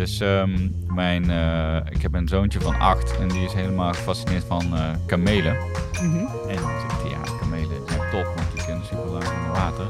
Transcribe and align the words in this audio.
Dus 0.00 0.20
ehm, 0.20 0.68
mijn, 0.94 1.30
eh, 1.30 1.76
ik 1.90 2.02
heb 2.02 2.14
een 2.14 2.28
zoontje 2.28 2.60
van 2.60 2.78
acht 2.78 3.18
en 3.18 3.28
die 3.28 3.44
is 3.44 3.52
helemaal 3.52 3.92
gefascineerd 3.92 4.44
van 4.44 4.76
eh, 4.76 4.80
kamelen. 5.06 5.56
Mhm. 5.92 6.16
En 6.48 6.56
dan 6.56 6.70
zegt 6.80 7.02
hij, 7.02 7.10
ja, 7.10 7.38
kamelen 7.40 7.76
zijn 7.86 8.00
top, 8.10 8.24
want 8.24 8.52
die 8.54 8.64
kunnen 8.64 8.84
super 8.84 9.10
lang 9.10 9.24
onder 9.24 9.52
water. 9.52 9.86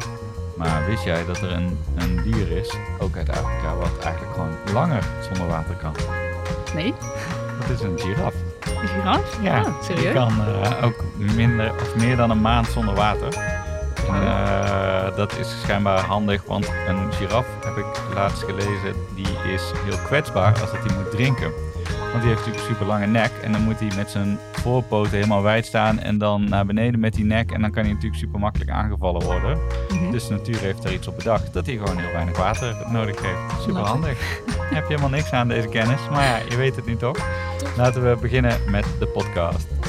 Maar 0.57 0.87
wist 0.87 1.05
jij 1.05 1.25
dat 1.27 1.37
er 1.41 1.53
een, 1.53 1.79
een 1.97 2.23
dier 2.23 2.51
is, 2.51 2.75
ook 2.99 3.17
uit 3.17 3.31
Afrika, 3.31 3.75
wat 3.75 3.99
eigenlijk 4.05 4.35
gewoon 4.35 4.55
langer 4.73 5.05
zonder 5.29 5.47
water 5.47 5.75
kan? 5.75 5.95
Nee? 6.75 6.95
Dat 7.61 7.71
is 7.71 7.81
een 7.81 7.99
giraf. 7.99 8.35
Een 8.83 8.89
giraf? 8.89 9.39
Ja, 9.43 9.61
Oh, 9.61 9.65
die 9.65 9.97
serieus? 9.97 10.15
kan 10.15 10.33
eh, 10.47 10.85
ook 10.85 11.05
minder 11.17 11.73
of 11.73 11.97
meer 11.97 12.17
dan 12.17 12.31
een 12.31 12.41
maand 12.41 12.67
zonder 12.67 12.95
water. 12.95 13.35
En 14.09 14.23
eh, 14.23 15.17
dat 15.17 15.39
is 15.39 15.61
schijnbaar 15.61 16.01
handig, 16.01 16.43
want 16.47 16.71
een 16.89 17.13
giraf, 17.13 17.47
heb 17.75 17.85
ik 17.85 18.15
laatst 18.15 18.43
gelezen, 18.43 18.95
die 19.15 19.53
is 19.53 19.73
heel 19.85 19.99
kwetsbaar 20.05 20.61
als 20.61 20.71
dat 20.71 20.85
hij 20.85 20.97
moet 20.97 21.11
drinken. 21.11 21.53
Want 21.85 22.23
die 22.23 22.31
heeft 22.31 22.47
natuurlijk 22.47 22.57
een 22.57 22.75
super 22.75 22.87
lange 22.87 23.07
nek 23.07 23.31
en 23.43 23.53
dan 23.53 23.63
moet 23.63 23.79
hij 23.79 23.93
met 23.97 24.11
zijn 24.11 24.39
voorpoten 24.53 25.13
helemaal 25.13 25.43
wijd 25.43 25.67
staan 25.67 25.99
en 25.99 26.19
dan 26.19 26.49
naar 26.49 26.67
beneden 26.67 27.01
met 27.01 27.15
die 27.15 27.25
nek 27.25 27.51
en 27.51 27.61
dan 27.61 27.71
kan 27.71 27.83
hij 27.83 27.93
natuurlijk 27.93 28.21
super 28.21 28.41
makkelijk 28.41 28.71
aangevallen 28.71 29.23
worden. 29.23 29.59
Mhm. 29.89 30.11
Dus 30.11 30.27
de 30.27 30.35
natuur 30.35 30.59
heeft 30.59 30.85
er 30.85 30.93
iets 30.93 31.09
op 31.09 31.17
bedacht 31.17 31.53
dat 31.53 31.67
hij 31.67 31.77
gewoon 31.77 31.99
heel 31.99 32.13
weinig 32.13 32.37
water 32.37 32.77
nodig 32.89 33.23
heeft. 33.23 33.63
Super 33.63 33.83
handig. 33.83 34.41
heb 34.71 34.83
je 34.83 34.89
helemaal 34.89 35.19
niks 35.19 35.33
aan 35.33 35.49
deze 35.49 35.69
kennis, 35.69 36.01
maar 36.11 36.25
ja, 36.25 36.37
je 36.49 36.57
weet 36.57 36.77
het 36.77 36.87
nu 36.87 36.97
toch. 36.97 37.17
Laten 37.77 38.03
we 38.11 38.17
beginnen 38.21 38.61
met 38.71 38.85
de 38.99 39.07
podcast. 39.07 39.80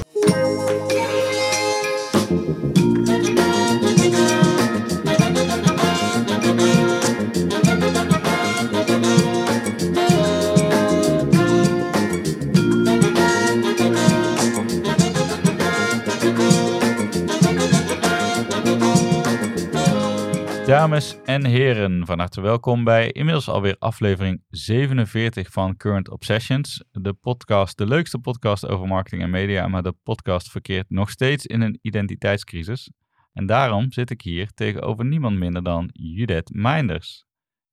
Dames 20.82 21.16
en 21.26 21.46
heren, 21.46 22.06
van 22.06 22.20
harte 22.20 22.42
welkom 22.42 22.84
bij 22.84 23.12
inmiddels 23.12 23.50
alweer 23.50 23.76
aflevering 23.80 24.44
47 24.50 25.52
van 25.52 25.78
Current 25.78 26.10
Obsessions. 26.10 26.84
De 26.92 27.14
podcast, 27.14 27.78
de 27.78 27.88
leukste 27.88 28.20
podcast 28.20 28.68
over 28.68 28.88
marketing 28.88 29.22
en 29.22 29.30
media, 29.30 29.68
maar 29.68 29.84
de 29.84 29.96
podcast 30.04 30.52
verkeert 30.52 30.90
nog 30.90 31.10
steeds 31.10 31.46
in 31.46 31.62
een 31.62 31.80
identiteitscrisis. 31.82 32.92
En 33.34 33.46
daarom 33.46 33.92
zit 33.92 34.10
ik 34.10 34.22
hier 34.22 34.52
tegenover 34.54 35.06
niemand 35.06 35.38
minder 35.38 35.64
dan 35.64 35.90
Judith 35.94 36.50
Meinders. 36.54 37.26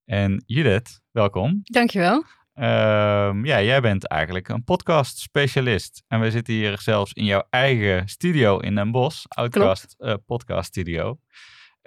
En 0.05 0.43
Judith, 0.45 1.01
welkom. 1.11 1.59
Dankjewel. 1.63 2.23
Ehm, 2.53 3.45
ja, 3.45 3.61
jij 3.61 3.81
bent 3.81 4.07
eigenlijk 4.07 4.49
een 4.49 4.63
podcast 4.63 5.17
specialist. 5.17 6.03
En 6.07 6.19
we 6.19 6.31
zitten 6.31 6.53
hier 6.53 6.79
zelfs 6.79 7.13
in 7.13 7.25
jouw 7.25 7.43
eigen 7.49 8.07
studio 8.07 8.59
in 8.59 8.75
Den 8.75 8.91
Bosch, 8.91 9.25
Outcast 9.27 9.95
eh, 9.97 10.13
Podcast 10.25 10.67
Studio. 10.67 11.19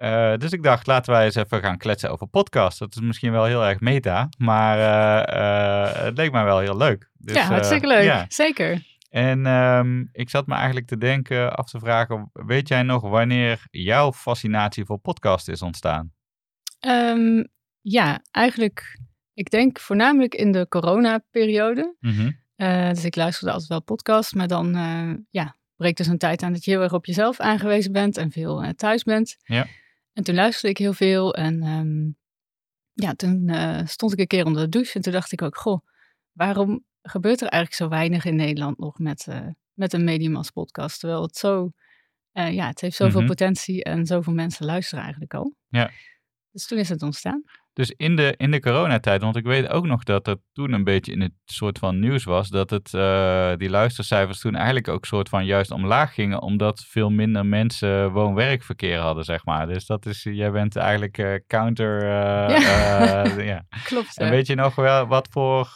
Eh, 0.03 0.37
dus 0.37 0.51
ik 0.51 0.63
dacht, 0.63 0.87
laten 0.87 1.13
wij 1.13 1.25
eens 1.25 1.35
even 1.35 1.61
gaan 1.61 1.79
kletsen 1.79 2.11
over 2.11 2.27
podcast. 2.27 2.79
Dat 2.79 2.95
is 2.95 3.01
misschien 3.01 3.33
wel 3.33 3.45
heel 3.45 3.65
erg 3.65 3.81
meta, 3.81 4.29
maar 4.39 4.79
eh, 4.79 5.89
eh, 5.89 6.05
het 6.05 6.17
leek 6.17 6.33
mij 6.33 6.45
wel 6.45 6.59
heel 6.59 6.77
leuk. 6.77 7.11
Dus, 7.19 7.37
ja, 7.37 7.43
hartstikke 7.43 7.87
leuk. 7.87 8.03
ja. 8.03 8.25
Zeker. 8.29 8.83
En 9.11 9.47
ehm, 9.47 10.05
ik 10.13 10.31
zat 10.31 10.47
me 10.47 10.55
eigenlijk 10.55 10.87
te 10.87 10.99
denken, 10.99 11.55
af 11.55 11.71
te 11.71 11.79
vragen, 11.79 12.31
weet 12.33 12.69
jij 12.69 12.83
nog 12.83 13.03
wanneer 13.03 13.67
jouw 13.71 14.13
fascinatie 14.13 14.85
voor 14.85 14.99
podcast 14.99 15.49
is 15.49 15.63
ontstaan? 15.63 16.13
Ehm, 16.81 17.45
ja, 17.81 18.21
eigenlijk, 18.31 19.01
ik 19.35 19.51
denk 19.51 19.81
voornamelijk 19.81 20.35
in 20.35 20.53
de 20.53 20.69
coronaperiode. 20.69 21.97
Eh 22.57 22.89
dus 22.89 23.05
ik 23.05 23.17
luisterde 23.17 23.53
altijd 23.53 23.71
wel 23.71 23.83
podcasts, 23.83 24.33
maar 24.33 24.49
dan 24.49 24.75
ja, 25.31 25.57
breekt 25.77 25.97
dus 25.97 26.07
een 26.07 26.19
tijd 26.19 26.43
aan 26.43 26.53
dat 26.53 26.65
je 26.65 26.71
heel 26.71 26.83
erg 26.83 26.93
op 26.93 27.07
jezelf 27.07 27.41
aangewezen 27.41 27.93
bent 27.93 28.17
en 28.17 28.31
veel 28.31 28.73
thuis 28.77 29.03
bent. 29.03 29.37
Ja. 29.45 29.67
En 30.13 30.25
toen 30.25 30.35
luisterde 30.35 30.69
ik 30.69 30.79
heel 30.79 30.93
veel 30.93 31.35
en 31.35 31.63
ehm, 31.63 32.11
ja, 32.93 33.15
toen 33.15 33.49
eh, 33.49 33.87
stond 33.87 34.13
ik 34.13 34.19
een 34.19 34.27
keer 34.27 34.45
onder 34.45 34.63
de 34.63 34.69
douche 34.69 34.95
en 34.95 35.01
toen 35.03 35.13
dacht 35.13 35.33
ik 35.33 35.43
ook, 35.43 35.57
goh, 35.57 35.87
waarom 36.33 36.85
gebeurt 37.03 37.41
er 37.41 37.49
eigenlijk 37.49 37.83
zo 37.83 37.89
weinig 37.89 38.25
in 38.25 38.37
Nederland 38.37 38.79
nog 38.79 38.99
met, 38.99 39.27
eh, 39.27 39.47
met 39.73 39.93
een 39.93 40.05
medium 40.05 40.37
als 40.37 40.51
podcast? 40.51 41.01
Terwijl 41.01 41.23
het 41.23 41.37
zo, 41.37 41.71
eh, 42.33 42.53
ja, 42.55 42.67
het 42.67 42.81
heeft 42.81 42.97
zoveel 42.97 43.19
Mhm. 43.21 43.29
potentie 43.29 43.85
en 43.85 44.07
zoveel 44.07 44.33
mensen 44.33 44.67
luisteren 44.67 45.03
eigenlijk 45.03 45.35
al. 45.35 45.55
Ja. 45.69 45.91
Dus 46.51 46.67
toen 46.67 46.79
is 46.79 46.89
het 46.89 47.03
ontstaan. 47.03 47.43
Dus 47.75 47.91
in 47.97 48.17
de, 48.17 48.35
in 48.37 48.51
de 48.51 48.61
coronatijd, 48.61 49.23
want 49.23 49.37
ik 49.37 49.45
weet 49.45 49.69
ook 49.69 49.87
nog 49.87 50.03
dat 50.03 50.27
er 50.27 50.37
toen 50.53 50.73
een 50.73 50.85
beetje 50.85 51.13
in 51.13 51.21
het 51.21 51.33
soort 51.45 51.79
van 51.79 51.99
nieuws 51.99 52.25
was, 52.25 52.49
dat 52.49 52.71
het, 52.71 52.95
eh, 52.95 53.53
die 53.57 53.71
luistercijfers 53.71 54.41
toen 54.41 54.55
eigenlijk 54.55 54.89
ook 54.89 55.05
soort 55.05 55.29
van 55.29 55.45
juist 55.45 55.71
omlaag 55.71 56.15
gingen, 56.15 56.43
omdat 56.43 56.85
veel 56.89 57.11
minder 57.11 57.47
mensen 57.47 58.11
woon-werkverkeer 58.11 58.99
hadden, 58.99 59.25
zeg 59.25 59.45
maar. 59.45 59.67
Dus 59.67 59.87
dat 59.87 60.07
is, 60.07 60.23
jij 60.23 60.51
bent 60.51 60.77
eigenlijk 60.77 61.19
eh, 61.19 61.35
counter, 61.47 62.03
eh, 62.03 62.61
Ja. 62.61 63.25
ja. 63.53 63.65
Klopt. 63.85 64.19
En 64.19 64.31
weet 64.31 64.47
je 64.47 64.55
nog 64.55 64.75
wel 64.75 65.07
wat 65.07 65.29
voor, 65.31 65.75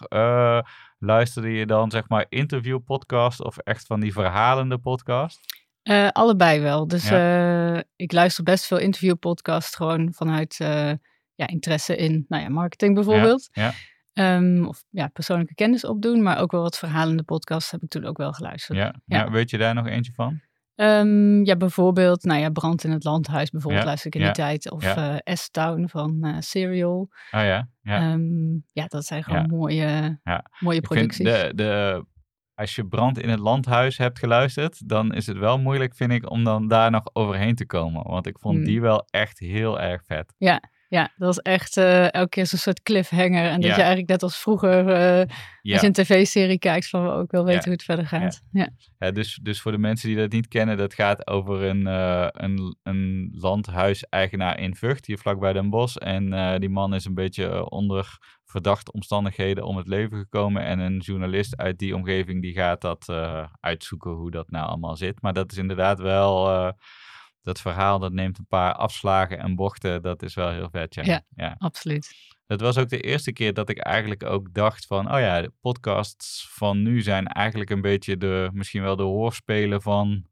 luisterde 0.98 1.50
je 1.50 1.66
dan, 1.66 1.90
zeg 1.90 2.08
maar, 2.08 2.26
interviewpodcast 2.28 3.42
of 3.42 3.58
echt 3.58 3.86
van 3.86 4.00
die 4.00 4.12
verhalende 4.12 4.78
podcast? 4.78 5.40
Allebei 6.12 6.60
wel. 6.60 6.86
Dus 6.86 7.04
ik 7.96 8.12
luister 8.12 8.44
best 8.44 8.66
veel 8.66 8.78
interviewpodcasts 8.78 9.76
gewoon 9.76 10.12
vanuit 10.12 10.58
ja, 11.36 11.46
interesse 11.46 11.96
in 11.96 12.24
nou 12.28 12.42
ja, 12.42 12.48
marketing 12.48 12.94
bijvoorbeeld. 12.94 13.48
Ja, 13.52 13.72
Ehm, 14.12 14.64
of 14.64 14.84
ja, 14.90 15.08
persoonlijke 15.08 15.54
kennis 15.54 15.84
opdoen, 15.84 16.22
maar 16.22 16.38
ook 16.40 16.50
wel 16.50 16.62
wat 16.62 16.78
verhalende 16.78 17.22
podcasts 17.22 17.70
heb 17.70 17.82
ik 17.82 17.88
toen 17.88 18.04
ook 18.04 18.16
wel 18.16 18.32
geluisterd. 18.32 18.78
ja, 18.78 18.94
Ja. 19.04 19.18
ja. 19.18 19.30
weet 19.30 19.50
je 19.50 19.58
daar 19.58 19.74
nog 19.74 19.86
eentje 19.86 20.12
van? 20.12 20.40
Ehm, 20.74 21.44
ja, 21.44 21.56
bijvoorbeeld, 21.56 22.24
nou 22.24 22.40
ja, 22.40 22.50
Brand 22.50 22.84
in 22.84 22.90
het 22.90 23.04
Landhuis 23.04 23.50
bijvoorbeeld 23.50 23.82
Ja, 23.82 23.88
luister 23.88 24.06
ik 24.08 24.14
in 24.14 24.20
ja, 24.20 24.26
die 24.32 24.42
tijd. 24.44 24.70
Of 24.70 24.82
ja. 24.82 25.20
eh 25.20 25.34
S-Town 25.34 25.86
van 25.88 26.24
eh, 26.24 26.36
Serial. 26.40 27.08
Ah 27.30 27.44
ja, 27.44 27.68
ja. 27.82 27.96
Ehm, 28.12 28.52
ja, 28.72 28.86
dat 28.86 29.04
zijn 29.04 29.24
gewoon 29.24 29.46
mooie, 29.48 30.20
mooie 30.58 30.80
producties. 30.80 31.24
de, 31.24 31.52
de, 31.54 32.04
als 32.54 32.74
je 32.74 32.86
Brand 32.86 33.18
in 33.18 33.28
het 33.28 33.38
Landhuis 33.40 33.98
hebt 33.98 34.18
geluisterd, 34.18 34.88
dan 34.88 35.14
is 35.14 35.26
het 35.26 35.36
wel 35.38 35.58
moeilijk, 35.58 35.94
vind 35.94 36.12
ik, 36.12 36.30
om 36.30 36.44
dan 36.44 36.68
daar 36.68 36.90
nog 36.90 37.04
overheen 37.12 37.54
te 37.54 37.66
komen. 37.66 38.02
Want 38.02 38.26
ik 38.26 38.38
vond 38.38 38.56
Hmm. 38.56 38.64
die 38.64 38.80
wel 38.80 39.06
echt 39.10 39.38
heel 39.38 39.80
erg 39.80 40.04
vet. 40.04 40.34
Ja, 40.38 40.62
dat 40.88 41.08
was 41.16 41.38
echt 41.38 41.76
eh, 41.76 42.12
elke 42.12 42.28
keer 42.28 42.46
zo'n 42.46 42.58
soort 42.58 42.82
cliffhanger. 42.82 43.44
En 43.44 43.60
dat 43.60 43.70
Ja. 43.70 43.74
je 43.76 43.80
eigenlijk 43.82 44.08
net 44.08 44.22
als 44.22 44.36
vroeger, 44.38 44.88
Ja, 44.88 45.72
als 45.72 45.80
je 45.80 45.86
een 45.86 45.92
tv-serie 45.92 46.58
kijkt, 46.58 46.88
van 46.88 47.02
we 47.04 47.10
ook 47.10 47.30
wel 47.30 47.44
weten 47.44 47.58
Ja. 47.58 47.64
hoe 47.64 47.72
het 47.72 47.82
verder 47.82 48.06
gaat. 48.06 48.42
Ja. 48.52 48.68
ja 48.98 49.10
dus, 49.10 49.38
dus 49.42 49.60
voor 49.60 49.72
de 49.72 49.78
mensen 49.78 50.08
die 50.08 50.16
dat 50.16 50.32
niet 50.32 50.48
kennen, 50.48 50.76
dat 50.76 50.94
gaat 50.94 51.26
over 51.26 51.62
een, 51.62 51.86
eh 51.86 52.26
een, 52.30 52.76
een 52.82 53.28
landhuiseigenaar 53.32 54.60
in 54.60 54.76
Vught, 54.76 55.06
hier 55.06 55.18
vlakbij 55.18 55.52
Den 55.52 55.70
Bosch. 55.70 55.96
En 55.96 56.60
die 56.60 56.68
man 56.70 56.94
is 56.94 57.04
een 57.04 57.14
beetje 57.14 57.70
onder 57.70 58.18
verdachte 58.44 58.92
omstandigheden 58.92 59.64
om 59.64 59.76
het 59.76 59.88
leven 59.88 60.18
gekomen. 60.18 60.62
En 60.64 60.78
een 60.78 60.98
journalist 60.98 61.56
uit 61.56 61.78
die 61.78 61.94
omgeving 61.94 62.42
die 62.42 62.52
gaat 62.54 62.80
dat 62.80 63.06
uitzoeken 63.60 64.10
hoe 64.10 64.30
dat 64.30 64.50
nou 64.50 64.66
allemaal 64.68 64.96
zit. 64.96 65.22
Maar 65.22 65.32
dat 65.32 65.52
is 65.52 65.58
inderdaad 65.58 65.98
wel... 66.00 66.72
dat 67.46 67.60
verhaal 67.60 67.98
dat 67.98 68.12
neemt 68.12 68.38
een 68.38 68.46
paar 68.46 68.72
afslagen 68.74 69.38
en 69.38 69.54
bochten. 69.54 70.02
Dat 70.02 70.22
is 70.22 70.34
wel 70.34 70.50
heel 70.50 70.70
vet, 70.70 70.94
ja. 70.94 71.02
Ja. 71.04 71.22
ja. 71.34 71.54
Absoluut. 71.58 72.14
Dat 72.46 72.60
was 72.60 72.78
ook 72.78 72.88
de 72.88 73.00
eerste 73.00 73.32
keer 73.32 73.54
dat 73.54 73.68
ik 73.68 73.78
eigenlijk 73.78 74.22
ook 74.24 74.54
dacht 74.54 74.86
van... 74.86 75.12
oh 75.14 75.20
ja, 75.20 75.40
de 75.42 75.52
podcasts 75.60 76.48
van 76.52 76.82
nu 76.82 77.02
zijn 77.02 77.26
eigenlijk 77.26 77.70
een 77.70 77.80
beetje 77.80 78.16
de... 78.16 78.50
misschien 78.52 78.82
wel 78.82 78.96
de 78.96 79.02
hoorspelen 79.02 79.82
van... 79.82 80.26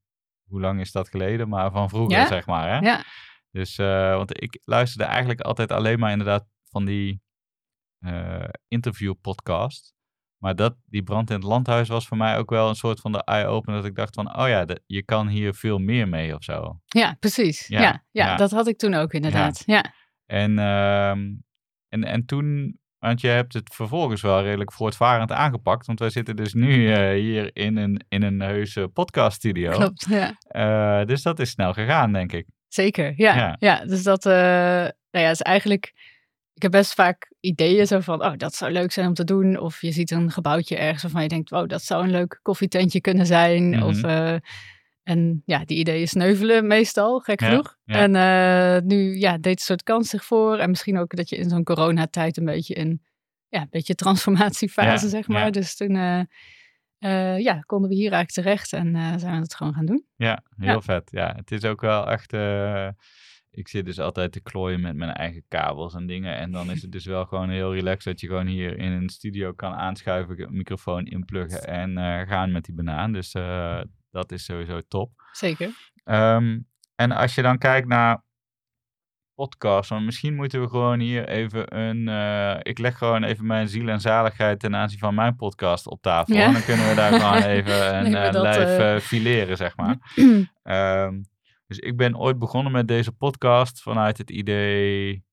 hoe 0.49 0.61
lang 0.61 0.81
is 0.81 0.93
dat 0.93 1.09
geleden? 1.09 1.49
Maar 1.49 1.71
van 1.71 1.89
vroeger, 1.89 2.19
Ja. 2.19 2.27
zeg 2.27 2.47
maar. 2.47 2.69
Hè? 2.69 2.79
Ja, 2.79 3.05
Dus, 3.51 3.79
eh, 3.79 4.17
want 4.17 4.43
ik 4.43 4.61
luisterde 4.65 5.05
eigenlijk 5.05 5.41
altijd 5.41 5.73
alleen 5.73 5.99
maar 5.99 6.11
inderdaad 6.11 6.47
van 6.65 6.85
die 6.85 7.23
eh 7.99 8.49
interviewpodcast. 8.69 9.94
Maar 10.45 10.57
dat, 10.57 10.75
die 10.87 11.03
brand 11.03 11.31
in 11.31 11.37
het 11.37 11.45
landhuis 11.45 11.89
was 11.89 12.07
voor 12.07 12.17
mij 12.17 12.39
ook 12.39 12.51
wel 12.51 12.69
een 12.69 12.75
soort 12.75 13.01
van 13.01 13.13
de 13.13 13.25
eye-opener. 13.25 13.77
Dat 13.81 13.89
ik 13.91 13.97
dacht 13.97 14.15
van, 14.15 14.37
oh 14.39 14.49
ja, 14.49 14.65
de- 14.65 14.83
je 14.87 15.03
kan 15.03 15.29
hier 15.29 15.55
veel 15.55 15.79
meer 15.79 16.09
mee 16.09 16.35
of 16.35 16.43
zo. 16.45 16.81
ja 16.87 17.17
precies. 17.21 17.67
Ja, 17.67 17.81
Ja, 17.81 18.05
ja, 18.11 18.27
ja. 18.27 18.37
dat 18.37 18.51
had 18.51 18.67
ik 18.69 18.79
toen 18.79 18.95
ook 18.95 19.13
inderdaad. 19.13 19.63
Ja, 19.67 19.93
En, 20.27 20.59
ehm, 20.59 21.33
en, 21.89 22.05
en 22.05 22.25
toen, 22.27 22.79
want 22.99 23.21
je 23.21 23.29
hebt 23.29 23.53
het 23.53 23.75
vervolgens 23.75 24.23
wel 24.23 24.43
redelijk 24.43 24.73
voortvarend 24.73 25.33
aangepakt. 25.33 25.87
Want 25.87 25.99
wij 25.99 26.11
zitten 26.11 26.37
dus 26.37 26.53
nu 26.55 26.93
eh, 26.93 27.11
hier 27.21 27.51
in 27.57 27.77
een, 27.77 28.05
in 28.09 28.23
een 28.23 28.41
heuse 28.41 28.89
podcaststudio. 28.89 29.71
klopt. 29.71 30.07
Ja. 30.09 30.35
Eh, 30.49 31.07
dus 31.07 31.23
dat 31.23 31.39
is 31.41 31.51
snel 31.51 31.73
gegaan, 31.73 32.13
denk 32.13 32.33
ik. 32.33 32.47
Zeker, 32.69 33.13
ja. 33.17 33.37
Ja. 33.37 33.57
ja. 33.59 33.85
dus 33.85 34.03
dat 34.03 34.27
eh, 34.27 34.33
nou 34.33 35.25
ja, 35.25 35.31
is 35.31 35.43
eigenlijk... 35.43 36.13
Ik 36.54 36.62
heb 36.62 36.71
best 36.71 36.95
vaak 36.95 37.33
ideeën 37.41 37.86
zo 37.86 38.01
van, 38.01 38.24
oh, 38.24 38.33
dat 38.36 38.54
zou 38.54 38.72
leuk 38.72 38.92
zijn 38.92 39.06
om 39.06 39.15
te 39.15 39.24
doen. 39.24 39.59
Of 39.59 39.80
je 39.80 39.92
ziet 39.92 40.10
een 40.10 40.30
gebouwtje 40.30 40.77
ergens 40.77 41.03
waarvan 41.03 41.22
je 41.22 41.28
denkt, 41.28 41.53
oh, 41.53 41.66
dat 41.66 41.83
zou 41.83 42.04
een 42.04 42.10
leuk 42.10 42.39
koffietentje 42.42 43.01
kunnen 43.01 43.27
zijn. 43.27 43.68
Mhm. 43.68 43.83
Of, 43.83 44.03
eh, 44.03 44.36
en 45.03 45.42
ja, 45.45 45.65
die 45.65 45.78
ideeën 45.78 46.09
sneuvelen 46.09 46.66
meestal, 46.66 47.18
gek 47.21 47.41
Ja, 47.41 47.48
genoeg. 47.48 47.77
ja. 47.84 47.95
En 47.95 48.15
eh, 48.16 48.83
nu 48.83 49.18
ja, 49.18 49.39
deed 49.39 49.53
een 49.59 49.65
soort 49.65 49.83
kans 49.83 50.09
zich 50.09 50.24
voor. 50.24 50.59
En 50.59 50.71
misschien 50.71 50.98
ook 50.98 51.16
dat 51.16 51.28
je 51.28 51.36
in 51.36 51.48
zo'n 51.48 51.65
coronatijd 51.65 52.36
een 52.36 52.45
beetje 52.45 52.74
in 52.74 53.03
ja, 53.48 53.60
een 53.60 53.66
beetje 53.71 53.95
transformatiefase, 53.95 55.04
Ja, 55.04 55.10
zeg 55.10 55.28
maar. 55.28 55.50
Dus 55.53 55.77
toen 55.77 55.97
eh, 56.98 57.39
ja, 57.39 57.60
konden 57.66 57.89
we 57.89 57.95
hier 57.95 58.12
eigenlijk 58.12 58.30
terecht 58.47 58.72
en 58.72 58.95
eh, 58.97 59.12
zijn 59.16 59.34
we 59.34 59.41
het 59.42 59.54
gewoon 59.54 59.74
gaan 59.74 59.86
doen. 59.86 60.07
Ja, 60.16 60.42
heel 60.57 60.68
Ja. 60.68 60.80
vet. 60.80 61.09
Ja, 61.12 61.33
het 61.36 61.50
is 61.53 61.65
ook 61.65 61.80
wel 61.80 62.10
echt. 62.10 62.33
Ik 63.54 63.68
zit 63.68 63.84
dus 63.84 63.98
altijd 64.01 64.33
te 64.33 64.41
klooien 64.41 64.80
met 64.80 64.97
mijn 64.97 65.12
eigen 65.12 65.45
kabels 65.48 65.95
en 65.95 66.06
dingen. 66.06 66.36
En 66.36 66.51
dan 66.51 66.71
is 66.71 66.83
het 66.83 66.92
dus 66.92 67.04
wel 67.04 67.24
gewoon 67.24 67.51
heel 67.51 67.74
relaxed 67.74 68.04
dat 68.04 68.21
je 68.21 68.27
gewoon 68.27 68.47
hier 68.47 68.78
in 68.78 68.92
een 68.92 69.09
studio 69.09 69.53
kan 69.53 69.72
aanschuiven, 69.72 70.48
microfoon 70.51 71.04
inpluggen 71.04 71.66
en 71.66 71.98
eh, 71.98 72.28
gaan 72.28 72.53
met 72.53 72.65
die 72.65 72.74
banaan. 72.74 73.12
Dus 73.12 73.34
eh, 73.34 73.80
dat 74.10 74.33
is 74.33 74.45
sowieso 74.45 74.80
top. 74.89 75.10
Zeker. 75.33 75.71
Ehm, 76.04 76.59
en 76.95 77.12
als 77.12 77.34
je 77.34 77.42
dan 77.42 77.59
kijkt 77.59 77.89
naar 77.89 78.22
podcasts, 79.34 79.89
want 79.89 80.04
misschien 80.04 80.34
moeten 80.34 80.60
we 80.60 80.68
gewoon 80.68 81.00
hier 81.00 81.28
even 81.28 81.78
een. 81.78 82.09
eh, 82.09 82.59
ik 82.62 82.78
leg 82.78 82.98
gewoon 82.98 83.22
even 83.22 83.47
mijn 83.47 83.68
ziel 83.68 83.89
en 83.89 84.00
zaligheid 84.00 84.60
ten 84.60 84.77
aanzien 84.77 84.98
van 84.98 85.15
mijn 85.15 85.36
podcast 85.36 85.86
op 85.86 86.03
tafel. 86.03 86.34
Ja. 86.34 86.47
En 86.47 86.53
dan 86.53 86.65
kunnen 86.65 86.89
we 86.89 86.95
daar 86.95 87.12
gewoon 87.12 87.42
even 87.57 88.07
een 88.07 88.41
lijf 88.41 88.78
eh, 88.78 89.00
fileren, 89.00 89.57
zeg 89.57 89.77
maar. 89.77 89.97
Ehm, 90.62 91.21
dus 91.66 91.78
ik 91.78 91.97
ben 91.97 92.19
ooit 92.19 92.39
begonnen 92.39 92.72
met 92.72 92.89
deze 92.89 93.13
podcast 93.13 93.83
vanuit 93.83 94.19
het 94.19 94.31
idee. 94.31 95.25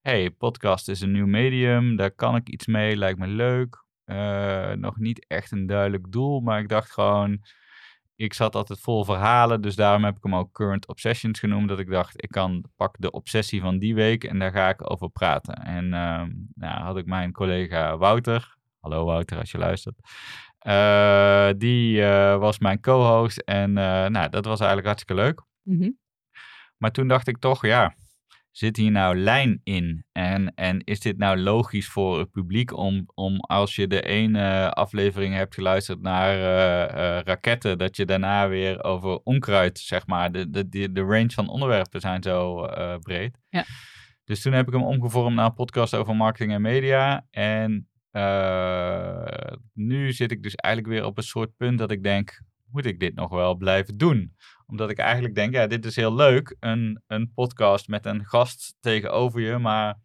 hey, 0.00 0.30
podcast 0.30 0.88
is 0.88 1.00
een 1.00 1.12
nieuw 1.12 1.26
medium, 1.26 1.96
daar 1.96 2.10
kan 2.10 2.36
ik 2.36 2.48
iets 2.48 2.66
mee, 2.66 2.96
lijkt 2.96 3.18
me 3.18 3.26
leuk. 3.26 3.84
Eh, 4.04 4.72
nog 4.72 4.96
niet 4.98 5.26
echt 5.26 5.50
een 5.52 5.66
duidelijk 5.66 6.12
doel, 6.12 6.40
maar 6.40 6.60
ik 6.60 6.68
dacht 6.68 6.90
gewoon, 6.90 7.42
ik 8.16 8.34
zat 8.34 8.54
altijd 8.54 8.80
vol 8.80 9.04
verhalen, 9.04 9.60
dus 9.60 9.76
daarom 9.76 10.04
heb 10.04 10.16
ik 10.16 10.22
hem 10.22 10.34
ook 10.34 10.52
Current 10.52 10.88
Obsessions 10.88 11.38
genoemd. 11.38 11.68
Dat 11.68 11.78
ik 11.78 11.90
dacht, 11.90 12.22
ik 12.22 12.30
kan 12.30 12.64
pak 12.76 12.96
de 12.98 13.10
obsessie 13.10 13.60
van 13.60 13.78
die 13.78 13.94
week 13.94 14.24
en 14.24 14.38
daar 14.38 14.52
ga 14.52 14.68
ik 14.68 14.90
over 14.90 15.10
praten. 15.10 15.54
En 15.54 15.94
ehm, 15.94 16.30
nou, 16.54 16.82
had 16.82 16.96
ik 16.96 17.06
mijn 17.06 17.32
collega 17.32 17.96
Wouter, 17.96 18.56
hallo 18.80 19.04
Wouter 19.04 19.38
als 19.38 19.50
je 19.50 19.58
luistert, 19.58 19.96
eh, 20.58 21.48
die 21.56 22.02
eh, 22.04 22.38
was 22.38 22.58
mijn 22.58 22.80
co-host 22.80 23.38
en 23.38 23.72
nou, 23.72 24.28
dat 24.28 24.44
was 24.44 24.58
eigenlijk 24.58 24.86
hartstikke 24.86 25.22
leuk. 25.22 25.46
Mhm. 25.68 25.90
Maar 26.76 26.90
toen 26.90 27.08
dacht 27.08 27.28
ik 27.28 27.38
toch, 27.38 27.66
ja, 27.66 27.94
zit 28.50 28.76
hier 28.76 28.90
nou 28.90 29.16
lijn 29.16 29.60
in? 29.62 30.04
En, 30.12 30.54
en 30.54 30.84
is 30.84 31.00
dit 31.00 31.18
nou 31.18 31.38
logisch 31.38 31.88
voor 31.88 32.18
het 32.18 32.30
publiek 32.30 32.76
om, 32.76 33.08
om 33.14 33.40
als 33.40 33.76
je 33.76 33.86
de 33.86 34.02
ene 34.02 34.72
aflevering 34.72 35.34
hebt 35.34 35.54
geluisterd 35.54 36.00
naar 36.00 36.34
eh, 36.34 36.82
eh, 36.82 37.24
raketten, 37.24 37.78
dat 37.78 37.96
je 37.96 38.04
daarna 38.04 38.48
weer 38.48 38.84
over 38.84 39.20
onkruid, 39.22 39.78
zeg 39.78 40.06
maar, 40.06 40.32
de, 40.32 40.50
de, 40.50 40.68
de, 40.68 40.92
de 40.92 41.00
range 41.00 41.30
van 41.30 41.48
onderwerpen 41.48 42.00
zijn 42.00 42.22
zo 42.22 42.64
eh, 42.64 42.98
breed. 42.98 43.38
Ja. 43.48 43.64
Dus 44.24 44.42
toen 44.42 44.52
heb 44.52 44.66
ik 44.66 44.72
hem 44.72 44.82
omgevormd 44.82 45.36
naar 45.36 45.46
een 45.46 45.54
podcast 45.54 45.94
over 45.94 46.16
marketing 46.16 46.52
en 46.52 46.62
media. 46.62 47.26
En 47.30 47.88
nu 49.72 50.12
zit 50.12 50.30
ik 50.32 50.42
dus 50.42 50.54
eigenlijk 50.54 50.94
weer 50.94 51.04
op 51.04 51.16
een 51.16 51.22
soort 51.22 51.56
punt 51.56 51.78
dat 51.78 51.90
ik 51.90 52.02
denk, 52.02 52.40
moet 52.70 52.84
ik 52.86 53.00
dit 53.00 53.14
nog 53.14 53.30
wel 53.30 53.54
blijven 53.54 53.96
doen? 53.96 54.36
Omdat 54.66 54.90
ik 54.90 54.98
eigenlijk 54.98 55.34
denk, 55.34 55.54
ja, 55.54 55.66
dit 55.66 55.84
is 55.84 55.96
heel 55.96 56.14
leuk, 56.14 56.56
een, 56.60 57.02
een 57.06 57.32
podcast 57.34 57.88
met 57.88 58.06
een 58.06 58.24
gast 58.24 58.76
tegenover 58.80 59.40
je, 59.40 59.58
maar 59.58 59.96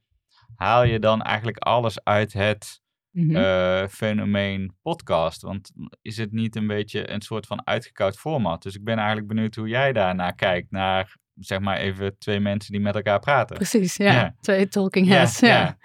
haal 0.56 0.84
je 0.84 1.00
dan 1.00 1.22
eigenlijk 1.22 1.58
alles 1.58 2.04
uit 2.04 2.34
het 2.34 2.82
Mhm. 3.12 3.36
eh, 3.36 3.88
fenomeen 3.88 4.76
podcast? 4.82 5.42
Want 5.42 5.72
is 6.02 6.18
het 6.18 6.32
niet 6.32 6.56
een 6.56 6.68
beetje 6.68 7.10
een 7.10 7.22
soort 7.22 7.46
van 7.46 7.68
uitgekoud 7.68 8.18
format? 8.18 8.64
Dus 8.64 8.76
ik 8.76 8.84
ben 8.84 8.98
eigenlijk 8.98 9.28
benieuwd 9.28 9.56
hoe 9.56 9.68
jij 9.68 9.94
daarnaar 9.94 10.36
kijkt, 10.36 10.72
naar 10.72 11.16
zeg 11.40 11.60
maar 11.60 11.78
even 11.78 12.18
twee 12.18 12.40
mensen 12.40 12.72
die 12.72 12.82
met 12.82 12.96
elkaar 12.96 13.20
praten. 13.20 13.56
Precies, 13.56 13.96
ja. 13.96 14.12
Ja. 14.12 14.36
Twee 14.42 14.68
talking 14.68 15.08
heads. 15.08 15.40
Ja, 15.40 15.48
ja. 15.48 15.78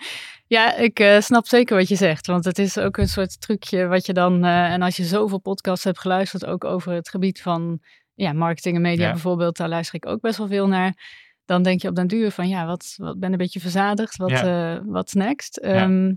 ja. 0.47 0.75
ik 0.77 0.99
eh, 1.01 1.21
snap 1.21 1.47
zeker 1.47 1.77
wat 1.77 1.89
je 1.89 1.97
zegt. 1.97 2.27
Want 2.27 2.45
het 2.45 2.59
is 2.59 2.79
ook 2.79 2.97
een 2.97 3.09
soort 3.09 3.41
trucje 3.41 3.87
wat 3.87 4.07
je 4.07 4.13
dan... 4.13 4.45
eh, 4.45 4.73
en 4.73 4.83
als 4.83 4.97
je 4.97 5.05
zoveel 5.05 5.41
podcasts 5.41 5.85
hebt 5.85 5.99
geluisterd, 5.99 6.47
ook 6.47 6.65
over 6.65 6.93
het 6.93 7.09
gebied 7.09 7.43
van 7.43 7.81
ja, 8.15 8.33
marketing 8.33 8.77
en 8.77 8.83
media 8.83 9.11
bijvoorbeeld, 9.11 9.57
daar 9.57 9.69
luister 9.69 9.95
ik 9.95 10.07
ook 10.07 10.21
best 10.21 10.39
wel 10.39 10.49
veel 10.49 10.67
naar. 10.69 11.27
Dan 11.45 11.63
denk 11.63 11.83
je 11.83 11.89
op 11.89 11.95
den 11.95 12.07
duur 12.07 12.31
van, 12.31 12.49
ja, 12.49 12.67
wat, 12.67 12.95
wat 12.97 13.19
ben 13.19 13.33
een 13.33 13.39
beetje 13.39 13.61
verzadigd. 13.61 14.17
Wat 14.17 14.41
what's 14.87 15.13
next? 15.13 15.57
Ehm, 15.57 16.15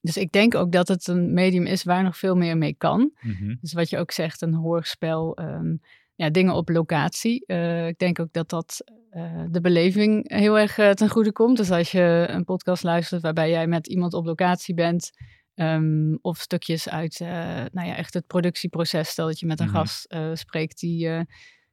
Dus 0.00 0.16
ik 0.16 0.32
denk 0.32 0.54
ook 0.54 0.72
dat 0.72 0.88
het 0.88 1.06
een 1.06 1.32
medium 1.32 1.66
is 1.66 1.82
waar 1.84 2.02
nog 2.02 2.16
veel 2.16 2.36
meer 2.36 2.56
mee 2.56 2.74
kan. 2.78 3.10
Mhm. 3.20 3.54
Dus 3.60 3.72
wat 3.72 3.90
je 3.90 3.98
ook 3.98 4.10
zegt, 4.10 4.42
een 4.42 4.54
hoorspel, 4.54 5.36
ehm, 5.36 5.74
ja, 6.20 6.30
dingen 6.30 6.54
op 6.54 6.68
locatie. 6.68 7.46
Eh, 7.46 7.86
ik 7.86 7.98
denk 7.98 8.18
ook 8.20 8.32
dat 8.32 8.48
dat 8.48 8.84
eh, 9.10 9.44
de 9.50 9.60
beleving 9.60 10.30
heel 10.32 10.58
erg 10.58 10.78
eh, 10.78 10.90
ten 10.90 11.08
goede 11.08 11.32
komt. 11.32 11.56
Dus 11.56 11.70
als 11.70 11.90
je 11.92 12.26
een 12.28 12.44
podcast 12.44 12.82
luistert 12.82 13.22
waarbij 13.22 13.50
jij 13.50 13.66
met 13.66 13.86
iemand 13.86 14.14
op 14.14 14.24
locatie 14.24 14.74
bent, 14.74 15.10
ehm, 15.54 16.14
of 16.20 16.38
stukjes 16.38 16.88
uit, 16.88 17.18
nou 17.72 17.86
ja, 17.88 17.96
echt 17.96 18.14
het 18.14 18.26
productieproces. 18.26 19.08
Stel 19.08 19.26
dat 19.26 19.38
je 19.40 19.46
met 19.46 19.60
een 19.60 19.66
Mhm. 19.66 19.76
gast 19.76 20.14
spreekt 20.34 20.80
die 20.80 21.08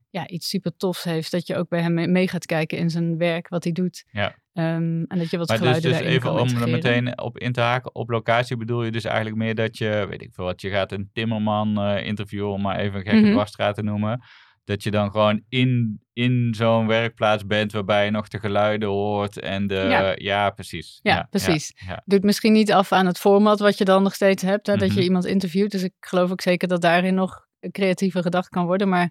ja, 0.10 0.28
iets 0.28 0.50
super 0.50 0.76
tofs 0.78 1.04
heeft, 1.04 1.32
dat 1.32 1.48
je 1.48 1.56
ook 1.56 1.70
bij 1.70 1.82
hem 1.82 1.94
mee- 1.94 2.08
mee 2.08 2.28
gaat 2.28 2.46
kijken 2.46 2.78
in 2.78 2.90
zijn 2.90 3.18
werk, 3.18 3.48
wat 3.48 3.64
hij 3.64 3.74
doet. 3.74 4.06
Ja. 4.12 4.36
Ehm, 4.58 5.04
en 5.08 5.18
dat 5.18 5.30
je 5.30 5.38
wat 5.38 5.48
Maar 5.48 5.58
dus, 5.58 5.66
geluiden 5.66 5.92
dus 5.92 6.00
even 6.00 6.32
om 6.32 6.48
er 6.62 6.70
meteen 6.70 7.20
op 7.22 7.38
in 7.38 7.52
te 7.52 7.62
haken, 7.62 7.96
op 7.96 8.10
locatie 8.10 8.58
bedoel 8.58 8.84
je 8.84 8.92
dus 8.92 9.04
eigenlijk 9.04 9.36
meer 9.36 9.56
dat 9.56 9.78
je, 9.78 10.06
weet 10.10 10.22
ik 10.22 10.34
veel 10.34 10.46
wat, 10.46 10.62
je 10.62 10.70
gaat 10.70 10.92
een 10.92 11.10
timmerman 11.14 11.78
eh, 11.82 12.06
interviewen, 12.06 12.52
om 12.52 12.62
maar 12.62 12.80
even 12.80 13.00
een 13.00 13.06
gekke 13.06 13.22
Mhm. 13.22 13.32
dwarsstraat 13.32 13.76
te 13.76 13.84
noemen. 13.84 14.22
Dat 14.64 14.84
je 14.84 14.92
dan 14.92 15.12
gewoon 15.12 15.42
in, 15.50 16.02
in 16.14 16.54
zo'n 16.58 16.88
werkplaats 16.88 17.46
bent 17.46 17.72
waarbij 17.72 18.06
je 18.06 18.12
nog 18.12 18.28
de 18.28 18.40
geluiden 18.40 18.90
hoort 18.90 19.40
en 19.40 19.68
de... 19.68 19.76
Ja, 19.76 20.14
Ja. 20.18 20.50
precies. 20.50 21.00
Ja, 21.02 21.28
precies. 21.30 21.74
Ja, 21.88 22.02
doet 22.06 22.24
misschien 22.24 22.54
niet 22.54 22.72
af 22.72 22.92
aan 22.92 23.06
het 23.06 23.20
format 23.20 23.60
wat 23.60 23.78
je 23.78 23.86
dan 23.86 24.04
nog 24.04 24.14
steeds 24.16 24.44
hebt. 24.44 24.68
Hè, 24.68 24.76
Dat 24.76 24.90
Mhm. 24.90 24.98
je 24.98 25.04
iemand 25.04 25.26
interviewt. 25.26 25.72
Dus 25.72 25.84
ik 25.84 25.94
geloof 26.00 26.32
ook 26.32 26.42
zeker 26.42 26.68
dat 26.68 26.82
daarin 26.82 27.14
nog 27.14 27.46
creatiever 27.72 28.22
gedacht 28.22 28.50
kan 28.50 28.66
worden. 28.66 28.90
Maar 28.90 29.10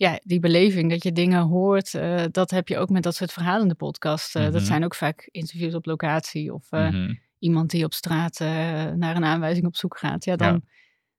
ja, 0.00 0.20
die 0.22 0.40
beleving 0.40 0.90
dat 0.90 1.02
je 1.02 1.12
dingen 1.12 1.42
hoort, 1.42 1.94
eh, 1.94 2.24
dat 2.30 2.50
heb 2.50 2.68
je 2.68 2.78
ook 2.78 2.88
met 2.88 3.02
dat 3.02 3.14
soort 3.14 3.32
verhalende 3.32 3.74
podcasts. 3.74 4.34
Eh, 4.34 4.42
Mhm. 4.42 4.52
Dat 4.52 4.62
zijn 4.62 4.84
ook 4.84 4.94
vaak 4.94 5.28
interviews 5.30 5.74
op 5.74 5.86
locatie 5.86 6.54
of 6.54 6.66
eh, 6.72 6.88
Mhm. 6.88 7.14
iemand 7.38 7.70
die 7.70 7.84
op 7.84 7.92
straat 7.94 8.40
eh, 8.40 8.48
naar 8.90 9.16
een 9.16 9.24
aanwijzing 9.24 9.66
op 9.66 9.76
zoek 9.76 9.98
gaat. 9.98 10.24
Ja, 10.24 10.36
dan, 10.36 10.52
Ja. 10.52 10.60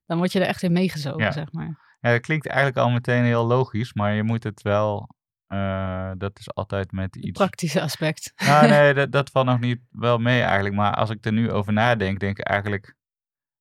dan 0.06 0.18
word 0.18 0.32
je 0.32 0.40
er 0.40 0.46
echt 0.46 0.62
in 0.62 0.72
meegezogen, 0.72 1.22
Ja. 1.22 1.32
zeg 1.32 1.52
maar. 1.52 1.96
Ja, 2.00 2.10
dat 2.10 2.20
klinkt 2.20 2.46
eigenlijk 2.46 2.86
al 2.86 2.90
meteen 2.90 3.24
heel 3.24 3.46
logisch, 3.46 3.92
maar 3.94 4.12
je 4.14 4.22
moet 4.22 4.42
het 4.42 4.62
wel, 4.62 5.08
eh, 5.46 6.10
dat 6.18 6.38
is 6.38 6.54
altijd 6.54 6.92
met 6.92 7.16
iets... 7.16 7.38
Praktische 7.38 7.80
aspect. 7.80 8.32
Nou, 8.46 8.68
nee, 8.68 8.94
dat, 8.98 9.12
dat 9.12 9.30
valt 9.30 9.46
nog 9.46 9.60
niet 9.60 9.80
wel 9.90 10.18
mee 10.18 10.40
eigenlijk. 10.40 10.74
Maar 10.74 10.94
als 10.94 11.10
ik 11.10 11.24
er 11.24 11.32
nu 11.32 11.50
over 11.50 11.72
nadenk, 11.72 12.20
denk 12.20 12.38
ik 12.38 12.44
eigenlijk... 12.46 12.94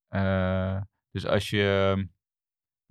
eh, 0.07 0.81
dus 1.11 1.25
als 1.25 1.49
je, 1.49 1.95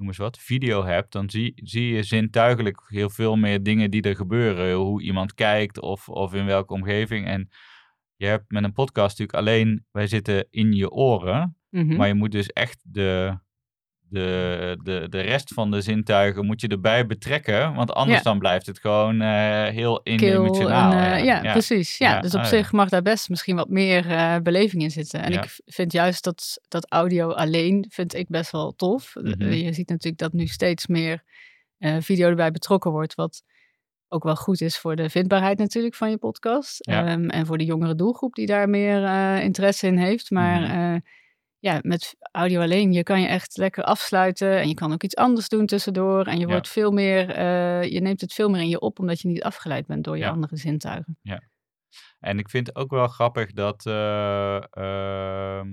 noem 0.01 0.09
eens 0.09 0.19
wat, 0.19 0.39
video 0.39 0.85
hebt, 0.85 1.13
dan 1.13 1.31
zie, 1.31 1.53
zie 1.55 1.95
je 1.95 2.03
zintuigelijk 2.03 2.83
heel 2.87 3.11
veel 3.11 3.37
meer 3.37 3.63
dingen 3.63 3.91
die 3.91 4.03
er 4.03 4.17
gebeuren. 4.17 4.75
Hoe 4.75 5.03
iemand 5.03 5.35
kijkt 5.35 5.81
of, 5.81 6.09
of 6.09 6.35
in 6.35 6.45
welke 6.45 6.73
omgeving. 6.73 7.27
En 7.27 7.49
je 8.17 8.27
hebt 8.27 8.51
met 8.51 8.65
een 8.65 8.73
podcast 8.73 9.19
natuurlijk 9.19 9.49
alleen, 9.49 9.87
wij 9.91 10.07
zitten 10.07 10.47
in 10.51 10.73
je 10.73 10.91
oren. 10.91 11.57
Mhm. 11.71 11.97
Maar 11.97 12.07
je 12.07 12.15
moet 12.15 12.33
dus 12.33 12.47
echt 12.47 12.81
de, 12.83 13.39
de, 14.11 14.77
de, 14.83 15.07
de 15.09 15.21
rest 15.21 15.53
van 15.55 15.71
de 15.71 15.81
zintuigen 15.81 16.47
moet 16.47 16.61
je 16.61 16.69
erbij 16.69 17.07
betrekken. 17.07 17.75
Want 17.75 17.93
anders 17.93 18.17
Ja. 18.19 18.23
dan 18.25 18.39
blijft 18.39 18.67
het 18.67 18.79
gewoon 18.79 19.21
eh, 19.21 19.65
heel 19.65 20.03
en, 20.03 21.17
eh, 21.19 21.25
ja, 21.25 21.53
precies. 21.53 21.99
Ja, 21.99 22.11
Ja, 22.15 22.21
dus 22.21 22.35
op 22.35 22.39
ah, 22.41 22.45
ja. 22.45 22.51
zich 22.51 22.73
mag 22.73 22.89
daar 22.89 23.03
best 23.03 23.29
misschien 23.29 23.57
wat 23.57 23.69
meer 23.69 24.11
eh, 24.11 24.37
beleving 24.43 24.83
in 24.83 24.91
zitten. 24.91 25.23
En 25.23 25.33
Ja. 25.33 25.43
ik 25.43 25.59
vind 25.67 25.93
juist 25.93 26.25
dat, 26.25 26.59
dat 26.69 26.91
audio 26.91 27.31
alleen 27.31 27.87
vind 27.89 28.15
ik 28.15 28.29
best 28.29 28.51
wel 28.51 28.73
tof. 28.77 29.15
Mhm. 29.15 29.53
Je 29.53 29.73
ziet 29.73 29.89
natuurlijk 29.89 30.19
dat 30.23 30.33
nu 30.33 30.47
steeds 30.47 30.87
meer 30.87 31.23
video 32.01 32.29
erbij 32.29 32.51
betrokken 32.51 32.91
wordt, 32.91 33.15
wat 33.15 33.43
ook 34.09 34.23
wel 34.25 34.37
goed 34.37 34.61
is 34.61 34.79
voor 34.79 34.97
de 34.97 35.11
vindbaarheid 35.11 35.59
natuurlijk 35.59 35.95
van 35.95 36.11
je 36.11 36.17
podcast. 36.17 36.77
Ja. 36.79 37.07
Ehm, 37.07 37.29
en 37.29 37.47
voor 37.47 37.59
de 37.59 37.65
jongere 37.65 37.95
doelgroep 37.95 38.35
die 38.35 38.47
daar 38.47 38.69
meer 38.69 39.03
interesse 39.43 39.87
in 39.87 39.97
heeft. 39.99 40.31
Maar 40.31 40.61
Mhm. 40.61 40.99
Ja, 41.61 41.79
met 41.83 42.17
audio 42.33 42.61
alleen, 42.61 42.93
je 42.93 43.03
kan 43.03 43.21
je 43.21 43.27
echt 43.27 43.57
lekker 43.57 43.85
afsluiten 43.85 44.59
en 44.61 44.69
je 44.69 44.75
kan 44.75 44.93
ook 44.93 45.03
iets 45.03 45.17
anders 45.17 45.49
doen 45.49 45.67
tussendoor. 45.67 46.25
En 46.27 46.35
je 46.39 46.41
Ja. 46.47 46.47
wordt 46.53 46.69
veel 46.69 46.91
meer, 46.91 47.31
eh, 47.31 47.83
je 47.83 48.01
neemt 48.01 48.21
het 48.21 48.33
veel 48.33 48.49
meer 48.51 48.61
in 48.61 48.69
je 48.69 48.81
op, 48.81 48.99
omdat 48.99 49.21
je 49.21 49.29
niet 49.29 49.43
afgeleid 49.43 49.87
bent 49.87 50.05
door 50.05 50.17
je 50.17 50.25
Ja. 50.25 50.31
andere 50.31 50.57
zintuigen. 50.57 51.19
En 52.21 52.39
ik 52.39 52.51
vind 52.51 52.67
het 52.67 52.77
ook 52.77 52.91
wel 52.91 53.07
grappig 53.09 53.53
dat, 53.53 53.87
eh 53.87 54.57
ehm, 54.71 55.67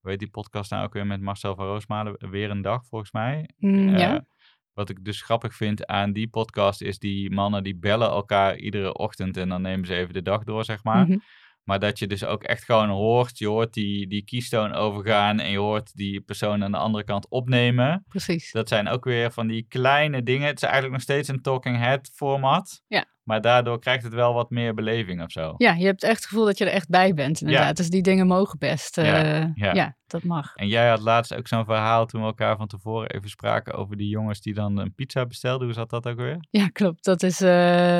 hoe 0.00 0.10
heet 0.10 0.18
die 0.18 0.30
podcast 0.30 0.70
nou 0.70 0.84
ook 0.84 0.92
weer 0.92 1.06
met 1.06 1.20
Marcel 1.20 1.54
van 1.54 1.66
Roosmalen, 1.66 2.30
Weer 2.30 2.50
een 2.50 2.62
Dag 2.62 2.86
volgens 2.86 3.12
mij. 3.12 3.48
Mm, 3.56 3.88
Eh, 3.88 3.98
ja, 3.98 4.24
Wat 4.72 4.88
ik 4.88 5.04
dus 5.04 5.22
grappig 5.22 5.54
vind 5.54 5.86
aan 5.86 6.12
die 6.12 6.28
podcast 6.28 6.82
is 6.82 6.98
die 6.98 7.30
mannen 7.30 7.62
die 7.62 7.76
bellen 7.76 8.08
elkaar 8.08 8.56
iedere 8.56 8.94
ochtend 8.94 9.36
en 9.36 9.48
dan 9.48 9.62
nemen 9.62 9.86
ze 9.86 9.94
even 9.94 10.14
de 10.14 10.22
dag 10.22 10.44
door, 10.44 10.64
zeg 10.64 10.84
maar. 10.84 11.06
Mhm. 11.06 11.18
Maar 11.64 11.78
dat 11.78 11.98
je 11.98 12.06
dus 12.06 12.24
ook 12.24 12.42
echt 12.42 12.64
gewoon 12.64 12.88
hoort, 12.88 13.38
je 13.38 13.46
hoort 13.46 13.72
die, 13.72 14.06
die 14.08 14.24
keystone 14.24 14.74
overgaan 14.74 15.38
en 15.40 15.50
je 15.50 15.58
hoort 15.58 15.94
die 15.94 16.20
persoon 16.20 16.64
aan 16.64 16.72
de 16.72 16.78
andere 16.78 17.04
kant 17.04 17.28
opnemen. 17.28 18.04
precies. 18.08 18.52
Dat 18.52 18.68
zijn 18.68 18.88
ook 18.88 19.04
weer 19.04 19.32
van 19.32 19.46
die 19.46 19.66
kleine 19.68 20.22
dingen. 20.22 20.46
Het 20.46 20.56
is 20.56 20.62
eigenlijk 20.62 20.92
nog 20.92 21.02
steeds 21.02 21.28
een 21.28 21.42
talking 21.42 21.78
head 21.78 22.10
format. 22.14 22.82
Ja. 22.86 23.13
Maar 23.24 23.40
daardoor 23.40 23.78
krijgt 23.78 24.04
het 24.04 24.14
wel 24.14 24.34
wat 24.34 24.50
meer 24.50 24.74
beleving 24.74 25.22
of 25.22 25.30
zo. 25.30 25.54
Ja, 25.56 25.72
je 25.72 25.84
hebt 25.84 26.02
echt 26.02 26.16
het 26.16 26.26
gevoel 26.26 26.44
dat 26.44 26.58
je 26.58 26.64
er 26.64 26.72
echt 26.72 26.88
bij 26.88 27.14
bent 27.14 27.40
inderdaad. 27.40 27.76
Dus 27.76 27.88
die 27.88 28.02
dingen 28.02 28.26
mogen 28.26 28.58
best. 28.58 28.98
Uh, 28.98 29.04
ja, 29.54 29.72
ja. 29.72 29.96
dat 30.06 30.22
mag. 30.22 30.54
En 30.54 30.68
jij 30.68 30.88
had 30.88 31.00
laatst 31.00 31.34
ook 31.34 31.48
zo'n 31.48 31.64
verhaal 31.64 32.06
toen 32.06 32.20
we 32.20 32.26
elkaar 32.26 32.56
van 32.56 32.66
tevoren 32.66 33.10
even 33.10 33.28
spraken 33.28 33.74
over 33.74 33.96
die 33.96 34.08
jongens 34.08 34.40
die 34.40 34.54
dan 34.54 34.78
een 34.78 34.94
pizza 34.94 35.26
bestelden. 35.26 35.66
Hoe 35.66 35.74
zat 35.74 35.90
dat 35.90 36.06
ook 36.06 36.16
weer? 36.16 36.46
Ja, 36.50 36.68
klopt. 36.68 37.04
Dat 37.04 37.22
is 37.22 37.40
uh, 37.40 37.50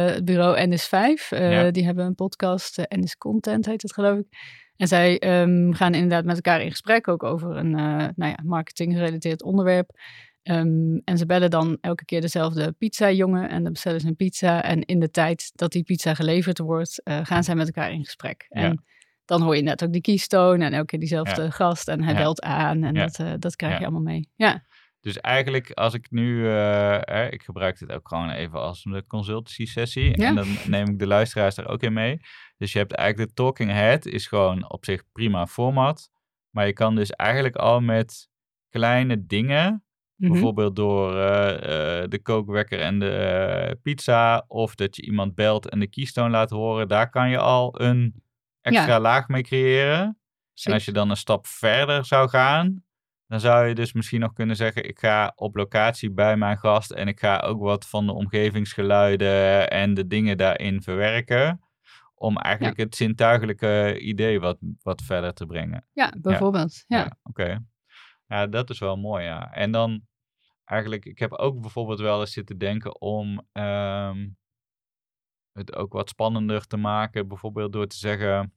het 0.04 0.24
bureau 0.24 0.70
NS5. 0.70 1.30
Uh, 1.30 1.70
Die 1.70 1.84
hebben 1.84 2.04
een 2.04 2.14
podcast, 2.14 2.82
NS 2.88 3.16
Content 3.16 3.66
heet 3.66 3.82
het 3.82 3.92
geloof 3.92 4.18
ik. 4.18 4.26
En 4.76 4.88
zij 4.88 5.40
um, 5.40 5.74
gaan 5.74 5.94
inderdaad 5.94 6.24
met 6.24 6.34
elkaar 6.34 6.62
in 6.62 6.70
gesprek 6.70 7.08
ook 7.08 7.22
over 7.22 7.56
een 7.56 7.70
nou 7.70 8.12
ja, 8.16 8.38
marketing 8.42 8.92
gerelateerd 8.92 9.42
onderwerp. 9.42 9.90
Um, 10.50 11.00
en 11.04 11.18
ze 11.18 11.26
bellen 11.26 11.50
dan 11.50 11.78
elke 11.80 12.04
keer 12.04 12.20
dezelfde 12.20 12.72
pizza-jongen 12.72 13.48
en 13.48 13.62
dan 13.62 13.72
bestellen 13.72 14.00
ze 14.00 14.06
een 14.06 14.16
pizza. 14.16 14.62
En 14.62 14.80
in 14.82 15.00
de 15.00 15.10
tijd 15.10 15.50
dat 15.54 15.72
die 15.72 15.82
pizza 15.82 16.14
geleverd 16.14 16.58
wordt, 16.58 17.00
uh, 17.04 17.20
gaan 17.22 17.44
zij 17.44 17.54
met 17.54 17.66
elkaar 17.66 17.92
in 17.92 18.04
gesprek. 18.04 18.46
Ja. 18.48 18.60
En 18.60 18.84
dan 19.24 19.42
hoor 19.42 19.56
je 19.56 19.62
net 19.62 19.84
ook 19.84 19.92
die 19.92 20.00
keystone 20.00 20.64
en 20.64 20.72
elke 20.72 20.86
keer 20.86 20.98
diezelfde 20.98 21.50
gast 21.50 21.88
en 21.88 22.02
hij 22.02 22.14
belt 22.14 22.42
aan 22.42 22.82
en 22.82 22.94
dat, 22.94 23.18
uh, 23.18 23.32
dat 23.38 23.56
krijg 23.56 23.78
je 23.78 23.84
allemaal 23.84 24.02
mee. 24.02 24.28
Ja. 24.34 24.64
Dus 25.00 25.20
eigenlijk 25.20 25.70
als 25.70 25.94
ik 25.94 26.10
nu, 26.10 26.38
uh, 26.38 27.26
ik 27.30 27.42
gebruik 27.42 27.78
dit 27.78 27.92
ook 27.92 28.08
gewoon 28.08 28.30
even 28.30 28.60
als 28.60 28.84
een 28.84 29.06
consultancy 29.06 29.66
sessie 29.66 30.14
en 30.14 30.34
dan 30.34 30.46
neem 30.66 30.88
ik 30.88 30.98
de 30.98 31.06
luisteraars 31.06 31.56
er 31.56 31.68
ook 31.68 31.82
in 31.82 31.92
mee. 31.92 32.20
Dus 32.56 32.72
je 32.72 32.78
hebt 32.78 32.92
eigenlijk 32.92 33.28
de 33.28 33.34
talking 33.42 33.70
head 33.70 34.06
is 34.06 34.26
gewoon 34.26 34.70
op 34.70 34.84
zich 34.84 35.02
prima 35.12 35.46
format, 35.46 36.10
maar 36.50 36.66
je 36.66 36.72
kan 36.72 36.94
dus 36.94 37.10
eigenlijk 37.10 37.56
al 37.56 37.80
met 37.80 38.28
kleine 38.68 39.26
dingen 39.26 39.84
Mhm. 40.16 40.32
Bijvoorbeeld 40.32 40.76
door 40.76 41.14
uh, 41.14 41.20
uh, 41.20 41.58
de 42.08 42.20
kookwekker 42.22 42.80
en 42.80 42.98
de 42.98 43.66
uh, 43.68 43.82
pizza. 43.82 44.44
Of 44.48 44.74
dat 44.74 44.96
je 44.96 45.02
iemand 45.02 45.34
belt 45.34 45.68
en 45.68 45.80
de 45.80 45.86
keystone 45.86 46.30
laat 46.30 46.50
horen. 46.50 46.88
Daar 46.88 47.10
kan 47.10 47.30
je 47.30 47.38
al 47.38 47.80
een 47.80 48.22
extra 48.60 49.00
laag 49.00 49.28
mee 49.28 49.42
creëren. 49.42 50.18
En 50.62 50.72
als 50.72 50.84
je 50.84 50.92
dan 50.92 51.10
een 51.10 51.16
stap 51.16 51.46
verder 51.46 52.04
zou 52.04 52.28
gaan. 52.28 52.82
Dan 53.26 53.40
zou 53.40 53.66
je 53.66 53.74
dus 53.74 53.92
misschien 53.92 54.20
nog 54.20 54.32
kunnen 54.32 54.56
zeggen: 54.56 54.88
Ik 54.88 54.98
ga 54.98 55.32
op 55.36 55.56
locatie 55.56 56.10
bij 56.10 56.36
mijn 56.36 56.58
gast. 56.58 56.90
En 56.90 57.08
ik 57.08 57.20
ga 57.20 57.38
ook 57.38 57.60
wat 57.60 57.88
van 57.88 58.06
de 58.06 58.12
omgevingsgeluiden 58.12 59.70
en 59.70 59.94
de 59.94 60.06
dingen 60.06 60.36
daarin 60.36 60.82
verwerken. 60.82 61.60
Om 62.14 62.36
eigenlijk 62.36 62.76
het 62.76 62.96
zintuigelijke 62.96 63.98
idee 64.00 64.40
wat, 64.40 64.58
wat 64.82 65.02
verder 65.02 65.32
te 65.32 65.46
brengen. 65.46 65.86
Ja, 65.92 66.12
bijvoorbeeld. 66.18 66.84
Ja. 66.86 67.16
Oké. 67.22 67.64
Ja, 68.26 68.46
dat 68.46 68.70
is 68.70 68.78
wel 68.78 68.96
mooi, 68.96 69.24
ja. 69.24 69.52
En 69.52 69.70
dan 69.70 70.06
eigenlijk, 70.64 71.04
ik 71.04 71.18
heb 71.18 71.32
ook 71.32 71.60
bijvoorbeeld 71.60 72.00
wel 72.00 72.20
eens 72.20 72.32
zitten 72.32 72.58
denken 72.58 73.00
om 73.00 73.46
ehm, 73.52 74.28
het 75.52 75.74
ook 75.74 75.92
wat 75.92 76.08
spannender 76.08 76.66
te 76.66 76.76
maken. 76.76 77.28
Bijvoorbeeld 77.28 77.72
door 77.72 77.86
te 77.86 77.96
zeggen, 77.96 78.54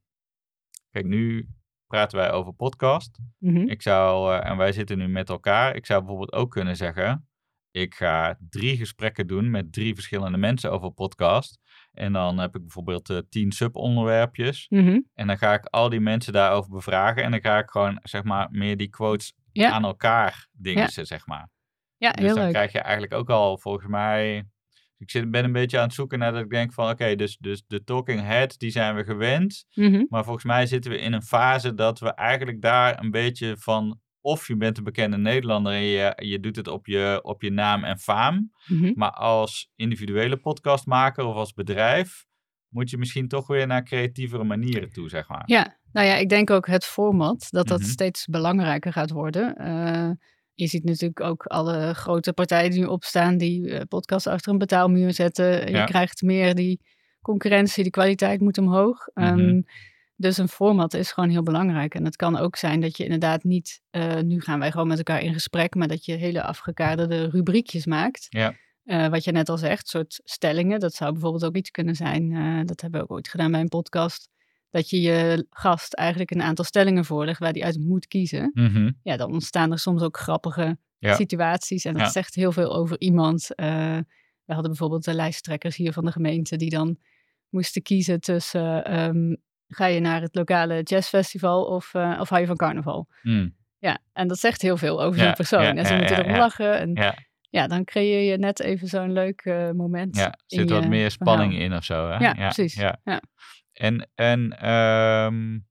kijk, 0.91 1.05
nu 1.05 1.49
praten 1.87 2.17
wij 2.17 2.31
over 2.31 2.53
podcast. 2.53 3.19
Mhm. 3.37 3.69
Ik 3.69 3.81
zou, 3.81 4.33
uh, 4.33 4.49
en 4.49 4.57
wij 4.57 4.71
zitten 4.71 4.97
nu 4.97 5.07
met 5.07 5.29
elkaar. 5.29 5.75
Ik 5.75 5.85
zou 5.85 5.99
bijvoorbeeld 5.99 6.33
ook 6.33 6.51
kunnen 6.51 6.75
zeggen, 6.75 7.27
ik 7.71 7.95
ga 7.95 8.37
drie 8.49 8.77
gesprekken 8.77 9.27
doen 9.27 9.51
met 9.51 9.73
drie 9.73 9.93
verschillende 9.93 10.37
mensen 10.37 10.71
over 10.71 10.91
podcast. 10.91 11.59
En 11.91 12.13
dan 12.13 12.37
heb 12.37 12.55
ik 12.55 12.61
bijvoorbeeld 12.61 13.09
uh, 13.09 13.17
tien 13.29 13.51
subonderwerpjes. 13.51 14.65
Mm 14.69 15.07
En 15.13 15.27
dan 15.27 15.37
ga 15.37 15.53
ik 15.53 15.65
al 15.65 15.89
die 15.89 15.99
mensen 15.99 16.33
daarover 16.33 16.71
bevragen. 16.71 17.23
En 17.23 17.31
dan 17.31 17.41
ga 17.41 17.57
ik 17.57 17.69
gewoon, 17.69 17.99
zeg 18.03 18.23
maar, 18.23 18.47
meer 18.51 18.77
die 18.77 18.89
quotes 18.89 19.33
aan 19.65 19.83
elkaar 19.83 20.47
dingen, 20.51 20.89
zeg 20.89 21.27
maar. 21.27 21.49
Ja, 21.97 22.11
dus 22.11 22.33
dan 22.33 22.49
krijg 22.49 22.71
je 22.71 22.79
eigenlijk 22.79 23.13
ook 23.13 23.29
al, 23.29 23.57
volgens 23.57 23.87
mij... 23.87 24.45
Ik 24.97 25.11
zit, 25.11 25.31
ben 25.31 25.43
een 25.43 25.51
beetje 25.51 25.77
aan 25.77 25.83
het 25.83 25.93
zoeken 25.93 26.19
naar 26.19 26.31
dat 26.31 26.43
ik 26.43 26.49
denk 26.49 26.73
van... 26.73 26.89
Oké, 26.89 27.15
dus, 27.15 27.37
dus 27.37 27.63
de 27.67 27.83
talking 27.83 28.21
head, 28.21 28.59
die 28.59 28.69
zijn 28.69 28.95
we 28.95 29.03
gewend. 29.03 29.65
Mhm. 29.73 30.03
Maar 30.09 30.23
volgens 30.23 30.45
mij 30.45 30.65
zitten 30.65 30.91
we 30.91 30.97
in 30.97 31.13
een 31.13 31.23
fase 31.23 31.73
dat 31.73 31.99
we 31.99 32.13
eigenlijk 32.13 32.61
daar 32.61 32.99
een 32.99 33.11
beetje 33.11 33.57
van... 33.57 33.99
Of 34.21 34.47
je 34.47 34.57
bent 34.57 34.77
een 34.77 34.83
bekende 34.83 35.17
Nederlander 35.17 35.73
en 35.73 35.81
je, 35.81 36.13
je 36.15 36.39
doet 36.39 36.55
het 36.55 36.67
op 36.67 36.85
je, 36.85 37.19
op 37.23 37.41
je 37.41 37.51
naam 37.51 37.83
en 37.83 37.99
faam. 37.99 38.51
Mhm. 38.65 38.91
Maar 38.95 39.11
als 39.11 39.71
individuele 39.75 40.37
podcastmaker 40.37 41.25
of 41.25 41.35
als 41.35 41.53
bedrijf 41.53 42.26
moet 42.69 42.89
je 42.89 42.97
misschien 42.97 43.27
toch 43.27 43.47
weer 43.47 43.67
naar 43.67 43.83
creatievere 43.83 44.43
manieren 44.43 44.89
toe, 44.89 45.09
zeg 45.09 45.27
maar. 45.27 45.43
Ja, 45.45 45.77
nou 45.91 46.07
ja, 46.07 46.15
ik 46.15 46.29
denk 46.29 46.49
ook 46.49 46.67
het 46.67 46.85
format, 46.85 47.47
dat 47.49 47.67
dat 47.67 47.79
mhm. 47.79 47.89
steeds 47.89 48.25
belangrijker 48.25 48.91
gaat 48.91 49.11
worden. 49.11 49.55
Uh, 49.61 50.09
je 50.53 50.67
ziet 50.67 50.83
natuurlijk 50.83 51.21
ook 51.21 51.45
alle 51.45 51.93
grote 51.93 52.33
partijen 52.33 52.71
die 52.71 52.79
nu 52.79 52.85
opstaan, 52.85 53.37
die 53.37 53.61
uh, 53.61 53.79
podcasts 53.87 54.27
achter 54.27 54.51
een 54.51 54.57
betaalmuur 54.57 55.13
zetten. 55.13 55.71
Je 55.71 55.83
krijgt 55.83 56.21
meer 56.21 56.55
die 56.55 56.81
concurrentie, 57.21 57.83
die 57.83 57.91
kwaliteit 57.91 58.41
moet 58.41 58.57
omhoog. 58.57 59.07
Mm 59.13 59.65
dus 60.17 60.37
een 60.37 60.47
format 60.47 60.93
is 60.93 61.11
gewoon 61.11 61.29
heel 61.29 61.43
belangrijk. 61.43 61.95
En 61.95 62.05
het 62.05 62.15
kan 62.15 62.37
ook 62.37 62.55
zijn 62.55 62.81
dat 62.81 62.97
je 62.97 63.03
inderdaad 63.03 63.43
niet, 63.43 63.81
uh, 63.91 64.19
nu 64.19 64.41
gaan 64.41 64.59
wij 64.59 64.71
gewoon 64.71 64.87
met 64.87 64.97
elkaar 64.97 65.21
in 65.21 65.33
gesprek, 65.33 65.75
maar 65.75 65.87
dat 65.87 66.05
je 66.05 66.13
hele 66.13 66.43
afgekaderde 66.43 67.29
rubriekjes 67.29 67.85
maakt. 67.85 68.25
Ja. 68.29 68.53
Uh, 68.87 69.07
wat 69.07 69.23
je 69.23 69.31
net 69.31 69.49
al 69.49 69.57
zegt, 69.57 69.87
soort 69.87 70.19
stellingen. 70.23 70.79
Dat 70.79 70.93
zou 70.93 71.11
bijvoorbeeld 71.11 71.45
ook 71.45 71.55
iets 71.55 71.71
kunnen 71.71 71.95
zijn. 71.95 72.31
Uh, 72.31 72.61
dat 72.65 72.81
hebben 72.81 72.99
we 72.99 73.05
ook 73.05 73.11
ooit 73.11 73.27
gedaan 73.27 73.51
bij 73.51 73.59
een 73.59 73.67
podcast. 73.67 74.29
Dat 74.69 74.89
je 74.89 75.01
je 75.01 75.45
gast 75.49 75.93
eigenlijk 75.93 76.31
een 76.31 76.41
aantal 76.41 76.65
stellingen 76.65 77.05
voorlegt 77.05 77.39
waar 77.39 77.53
die 77.53 77.65
uit 77.65 77.79
moet 77.79 78.07
kiezen. 78.07 78.51
Mm 78.53 78.99
Ja, 79.03 79.17
dan 79.17 79.31
ontstaan 79.31 79.71
er 79.71 79.79
soms 79.79 80.01
ook 80.01 80.17
grappige 80.17 80.77
situaties. 80.99 81.85
En 81.85 81.93
dat 81.93 82.11
zegt 82.11 82.35
heel 82.35 82.51
veel 82.51 82.75
over 82.75 82.99
iemand. 82.99 83.49
Uh, 83.55 83.97
we 84.45 84.53
hadden 84.53 84.71
bijvoorbeeld 84.71 85.03
de 85.03 85.13
lijsttrekkers 85.13 85.75
hier 85.75 85.93
van 85.93 86.05
de 86.05 86.11
gemeente 86.11 86.55
die 86.55 86.69
dan 86.69 86.97
moesten 87.49 87.81
kiezen 87.81 88.19
tussen 88.19 88.99
um, 88.99 89.37
ga 89.67 89.85
je 89.85 89.99
naar 89.99 90.21
het 90.21 90.35
lokale 90.35 90.81
jazzfestival 90.83 91.65
of, 91.65 91.95
of 91.95 92.29
hou 92.29 92.39
je 92.39 92.47
van 92.47 92.55
carnaval? 92.55 93.07
Mm. 93.21 93.55
Ja, 93.79 93.97
en 94.13 94.27
dat 94.27 94.39
zegt 94.39 94.61
heel 94.61 94.77
veel 94.77 95.01
over 95.01 95.19
zo'n 95.19 95.33
persoon. 95.33 95.77
en 95.77 95.85
ze 95.85 95.95
moeten 95.95 96.17
erop 96.17 96.37
lachen. 96.37 96.79
En, 96.79 96.93
ja, 97.49 97.67
dan 97.67 97.83
creëer 97.83 98.31
je 98.31 98.37
net 98.37 98.59
even 98.59 98.87
zo'n 98.87 99.11
leuk 99.11 99.45
uh, 99.45 99.71
moment. 99.71 100.15
Ja, 100.15 100.25
er 100.25 100.41
zit 100.45 100.69
wat 100.69 100.87
meer 100.87 101.11
spanning 101.11 101.53
in 101.53 101.73
of 101.73 101.83
zo. 101.83 102.09
Hè? 102.09 102.17
Ja, 102.17 102.33
precies. 102.33 102.73
Ja. 102.73 102.99
ja. 103.03 103.21
En, 103.73 104.09
en 104.15 104.69
um, 104.69 105.67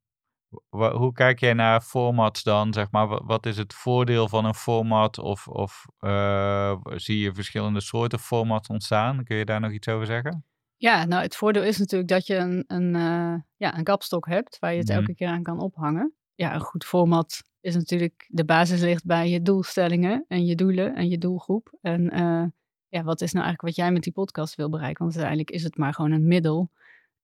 hoe 0.69 1.13
kijk 1.13 1.41
jij 1.41 1.53
naar 1.53 1.81
formats 1.81 2.43
dan? 2.43 2.73
Zeg 2.73 2.91
maar, 2.91 3.25
wat 3.25 3.47
is 3.47 3.57
het 3.57 3.75
voordeel 3.75 4.29
van 4.29 4.45
een 4.45 4.55
format? 4.55 5.19
Of, 5.19 5.49
of 5.49 5.85
uh, 6.01 6.77
zie 6.85 7.19
je 7.19 7.35
verschillende 7.35 7.81
soorten 7.81 8.19
formats 8.19 8.69
ontstaan? 8.69 9.25
Kun 9.25 9.37
je 9.37 9.45
daar 9.45 9.61
nog 9.61 9.73
iets 9.73 9.89
over 9.89 10.07
zeggen? 10.07 10.45
Ja, 10.77 11.05
nou 11.05 11.23
het 11.23 11.37
voordeel 11.37 11.63
is 11.63 11.79
natuurlijk 11.79 12.11
dat 12.11 12.27
je 12.27 12.37
een, 12.37 12.65
een, 12.67 12.95
uh, 12.95 13.35
ja, 13.57 13.79
een 13.79 13.85
kapstok 13.85 14.27
hebt 14.27 14.59
waar 14.59 14.73
je 14.73 14.79
het 14.79 14.89
mhm. 14.89 14.99
elke 14.99 15.15
keer 15.15 15.29
aan 15.29 15.43
kan 15.43 15.61
ophangen. 15.61 16.15
Ja, 16.35 16.55
een 16.55 16.61
goed 16.61 16.85
format 16.85 17.43
is 17.67 17.75
natuurlijk, 17.75 18.27
de 18.29 18.45
basis 18.45 18.81
ligt 18.81 19.05
bij 19.05 19.31
je 19.31 19.43
doelstellingen 19.43 20.25
en 20.29 20.45
je 20.45 20.55
doelen 20.55 20.95
en 20.95 21.09
je 21.09 21.19
doelgroep. 21.19 21.79
En 21.81 22.03
uh, 22.03 22.45
ja, 22.89 23.03
wat 23.03 23.21
is 23.21 23.33
nou 23.33 23.45
eigenlijk 23.45 23.63
wat 23.63 23.77
jij 23.77 23.93
met 23.93 24.03
die 24.03 24.13
podcast 24.13 24.55
wil 24.55 24.71
bereiken? 24.71 25.03
Want 25.03 25.17
uiteindelijk 25.17 25.51
is 25.51 25.63
het 25.63 25.77
maar 25.77 25.95
gewoon 25.95 26.13
een 26.13 26.27
middel 26.27 26.71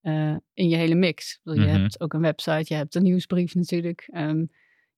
uh, 0.02 0.36
in 0.54 0.68
je 0.68 0.76
hele 0.76 0.94
mix. 0.94 1.40
Je 1.42 1.52
mm 1.52 1.58
-hmm. 1.58 1.68
hebt 1.68 2.00
ook 2.00 2.12
een 2.12 2.20
website, 2.20 2.64
je 2.66 2.74
hebt 2.74 2.94
een 2.94 3.02
nieuwsbrief 3.02 3.54
natuurlijk. 3.54 4.08
Um, 4.14 4.38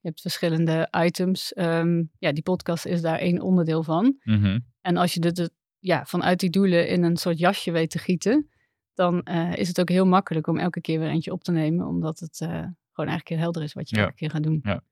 je 0.01 0.11
hebt 0.11 0.21
verschillende 0.21 0.89
items. 1.05 1.53
Um, 1.57 2.11
ja, 2.19 2.33
die 2.33 2.43
podcast 2.43 2.87
is 2.87 3.01
daar 3.01 3.19
één 3.19 3.41
onderdeel 3.41 3.83
van. 3.83 4.17
Mm 4.23 4.43
-hmm. 4.43 4.65
En 4.81 4.97
als 4.97 5.15
je 5.15 5.21
dit 5.21 5.51
ja, 5.79 6.05
vanuit 6.05 6.41
die 6.41 6.51
doelen 6.51 6.89
in 6.89 7.03
een 7.03 7.17
soort 7.17 7.39
jasje 7.39 7.71
weet 7.71 7.91
te 7.91 7.99
gieten, 7.99 8.49
dan 8.95 9.27
uh, 9.31 9.57
is 9.57 9.69
het 9.69 9.81
ook 9.81 9.89
heel 9.89 10.07
makkelijk 10.07 10.47
om 10.47 10.59
elke 10.59 10.81
keer 10.81 10.99
weer 10.99 11.09
eentje 11.09 11.33
op 11.33 11.45
te 11.45 11.53
nemen, 11.53 11.87
omdat 11.87 12.19
het 12.19 12.41
uh, 12.41 12.49
gewoon 12.49 13.11
eigenlijk 13.11 13.29
heel 13.29 13.39
helder 13.39 13.63
is 13.63 13.73
wat 13.73 13.91
je 13.91 13.97
ja. 13.97 14.03
elke 14.03 14.15
keer 14.15 14.31
gaat 14.31 14.43
doen. 14.43 14.61
Ja. 14.63 14.83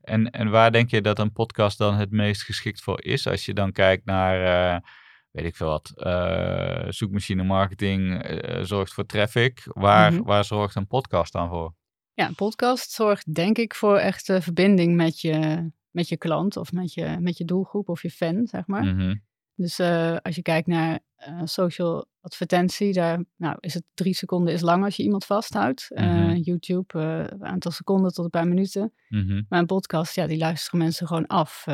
En, 0.00 0.30
en 0.30 0.50
waar 0.50 0.72
denk 0.72 0.90
je 0.90 1.00
dat 1.00 1.18
een 1.18 1.32
podcast 1.32 1.78
dan 1.78 1.94
het 1.94 2.10
meest 2.10 2.42
geschikt 2.42 2.82
voor 2.82 3.02
is? 3.02 3.26
Als 3.26 3.44
je 3.44 3.54
dan 3.54 3.72
kijkt 3.72 4.04
naar, 4.04 4.74
uh, 4.74 4.80
weet 5.30 5.44
ik 5.44 5.56
veel 5.56 5.66
wat, 5.66 5.92
uh, 5.96 6.84
zoekmachine 6.88 7.42
marketing 7.42 8.30
uh, 8.30 8.62
zorgt 8.62 8.92
voor 8.92 9.06
traffic. 9.06 9.62
Waar, 9.64 10.10
mm 10.10 10.16
-hmm. 10.16 10.26
waar 10.26 10.44
zorgt 10.44 10.74
een 10.74 10.86
podcast 10.86 11.32
dan 11.32 11.48
voor? 11.48 11.74
Ja, 12.12 12.26
een 12.26 12.34
podcast 12.34 12.90
zorgt 12.90 13.34
denk 13.34 13.58
ik 13.58 13.74
voor 13.74 13.96
echt 13.96 14.24
verbinding 14.24 14.96
met 14.96 15.20
je, 15.20 15.68
met 15.90 16.08
je 16.08 16.16
klant 16.16 16.56
of 16.56 16.72
met 16.72 16.94
je, 16.94 17.16
met 17.20 17.38
je 17.38 17.44
doelgroep 17.44 17.88
of 17.88 18.02
je 18.02 18.10
fan, 18.10 18.46
zeg 18.46 18.66
maar. 18.66 18.84
Mm 18.84 18.98
-hmm. 18.98 19.22
Dus 19.54 19.78
uh, 19.78 20.16
als 20.16 20.34
je 20.34 20.42
kijkt 20.42 20.66
naar 20.66 21.00
uh, 21.28 21.40
social 21.44 22.06
advertentie, 22.20 22.92
daar 22.92 23.24
nou, 23.36 23.56
is 23.60 23.74
het 23.74 23.84
drie 23.94 24.14
seconden 24.14 24.54
is 24.54 24.60
lang 24.60 24.84
als 24.84 24.96
je 24.96 25.02
iemand 25.02 25.24
vasthoudt. 25.24 25.86
Mm 25.88 26.04
-hmm. 26.04 26.30
uh, 26.30 26.42
YouTube, 26.42 26.98
een 26.98 27.44
aantal 27.44 27.70
seconden 27.70 28.12
tot 28.12 28.24
een 28.24 28.30
paar 28.30 28.48
minuten. 28.48 28.92
Mm 29.08 29.26
-hmm. 29.28 29.46
Maar 29.48 29.58
een 29.58 29.66
podcast, 29.66 30.14
ja, 30.14 30.26
die 30.26 30.38
luisteren 30.38 30.78
mensen 30.78 31.06
gewoon 31.06 31.26
af, 31.26 31.64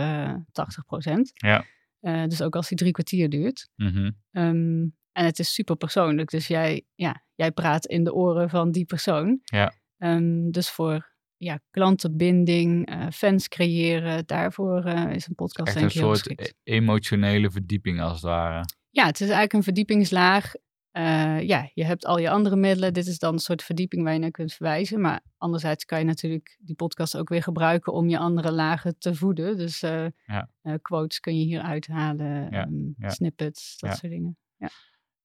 80 0.52 0.84
procent. 0.84 1.30
Ja. 1.34 1.64
dus 2.26 2.42
ook 2.42 2.56
als 2.56 2.68
die 2.68 2.78
drie 2.78 2.92
kwartier 2.92 3.28
duurt. 3.28 3.68
Mm 3.76 3.88
-hmm. 3.88 4.16
um, 4.30 4.98
en 5.12 5.24
het 5.24 5.38
is 5.38 5.54
super 5.54 5.76
persoonlijk. 5.76 6.30
Dus 6.30 6.46
jij, 6.46 6.84
ja, 6.94 7.22
jij 7.34 7.52
praat 7.52 7.86
in 7.86 8.04
de 8.04 8.14
oren 8.14 8.50
van 8.50 8.70
die 8.70 8.84
persoon. 8.84 9.40
Ja. 9.44 9.72
Um, 9.98 10.50
dus 10.50 10.70
voor 10.70 11.09
ja, 11.40 11.60
klantenbinding, 11.70 12.90
uh, 12.90 13.06
fans 13.12 13.48
creëren. 13.48 14.26
Daarvoor 14.26 14.86
uh, 14.86 15.14
is 15.14 15.26
een 15.26 15.34
podcast 15.34 15.68
Echt 15.68 15.78
denk 15.78 15.90
ik 15.90 15.96
een 16.02 16.16
soort 16.16 16.40
e-, 16.40 16.52
emotionele 16.62 17.50
verdieping 17.50 18.00
als 18.00 18.12
het 18.12 18.22
ware. 18.22 18.64
Ja, 18.90 19.04
het 19.06 19.14
is 19.14 19.20
eigenlijk 19.20 19.52
een 19.52 19.62
verdiepingslaag 19.62 20.52
eh, 20.90 21.40
ja, 21.42 21.70
je 21.74 21.84
hebt 21.84 22.06
al 22.06 22.18
je 22.18 22.30
andere 22.30 22.56
middelen. 22.56 22.92
Dit 22.92 23.06
is 23.06 23.18
dan 23.18 23.32
een 23.32 23.38
soort 23.38 23.62
verdieping 23.62 24.02
waar 24.02 24.12
je 24.12 24.18
naar 24.18 24.30
kunt 24.30 24.52
verwijzen. 24.52 25.00
Maar 25.00 25.20
anderzijds 25.38 25.84
kan 25.84 25.98
je 25.98 26.04
natuurlijk 26.04 26.58
die 26.60 26.74
podcast 26.74 27.16
ook 27.16 27.28
weer 27.28 27.42
gebruiken 27.42 27.92
om 27.92 28.08
je 28.08 28.18
andere 28.18 28.52
lagen 28.52 28.98
te 28.98 29.14
voeden. 29.14 29.56
Dus 29.56 29.82
eh, 29.82 30.06
Ja. 30.26 30.48
eh, 30.62 30.74
quotes 30.82 31.20
kun 31.20 31.38
je 31.38 31.44
hier 31.44 31.60
uithalen, 31.60 32.48
Ja, 32.50 32.64
ehm, 32.64 32.74
ja. 32.98 33.08
snippets, 33.08 33.78
dat 33.78 33.96
soort 33.96 34.12
dingen. 34.12 34.38
Ja, 34.56 34.68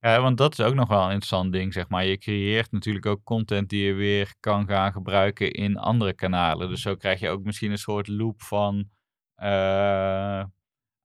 want 0.05 0.37
dat 0.37 0.51
is 0.59 0.65
ook 0.65 0.73
nog 0.73 0.87
wel 0.87 0.99
een 1.03 1.05
interessant 1.11 1.51
ding, 1.53 1.73
zeg 1.73 1.87
maar. 1.89 2.05
Je 2.05 2.17
creëert 2.17 2.71
natuurlijk 2.71 3.05
ook 3.05 3.23
content 3.23 3.69
die 3.69 3.83
je 3.85 3.93
weer 3.93 4.33
kan 4.39 4.67
gaan 4.67 4.91
gebruiken 4.91 5.51
in 5.51 5.77
andere 5.77 6.13
kanalen. 6.13 6.69
Dus 6.69 6.81
zo 6.81 6.95
krijg 6.95 7.19
je 7.19 7.29
ook 7.29 7.43
misschien 7.43 7.71
een 7.71 7.77
soort 7.77 8.07
loop 8.07 8.41
van... 8.41 8.89
eh, 9.35 10.43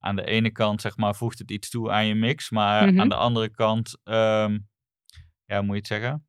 aan 0.03 0.17
de 0.17 0.25
ene 0.25 0.51
kant, 0.51 0.81
zeg 0.81 0.97
maar, 0.97 1.15
voegt 1.15 1.39
het 1.39 1.51
iets 1.51 1.71
toe 1.71 1.91
aan 1.91 2.07
je 2.07 2.15
mix. 2.15 2.51
Maar 2.51 2.89
Mhm. 2.89 3.01
aan 3.01 3.09
de 3.09 3.15
andere 3.15 3.51
kant, 3.51 3.99
ehm, 4.05 4.59
ja, 5.45 5.57
hoe 5.57 5.63
moet 5.63 5.67
je 5.75 5.75
het 5.75 5.87
zeggen? 5.87 6.27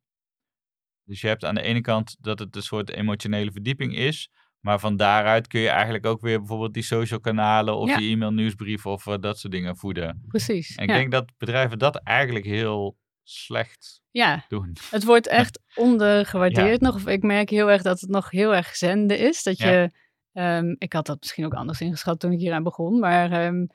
Dus 1.04 1.20
je 1.20 1.26
hebt 1.26 1.44
aan 1.44 1.54
de 1.54 1.62
ene 1.62 1.80
kant 1.80 2.16
dat 2.20 2.38
het 2.38 2.56
een 2.56 2.62
soort 2.62 2.90
emotionele 2.90 3.52
verdieping 3.52 3.96
is. 3.96 4.30
Maar 4.62 4.80
van 4.80 4.96
daaruit 4.96 5.46
kun 5.46 5.60
je 5.60 5.68
eigenlijk 5.68 6.06
ook 6.06 6.20
weer 6.20 6.38
bijvoorbeeld 6.38 6.74
die 6.74 6.82
social 6.82 7.20
kanalen 7.20 7.76
of 7.76 7.88
Ja. 7.88 7.96
die 7.96 8.12
e-mail 8.12 8.32
nieuwsbrief 8.32 8.86
of 8.86 9.06
eh, 9.06 9.14
dat 9.20 9.38
soort 9.38 9.52
dingen 9.52 9.76
voeden. 9.76 10.22
Precies. 10.28 10.74
En 10.74 10.82
ik 10.84 10.90
ja. 10.90 10.96
denk 10.96 11.10
dat 11.10 11.32
bedrijven 11.38 11.78
dat 11.78 11.96
eigenlijk 11.96 12.44
heel 12.44 12.98
slecht 13.22 14.00
ja, 14.10 14.44
doen. 14.48 14.76
het 14.90 15.04
wordt 15.04 15.28
echt 15.40 15.60
ondergewaardeerd 15.74 16.80
nog. 16.80 16.94
Of 16.94 17.06
ik 17.06 17.22
merk 17.22 17.50
heel 17.50 17.70
erg 17.70 17.82
dat 17.82 18.00
het 18.00 18.10
nog 18.10 18.30
heel 18.30 18.54
erg 18.54 18.76
zenden 18.76 19.18
is. 19.18 19.42
Dat 19.42 19.58
je, 19.58 19.90
ehm, 20.32 20.74
ik 20.78 20.92
had 20.92 21.06
dat 21.06 21.20
misschien 21.20 21.44
ook 21.44 21.54
anders 21.54 21.80
ingeschat 21.80 22.20
toen 22.20 22.32
ik 22.32 22.38
hier 22.38 22.52
aan 22.52 22.62
begon. 22.62 22.98
Maar 22.98 23.30
ehm, 23.32 23.66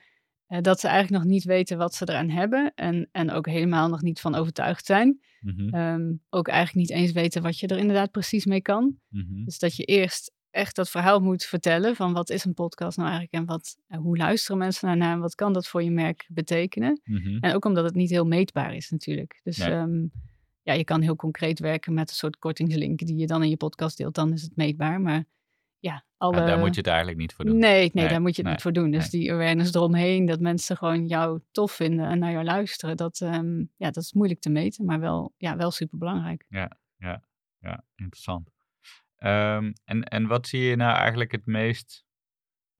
eh, 0.46 0.60
dat 0.60 0.80
ze 0.80 0.88
eigenlijk 0.88 1.22
nog 1.22 1.32
niet 1.32 1.44
weten 1.44 1.78
wat 1.78 1.94
ze 1.94 2.08
eraan 2.08 2.30
hebben. 2.30 2.72
En, 2.74 3.08
en 3.12 3.30
ook 3.30 3.46
helemaal 3.46 3.88
nog 3.88 4.02
niet 4.02 4.20
van 4.20 4.34
overtuigd 4.34 4.86
zijn. 4.86 5.20
Mhm, 5.40 5.74
Ehm, 5.74 6.12
ook 6.30 6.48
eigenlijk 6.48 6.88
niet 6.88 6.98
eens 6.98 7.12
weten 7.12 7.42
wat 7.42 7.58
je 7.58 7.66
er 7.66 7.78
inderdaad 7.78 8.10
precies 8.10 8.44
mee 8.46 8.62
kan. 8.62 8.96
mhm. 9.08 9.44
Dus 9.44 9.58
dat 9.58 9.76
je 9.76 9.84
eerst 9.84 10.32
echt 10.50 10.76
dat 10.76 10.90
verhaal 10.90 11.20
moet 11.20 11.44
vertellen 11.44 11.96
van 11.96 12.12
wat 12.12 12.30
is 12.30 12.44
een 12.44 12.54
podcast 12.54 12.96
nou 12.96 13.08
eigenlijk 13.10 13.38
en 13.38 13.46
wat, 13.54 13.76
eh, 13.86 13.98
hoe 13.98 14.16
luisteren 14.16 14.58
mensen 14.58 14.88
daarnaar 14.88 15.12
en 15.12 15.20
wat 15.20 15.34
kan 15.34 15.52
dat 15.52 15.68
voor 15.68 15.82
je 15.82 15.90
merk 15.90 16.26
betekenen. 16.28 17.00
Mhm. 17.04 17.36
En 17.38 17.54
ook 17.54 17.64
omdat 17.64 17.84
het 17.84 17.94
niet 17.94 18.10
heel 18.10 18.24
meetbaar 18.26 18.74
is 18.74 18.90
natuurlijk. 18.90 19.40
Dus 19.42 19.56
Nee. 19.56 19.70
ehm, 19.70 20.06
ja, 20.62 20.72
je 20.72 20.84
kan 20.84 21.00
heel 21.00 21.16
concreet 21.16 21.58
werken 21.58 21.94
met 21.94 22.10
een 22.10 22.16
soort 22.16 22.38
kortingslink 22.38 22.98
die 22.98 23.16
je 23.16 23.26
dan 23.26 23.42
in 23.42 23.48
je 23.50 23.56
podcast 23.56 23.96
deelt, 23.96 24.14
dan 24.14 24.32
is 24.32 24.42
het 24.42 24.56
meetbaar. 24.56 25.00
Maar 25.00 25.24
ja, 25.78 26.04
alle... 26.16 26.36
Ja, 26.36 26.46
daar 26.46 26.58
moet 26.58 26.74
je 26.74 26.80
het 26.80 26.86
eigenlijk 26.86 27.18
niet 27.18 27.32
voor 27.32 27.44
doen. 27.44 27.58
Nee, 27.58 27.70
nee, 27.70 27.90
Nee, 27.92 28.08
daar 28.08 28.20
moet 28.20 28.30
je 28.30 28.36
het 28.36 28.44
nee, 28.44 28.52
niet 28.52 28.62
voor 28.62 28.72
doen. 28.72 28.90
Dus 28.90 29.10
die 29.10 29.32
awareness 29.32 29.74
eromheen, 29.74 30.26
dat 30.26 30.40
mensen 30.40 30.76
gewoon 30.76 31.06
jou 31.06 31.40
tof 31.50 31.72
vinden 31.72 32.06
en 32.06 32.18
naar 32.18 32.32
jou 32.32 32.44
luisteren, 32.44 32.96
dat, 32.96 33.20
ehm, 33.20 33.58
ja, 33.58 33.90
dat 33.90 34.02
is 34.02 34.12
moeilijk 34.12 34.40
te 34.40 34.50
meten, 34.50 34.84
maar 34.84 35.00
wel, 35.00 35.34
ja, 35.36 35.56
wel 35.56 35.70
super 35.70 35.98
belangrijk. 35.98 36.44
Ja, 37.60 37.84
interessant. 37.96 38.50
Ehm, 39.18 39.72
en, 39.84 40.02
en 40.04 40.26
wat 40.26 40.46
zie 40.46 40.60
je 40.62 40.76
nou 40.76 40.96
eigenlijk 40.96 41.32
het 41.32 41.46
meest 41.46 42.04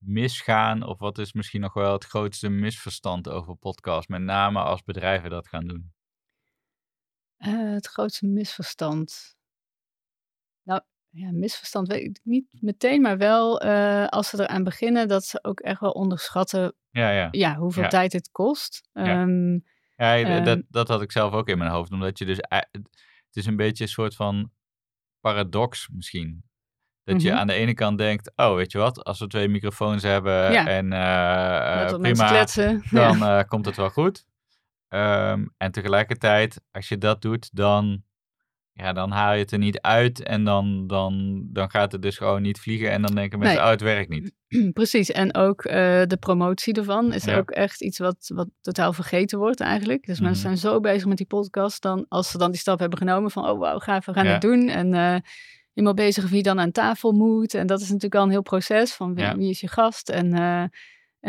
misgaan? 0.05 0.83
Of 0.83 0.99
wat 0.99 1.19
is 1.19 1.33
misschien 1.33 1.61
nog 1.61 1.73
wel 1.75 1.93
het 1.93 2.05
grootste 2.05 2.49
misverstand 2.49 3.29
over 3.29 3.55
podcast? 3.57 4.09
Met 4.09 4.21
name 4.23 4.61
als 4.61 4.83
bedrijven 4.83 5.31
dat 5.31 5.49
gaan 5.49 5.67
doen. 5.67 5.93
Eh, 7.37 7.73
het 7.73 7.87
grootste 7.87 8.27
misverstand. 8.27 9.37
Nou, 10.63 10.81
ja, 11.09 11.31
misverstand 11.33 11.89
weet 11.89 12.03
ik 12.05 12.21
niet 12.23 12.47
meteen, 12.61 13.01
maar 13.01 13.19
wel 13.19 13.61
eh, 13.61 14.07
als 14.07 14.29
ze 14.29 14.41
eraan 14.43 14.65
beginnen, 14.65 15.09
dat 15.09 15.25
ze 15.25 15.45
ook 15.45 15.61
echt 15.61 15.81
wel 15.81 15.91
onderschatten 15.91 16.75
Ja, 16.91 17.11
ja. 17.11 17.29
ja, 17.31 17.57
hoeveel 17.57 17.83
Ja. 17.83 17.89
tijd 17.89 18.13
het 18.13 18.31
kost. 18.31 18.89
Ja. 18.93 19.05
Ehm, 19.23 19.53
Ja, 19.97 20.23
d- 20.23 20.27
Ehm. 20.27 20.45
dat, 20.45 20.63
dat 20.69 20.89
had 20.89 21.03
ik 21.03 21.13
zelf 21.13 21.33
ook 21.33 21.49
in 21.49 21.59
mijn 21.59 21.71
hoofd. 21.71 21.93
Omdat 21.93 22.19
je 22.19 22.25
dus... 22.25 22.37
Het 22.49 23.37
is 23.37 23.47
een 23.47 23.57
beetje 23.57 23.85
een 23.85 23.91
soort 23.91 24.15
van 24.15 24.51
paradox 25.33 25.89
misschien. 25.93 26.43
Dat 27.05 27.23
je 27.23 27.29
Mhm. 27.31 27.39
aan 27.39 27.47
de 27.47 27.53
ene 27.53 27.75
kant 27.75 27.99
denkt... 27.99 28.33
Oh, 28.37 28.55
weet 28.55 28.73
je 28.73 28.79
wat? 28.79 29.05
Als 29.05 29.19
we 29.19 29.27
twee 29.27 29.49
microfoons 29.49 30.03
hebben 30.03 30.53
Ja. 30.53 30.67
en 30.67 30.89
mensen 30.89 32.01
prima... 32.01 32.29
dan 32.91 33.23
eh, 33.23 33.45
komt 33.49 33.65
het 33.67 33.77
wel 33.77 33.91
goed. 33.91 34.25
Ehm, 34.89 35.47
en 35.57 35.73
tegelijkertijd, 35.73 36.61
als 36.71 36.89
je 36.89 36.99
dat 36.99 37.23
doet, 37.23 37.49
dan, 37.57 38.03
ja, 38.79 38.93
dan 38.93 39.11
haal 39.11 39.33
je 39.33 39.39
het 39.39 39.53
er 39.53 39.59
niet 39.59 39.81
uit. 39.81 40.23
En 40.23 40.45
dan, 40.45 40.87
dan, 40.87 41.43
dan 41.53 41.71
gaat 41.71 41.93
het 41.93 42.03
dus 42.03 42.17
gewoon 42.17 42.43
niet 42.43 42.61
vliegen. 42.61 42.91
En 42.91 43.03
dan 43.03 43.15
denken 43.15 43.39
mensen, 43.39 43.57
Nee. 43.57 43.65
oh, 43.67 43.71
het 43.73 43.81
werkt 43.81 44.09
niet. 44.09 44.33
Precies, 44.73 45.11
en 45.11 45.35
ook 45.35 45.65
eh, 45.65 46.03
de 46.07 46.17
promotie 46.21 46.75
ervan 46.75 47.13
is 47.13 47.25
Ja. 47.25 47.37
ook 47.37 47.51
echt 47.51 47.83
iets 47.83 47.99
wat, 47.99 48.31
wat 48.35 48.49
totaal 48.61 48.93
vergeten 48.93 49.39
wordt 49.39 49.61
eigenlijk. 49.61 50.07
Dus 50.07 50.17
Mhm. 50.17 50.25
mensen 50.25 50.43
zijn 50.43 50.57
zo 50.73 50.81
bezig 50.81 51.07
met 51.07 51.17
die 51.17 51.27
podcast, 51.27 51.83
dan, 51.83 52.05
als 52.09 52.31
ze 52.31 52.39
dan 52.39 52.51
die 52.51 52.61
stap 52.61 52.79
hebben 52.79 52.99
genomen 52.99 53.31
van, 53.31 53.49
oh 53.51 53.59
wauw, 53.59 53.79
gaaf, 53.79 54.07
we 54.07 54.13
gaan 54.13 54.25
Ja. 54.27 54.33
het 54.33 54.41
doen. 54.41 54.69
En 54.69 54.95
eh 54.95 55.17
helemaal 55.75 56.07
bezig 56.07 56.29
wie 56.31 56.43
dan 56.43 56.61
aan 56.61 56.73
tafel 56.73 57.13
moet. 57.13 57.55
En 57.55 57.67
dat 57.67 57.81
is 57.81 57.87
natuurlijk 57.87 58.15
al 58.15 58.23
een 58.23 58.31
heel 58.31 58.43
proces 58.43 58.93
van 58.95 59.15
wie, 59.15 59.25
Ja. 59.25 59.37
wie 59.37 59.51
is 59.51 59.61
je 59.61 59.69
gast 59.69 60.09
en 60.09 60.33
eh, 60.35 60.63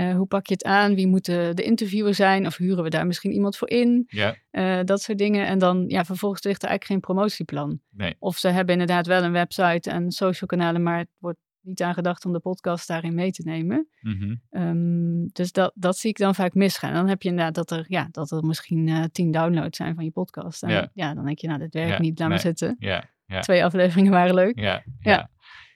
eh, 0.07 0.15
hoe 0.15 0.25
pak 0.27 0.47
je 0.47 0.53
het 0.53 0.63
aan, 0.63 0.95
wie 0.95 1.07
moet 1.07 1.25
de, 1.25 1.53
interviewer 1.63 2.13
zijn 2.13 2.45
of 2.45 2.57
huren 2.57 2.83
we 2.83 2.89
daar 2.89 3.07
misschien 3.07 3.31
iemand 3.31 3.57
voor 3.57 3.69
in. 3.69 4.03
Ja, 4.07 4.35
Eh, 4.51 4.79
dat 4.83 5.01
soort 5.01 5.17
dingen. 5.17 5.47
En 5.47 5.59
dan, 5.59 5.83
ja, 5.88 6.05
vervolgens 6.05 6.43
ligt 6.43 6.63
er 6.63 6.69
eigenlijk 6.69 7.03
geen 7.05 7.13
promotieplan. 7.15 7.79
nee. 7.89 8.15
Of 8.19 8.38
ze 8.38 8.47
hebben 8.47 8.73
inderdaad 8.73 9.07
wel 9.07 9.23
een 9.23 9.31
website 9.31 9.89
en 9.89 10.12
social 10.12 10.47
kanalen, 10.49 10.83
maar 10.83 10.97
het 10.97 11.09
wordt 11.17 11.38
niet 11.62 11.81
aan 11.81 11.93
gedacht 11.93 12.25
om 12.25 12.33
de 12.33 12.39
podcast 12.39 12.88
daarin 12.88 13.15
mee 13.15 13.31
te 13.31 13.41
nemen. 13.45 13.88
Mhm. 14.01 14.35
Ehm, 14.49 15.25
dus 15.31 15.51
dat, 15.51 15.71
dat 15.75 15.97
zie 15.97 16.09
ik 16.09 16.17
dan 16.17 16.35
vaak 16.35 16.53
misgaan. 16.53 16.93
Dan 16.93 17.07
heb 17.07 17.21
je 17.21 17.29
inderdaad 17.29 17.55
dat 17.55 17.71
er, 17.71 17.85
ja, 17.88 18.07
dat 18.12 18.31
er 18.31 18.43
misschien 18.45 18.88
eh, 18.88 19.03
tien 19.12 19.31
downloads 19.31 19.77
zijn 19.77 19.95
van 19.95 20.03
je 20.03 20.12
podcast. 20.12 20.63
En 20.63 20.69
Ja. 20.69 20.89
ja, 20.93 21.13
dan 21.13 21.25
denk 21.25 21.39
je, 21.39 21.47
nou, 21.47 21.59
dit 21.59 21.73
werkt 21.73 21.89
Ja, 21.91 21.99
niet, 21.99 22.19
laat 22.19 22.29
maar 22.29 22.39
zitten. 22.39 22.75
Ja, 22.79 23.09
Twee 23.41 23.65
afleveringen 23.65 24.12
waren 24.12 24.33
leuk. 24.35 24.59
ja, 24.59 24.83
Ja. 25.01 25.29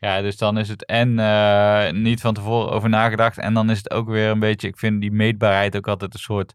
Ja. 0.04 0.16
Ja, 0.16 0.22
dus 0.22 0.38
dan 0.38 0.58
is 0.58 0.70
het 0.70 0.86
en 0.86 1.20
eh, 1.20 1.92
niet 1.92 2.22
van 2.22 2.34
tevoren 2.34 2.72
over 2.72 2.90
nagedacht. 2.90 3.38
En 3.38 3.54
dan 3.54 3.70
is 3.70 3.78
het 3.78 3.92
ook 3.92 4.08
weer 4.10 4.30
een 4.30 4.40
beetje, 4.40 4.68
ik 4.68 4.78
vind 4.78 5.02
die 5.02 5.12
meetbaarheid 5.12 5.78
ook 5.78 5.88
altijd 5.88 6.14
een 6.14 6.20
soort 6.20 6.54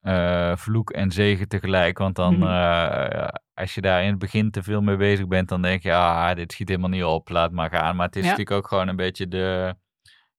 eh, 0.00 0.56
vloek 0.56 0.90
en 0.90 1.10
zegen 1.10 1.48
tegelijk. 1.48 1.98
Want 1.98 2.16
dan, 2.16 2.34
Mhm. 2.38 2.48
eh, 2.48 3.28
als 3.54 3.74
je 3.74 3.80
daar 3.80 4.02
in 4.02 4.08
het 4.10 4.18
begin 4.18 4.50
te 4.50 4.62
veel 4.62 4.80
mee 4.80 4.96
bezig 4.96 5.26
bent, 5.26 5.48
dan 5.48 5.62
denk 5.62 5.82
je, 5.82 5.94
ah, 5.94 6.34
dit 6.34 6.52
schiet 6.52 6.68
helemaal 6.68 6.90
niet 6.90 7.04
op, 7.04 7.28
laat 7.28 7.52
maar 7.52 7.70
gaan. 7.70 7.96
Maar 7.96 8.06
het 8.06 8.16
is 8.16 8.22
Ja. 8.24 8.30
natuurlijk 8.30 8.56
ook 8.56 8.68
gewoon 8.68 8.88
een 8.88 8.96
beetje 8.96 9.28
de, 9.28 9.74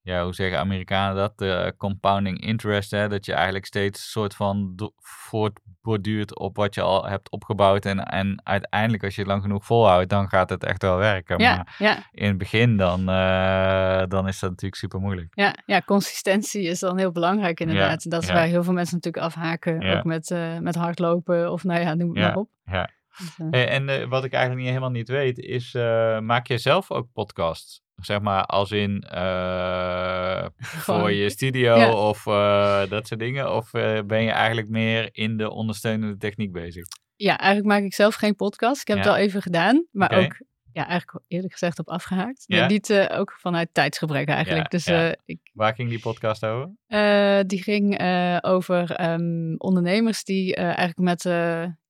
ja, 0.09 0.23
hoe 0.23 0.33
zeggen 0.33 0.59
Amerikanen 0.59 1.15
dat? 1.15 1.37
De 1.37 1.73
compounding 1.77 2.41
interest, 2.41 2.91
hè? 2.91 3.07
Dat 3.07 3.25
je 3.25 3.33
eigenlijk 3.33 3.65
steeds 3.65 3.99
een 3.99 4.07
soort 4.07 4.35
van 4.35 4.75
voortborduurt 4.97 6.39
op 6.39 6.55
wat 6.55 6.75
je 6.75 6.81
al 6.81 7.05
hebt 7.05 7.29
opgebouwd. 7.29 7.85
En, 7.85 8.03
en 8.03 8.41
uiteindelijk, 8.43 9.03
als 9.03 9.15
je 9.15 9.21
het 9.21 9.29
lang 9.29 9.41
genoeg 9.41 9.65
volhoudt, 9.65 10.09
dan 10.09 10.29
gaat 10.29 10.49
het 10.49 10.63
echt 10.63 10.81
wel 10.81 10.97
werken. 10.97 11.39
Ja, 11.39 11.55
Maar 11.55 11.75
ja, 11.77 11.97
in 12.11 12.27
het 12.27 12.37
begin, 12.37 12.77
dan, 12.77 13.09
eh, 13.09 14.03
dan 14.07 14.27
is 14.27 14.39
dat 14.39 14.49
natuurlijk 14.49 14.81
super 14.81 14.99
moeilijk. 14.99 15.27
ja, 15.35 15.55
ja, 15.65 15.81
consistentie 15.81 16.63
is 16.63 16.79
dan 16.79 16.97
heel 16.97 17.11
belangrijk 17.11 17.59
inderdaad. 17.59 18.03
En 18.03 18.09
dat 18.09 18.21
is 18.21 18.27
ja. 18.27 18.33
waar 18.33 18.45
heel 18.45 18.63
veel 18.63 18.73
mensen 18.73 18.95
natuurlijk 18.95 19.25
afhaken. 19.25 19.79
Ja. 19.81 19.97
Ook 19.97 20.03
met, 20.03 20.31
eh, 20.31 20.57
met 20.57 20.75
hardlopen 20.75 21.51
of 21.51 21.63
nou 21.63 21.81
ja, 21.81 21.93
noem 21.93 22.09
het 22.09 22.17
Ja, 22.17 22.27
maar 22.27 22.35
op. 22.35 22.49
ja. 22.63 22.89
Dus, 23.19 23.35
eh, 23.51 23.73
en 23.73 23.89
eh, 23.89 24.07
wat 24.07 24.23
ik 24.23 24.31
eigenlijk 24.31 24.61
niet, 24.61 24.69
helemaal 24.73 24.91
niet 24.97 25.07
weet, 25.09 25.37
is 25.39 25.73
eh, 25.73 26.19
maak 26.19 26.47
je 26.47 26.57
zelf 26.57 26.91
ook 26.91 27.07
podcasts? 27.13 27.81
Zeg 27.95 28.21
maar 28.21 28.45
als 28.45 28.71
in 28.71 29.05
voor 30.59 31.11
je 31.11 31.29
studio 31.39 31.75
Ja. 31.77 31.93
of 31.93 32.23
dat 32.89 33.07
soort 33.07 33.19
dingen? 33.19 33.55
Of 33.55 33.71
ben 34.05 34.23
je 34.23 34.31
eigenlijk 34.31 34.69
meer 34.69 35.09
in 35.11 35.37
de 35.37 35.49
ondersteunende 35.49 36.17
techniek 36.17 36.51
bezig? 36.51 36.85
Ja, 37.15 37.37
eigenlijk 37.37 37.73
maak 37.73 37.83
ik 37.83 37.93
zelf 37.93 38.15
geen 38.15 38.35
podcast. 38.35 38.81
Ik 38.81 38.87
heb 38.87 38.97
Ja. 38.97 39.03
het 39.03 39.11
al 39.11 39.17
even 39.17 39.41
gedaan, 39.41 39.87
maar 39.91 40.11
ook 40.11 40.41
ja, 40.73 40.87
eigenlijk 40.87 41.23
eerlijk 41.27 41.51
gezegd 41.53 41.79
op 41.79 41.87
afgehaakt. 41.89 42.43
Ja? 42.47 42.59
Maar 42.59 42.69
niet 42.69 43.07
ook 43.11 43.31
vanuit 43.31 43.69
tijdsgebrek 43.71 44.27
eigenlijk. 44.27 44.69
Dus 44.71 44.87
ik, 45.25 45.39
Waar 45.53 45.75
ging 45.75 45.89
die 45.89 45.99
podcast 45.99 46.45
over? 46.45 46.69
die 47.47 47.63
ging 47.63 48.01
over 48.41 48.91
ehm, 48.91 49.53
ondernemers 49.57 50.23
die 50.23 50.55
eigenlijk 50.55 50.97
met 50.97 51.23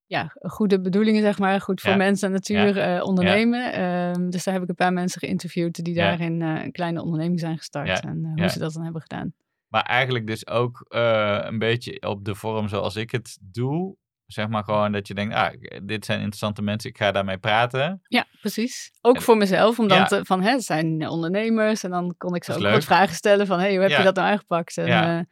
ja, 0.10 0.34
goede 0.42 0.82
bedoelingen, 0.82 1.22
zeg 1.22 1.40
maar, 1.40 1.62
goed 1.62 1.82
voor 1.82 1.90
Ja. 1.92 1.98
mensen 1.98 2.28
en 2.28 2.34
natuur 2.34 2.78
eh, 2.78 3.04
ondernemen. 3.04 3.74
Ehm, 3.74 4.30
dus 4.30 4.44
daar 4.44 4.54
heb 4.54 4.64
ik 4.64 4.70
een 4.70 4.76
paar 4.76 4.94
mensen 4.94 5.20
geïnterviewd 5.20 5.84
die 5.84 5.94
daarin 5.96 6.42
eh, 6.42 6.64
een 6.64 6.72
kleine 6.72 7.02
onderneming 7.02 7.40
zijn 7.40 7.58
gestart 7.58 8.04
en 8.04 8.26
eh, 8.26 8.42
hoe 8.42 8.50
ze 8.50 8.60
dat 8.60 8.74
dan 8.74 8.84
hebben 8.84 9.02
gedaan. 9.02 9.34
Maar 9.68 9.82
eigenlijk 9.84 10.28
dus 10.28 10.48
ook 10.48 10.86
een 10.90 11.58
beetje 11.60 12.02
op 12.02 12.26
de 12.26 12.36
vorm 12.36 12.68
zoals 12.68 12.96
ik 12.96 13.12
het 13.12 13.38
doe. 13.42 13.96
Zeg 14.26 14.48
maar 14.48 14.64
gewoon 14.64 14.92
dat 14.92 15.08
je 15.08 15.14
denkt, 15.14 15.34
ah, 15.36 15.54
dit 15.84 16.06
zijn 16.06 16.18
interessante 16.18 16.62
mensen, 16.62 16.90
ik 16.90 16.98
ga 16.98 17.12
daarmee 17.12 17.38
praten. 17.38 18.02
Ja, 18.08 18.26
precies. 18.42 18.92
Ook 19.02 19.16
En- 19.16 19.22
voor 19.22 19.38
mezelf, 19.38 19.80
omdat 19.80 20.20
van, 20.24 20.42
hè, 20.42 20.52
het 20.52 20.64
zijn 20.64 21.08
ondernemers. 21.08 21.84
En 21.84 21.90
dan 21.90 22.16
kon 22.18 22.36
ik 22.36 22.44
ze 22.44 22.54
ook 22.54 22.62
wat 22.62 22.86
vragen 22.86 23.16
stellen 23.16 23.48
van, 23.48 23.60
hey, 23.60 23.74
hoe 23.74 23.82
heb 23.82 23.98
je 23.98 24.04
dat 24.04 24.16
nou 24.16 24.28
aangepakt? 24.32 24.78
En. 24.78 25.30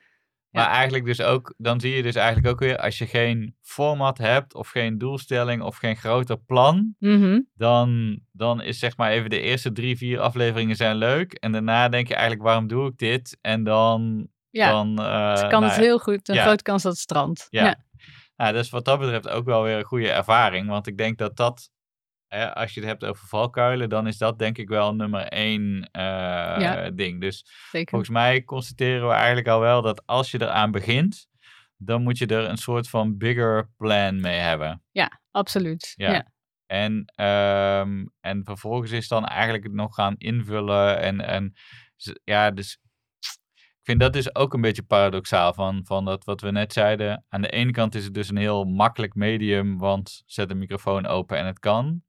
Maar 0.58 0.70
eigenlijk 0.70 1.06
dus 1.06 1.22
ook, 1.22 1.54
dan 1.58 1.80
zie 1.80 1.96
je 1.96 2.02
dus 2.02 2.15
eigenlijk 2.15 2.48
ook 2.48 2.60
weer, 2.60 2.78
als 2.78 2.98
je 2.98 3.06
geen 3.08 3.56
format 3.62 4.17
hebt 4.17 4.54
of 4.54 4.70
geen 4.70 4.98
doelstelling 4.98 5.62
of 5.62 5.78
geen 5.78 5.96
groter 5.96 6.38
plan, 6.38 6.96
mhm. 7.00 7.39
dan, 7.56 8.20
dan 8.32 8.62
is 8.62 8.80
zeg 8.80 8.98
maar 8.98 9.12
even 9.12 9.30
de 9.30 9.39
eerste 9.39 9.72
drie, 9.72 9.98
vier 9.98 10.20
afleveringen 10.20 10.76
zijn 10.76 10.96
leuk. 10.96 11.34
En 11.34 11.52
daarna 11.52 11.89
denk 11.89 12.08
je 12.08 12.13
eigenlijk, 12.13 12.43
waarom 12.43 12.67
doe 12.67 12.88
ik 12.88 12.98
dit? 12.98 13.38
En 13.41 13.63
dan, 13.63 14.28
Ja, 14.50 14.72
dan 14.72 15.00
eh, 15.00 15.32
dus 15.32 15.41
kan 15.41 15.62
nou, 15.62 15.63
het 15.63 15.76
heel 15.76 16.00
goed. 16.00 16.30
Een 16.30 16.36
ja. 16.36 16.43
grote 16.43 16.63
kans 16.63 16.84
dat 16.84 16.91
het 16.91 17.02
strandt. 17.02 17.48
Ja. 17.50 17.65
Ja. 17.65 17.86
Nou, 18.36 18.54
dat 18.54 18.63
is 18.63 18.70
wat 18.70 18.86
dat 18.86 19.00
betreft 19.00 19.30
ook 19.30 19.46
wel 19.46 19.63
weer 19.63 19.78
een 19.78 19.84
goede 19.84 20.12
ervaring. 20.12 20.67
Want 20.67 20.88
ik 20.88 20.98
denk 20.98 21.17
dat 21.17 21.36
dat, 21.36 21.70
hè, 22.28 22.56
als 22.56 22.74
je 22.74 22.80
het 22.80 22.90
hebt 22.90 23.06
over 23.06 23.28
valkuilen, 23.28 23.90
dan 23.90 24.08
is 24.08 24.18
dat 24.18 24.40
denk 24.40 24.58
ik 24.58 24.70
wel 24.70 24.96
nummer 24.96 25.22
één 25.22 25.90
eh, 25.92 26.88
ding. 26.94 27.22
Dus 27.22 27.46
Zeker. 27.72 27.90
volgens 27.90 28.12
mij 28.12 28.44
constateren 28.44 29.08
we 29.08 29.13
eigenlijk 29.13 29.48
al 29.48 29.60
wel 29.60 29.82
dat 29.82 30.06
als 30.06 30.32
je 30.32 30.42
eraan 30.42 30.72
begint, 30.72 31.28
dan 31.78 32.04
moet 32.04 32.18
je 32.18 32.26
er 32.26 32.50
een 32.50 32.58
soort 32.58 32.90
van 32.90 33.18
bigger 33.18 33.70
plan 33.78 34.22
mee 34.22 34.40
hebben. 34.40 34.84
Ja, 34.92 35.22
absoluut. 35.32 35.94
Ja. 35.96 36.12
Ja. 36.12 36.32
En, 36.66 37.06
ehm, 37.16 38.06
en 38.20 38.44
vervolgens 38.44 38.92
is 38.92 39.08
dan 39.08 39.26
eigenlijk 39.26 39.63
het 39.63 39.74
nog 39.74 39.96
gaan 39.96 40.16
invullen. 40.18 41.00
En, 41.00 41.22
en 41.22 41.54
ja, 42.24 42.52
dus 42.52 42.80
ik 43.58 43.94
vind 43.94 44.00
dat 44.00 44.13
dus 44.13 44.36
ook 44.36 44.54
een 44.54 44.62
beetje 44.62 44.84
paradoxaal 44.84 45.54
van, 45.54 45.86
van 45.86 46.06
dat 46.06 46.24
wat 46.24 46.42
we 46.42 46.52
net 46.52 46.74
zeiden. 46.74 47.26
Aan 47.30 47.42
de 47.42 47.50
ene 47.50 47.72
kant 47.72 47.96
is 47.96 48.04
het 48.04 48.13
dus 48.13 48.30
een 48.30 48.38
heel 48.38 48.63
makkelijk 48.63 49.16
medium, 49.16 49.78
want 49.78 50.24
zet 50.26 50.50
de 50.50 50.56
microfoon 50.56 51.06
open 51.06 51.38
en 51.38 51.46
het 51.46 51.60
kan. 51.60 52.02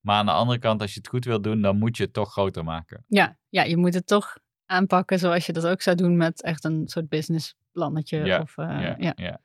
Maar 0.00 0.16
aan 0.16 0.26
de 0.26 0.32
andere 0.32 0.58
kant, 0.58 0.80
als 0.80 0.92
je 0.94 0.98
het 0.98 1.08
goed 1.08 1.24
wilt 1.24 1.42
doen, 1.42 1.62
dan 1.62 1.78
moet 1.78 1.96
je 1.96 2.02
het 2.02 2.12
toch 2.12 2.32
groter 2.32 2.64
maken. 2.64 3.04
Ja, 3.06 3.36
ja, 3.48 3.62
je 3.62 3.76
moet 3.76 3.94
het 3.94 4.06
toch 4.06 4.38
aanpakken 4.66 5.18
zoals 5.18 5.46
je 5.46 5.52
dat 5.52 5.66
ook 5.66 5.82
zou 5.82 5.96
doen 5.96 6.16
met 6.16 6.42
echt 6.42 6.64
een 6.64 6.88
soort 6.88 7.08
businessplannetje. 7.08 8.24
Ja, 8.24 8.40
Of, 8.40 8.56
eh, 8.56 8.66
ja, 8.66 8.94
ja. 8.98 9.12
ja. 9.16 9.40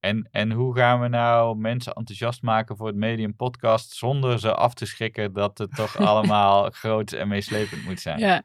En, 0.00 0.28
en 0.30 0.52
hoe 0.52 0.76
gaan 0.76 1.00
we 1.00 1.08
nou 1.08 1.56
mensen 1.56 1.92
enthousiast 1.92 2.42
maken 2.42 2.76
voor 2.76 2.86
het 2.86 2.96
medium 2.96 3.36
podcast 3.36 3.92
zonder 3.92 4.38
ze 4.38 4.54
af 4.54 4.74
te 4.74 4.86
schrikken 4.86 5.32
dat 5.32 5.58
het 5.58 5.74
toch 5.74 5.98
allemaal 6.08 6.70
groot 6.70 7.12
en 7.12 7.28
meeslepend 7.28 7.84
moet 7.84 8.00
zijn? 8.00 8.18
Ja. 8.18 8.42